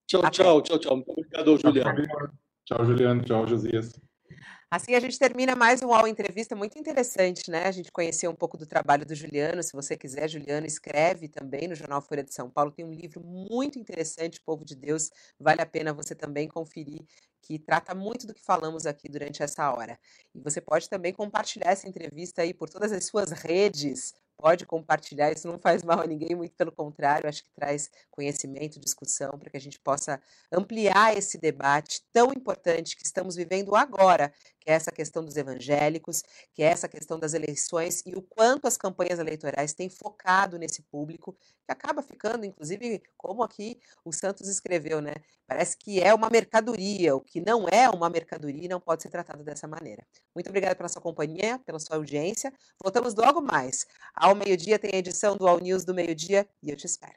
Tchau, 0.07 0.31
tchau, 0.31 0.63
tchau, 0.63 0.79
tchau. 0.79 0.97
Muito 0.97 1.11
obrigado, 1.11 1.59
Juliano. 1.59 2.03
Tchau, 2.65 2.85
Juliano. 2.85 3.25
Tchau, 3.25 3.47
Josias. 3.47 4.01
Assim 4.69 4.95
a 4.95 5.01
gente 5.01 5.19
termina 5.19 5.55
mais 5.55 5.81
um 5.81 5.87
UOL 5.87 6.09
Entrevista 6.09 6.57
muito 6.57 6.79
interessante, 6.79 7.51
né? 7.51 7.67
A 7.67 7.71
gente 7.71 7.91
conheceu 7.93 8.31
um 8.31 8.35
pouco 8.35 8.57
do 8.57 8.67
trabalho 8.67 9.07
do 9.07 9.15
Juliano. 9.15 9.63
Se 9.63 9.73
você 9.73 9.97
quiser, 9.97 10.29
Juliano 10.29 10.67
escreve 10.67 11.29
também 11.29 11.69
no 11.69 11.75
Jornal 11.75 12.03
Folha 12.03 12.23
de 12.23 12.35
São 12.35 12.51
Paulo. 12.51 12.73
Tem 12.73 12.85
um 12.85 12.93
livro 12.93 13.21
muito 13.25 13.79
interessante, 13.79 14.41
Povo 14.41 14.65
de 14.65 14.75
Deus. 14.75 15.11
Vale 15.39 15.63
a 15.63 15.67
pena 15.67 15.93
você 15.93 16.15
também 16.15 16.49
conferir, 16.49 17.01
que 17.43 17.59
trata 17.59 17.95
muito 17.95 18.27
do 18.27 18.35
que 18.35 18.43
falamos 18.45 18.87
aqui 18.87 19.09
durante 19.09 19.43
essa 19.43 19.73
hora. 19.73 19.99
E 20.35 20.41
você 20.41 20.61
pode 20.61 20.89
também 20.89 21.13
compartilhar 21.13 21.71
essa 21.71 21.89
entrevista 21.89 22.43
aí 22.43 22.53
por 22.53 22.69
todas 22.69 22.91
as 22.93 23.05
suas 23.05 23.31
redes, 23.31 24.15
pode 24.37 24.67
compartilhar, 24.67 25.33
isso 25.33 25.49
não 25.49 25.59
faz 25.59 25.83
mal 25.83 26.01
a 26.01 26.07
ninguém, 26.07 26.35
muito 26.37 26.55
pelo 26.55 26.71
contrário, 26.71 27.29
acho 27.29 27.43
que 27.43 27.51
traz 27.51 27.91
conhecimento, 28.11 28.79
discussão, 28.79 29.31
para 29.39 29.51
que 29.51 29.57
a 29.57 29.61
gente 29.61 29.79
possa 29.81 30.21
ampliar 30.53 31.17
esse 31.17 31.39
debate 31.39 32.03
tão 32.13 32.33
importante 32.33 32.97
que 32.97 33.05
estamos 33.05 33.35
vivendo 33.37 33.75
agora, 33.75 34.33
que 34.61 34.71
é 34.71 34.75
essa 34.75 34.93
questão 34.93 35.25
dos 35.25 35.37
evangélicos, 35.37 36.23
que 36.53 36.63
é 36.63 36.67
essa 36.67 36.89
questão 36.89 37.19
das 37.19 37.35
eleições 37.35 38.03
e 38.05 38.15
o 38.15 38.23
quanto 38.23 38.67
as 38.67 38.77
campanhas 38.77 39.19
eleitorais 39.19 39.73
têm 39.73 39.89
focado 39.89 40.59
nesse 40.59 40.83
público, 40.83 41.37
que 41.67 41.73
acaba 41.73 42.01
ficando, 42.01 42.47
inclusive, 42.47 43.03
como 43.17 43.43
aqui 43.43 43.81
o 44.05 44.13
Santos 44.13 44.49
escreveu, 44.49 45.01
né? 45.01 45.15
Parece 45.47 45.77
que 45.77 46.01
é 46.01 46.15
uma 46.15 46.31
mercadoria, 46.31 47.15
o 47.15 47.21
que 47.21 47.41
não 47.41 47.67
é 47.69 47.91
uma 47.91 48.09
mercadoria 48.09 48.69
não 48.69 48.81
pode 48.81 49.03
ser 49.03 49.11
tratado 49.11 49.43
dessa 49.43 49.67
maneira. 49.67 50.07
Muito 50.35 50.49
obrigada 50.49 50.77
pela 50.77 50.89
sua 50.89 51.03
companhia, 51.03 51.59
pela 51.65 51.79
sua 51.79 51.97
audiência. 51.97 52.53
Voltamos 52.83 53.15
logo 53.15 53.41
mais. 53.41 53.87
Ao 54.15 54.35
meio-dia 54.35 54.79
tem 54.79 54.91
a 54.95 54.99
edição 54.99 55.37
do 55.37 55.47
All 55.47 55.61
News 55.61 55.85
do 55.85 55.93
meio-dia 55.93 56.49
e 56.63 56.71
eu 56.71 56.77
te 56.77 56.87
espero. 56.87 57.15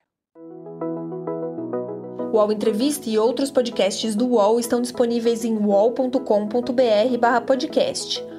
O 2.32 2.38
UOL 2.38 2.52
Entrevista 2.52 3.10
e 3.10 3.18
outros 3.18 3.50
podcasts 3.50 4.16
do 4.16 4.28
UOL 4.28 4.60
estão 4.60 4.80
disponíveis 4.82 5.44
em 5.44 5.58
uol.com.br/podcast. 5.58 8.39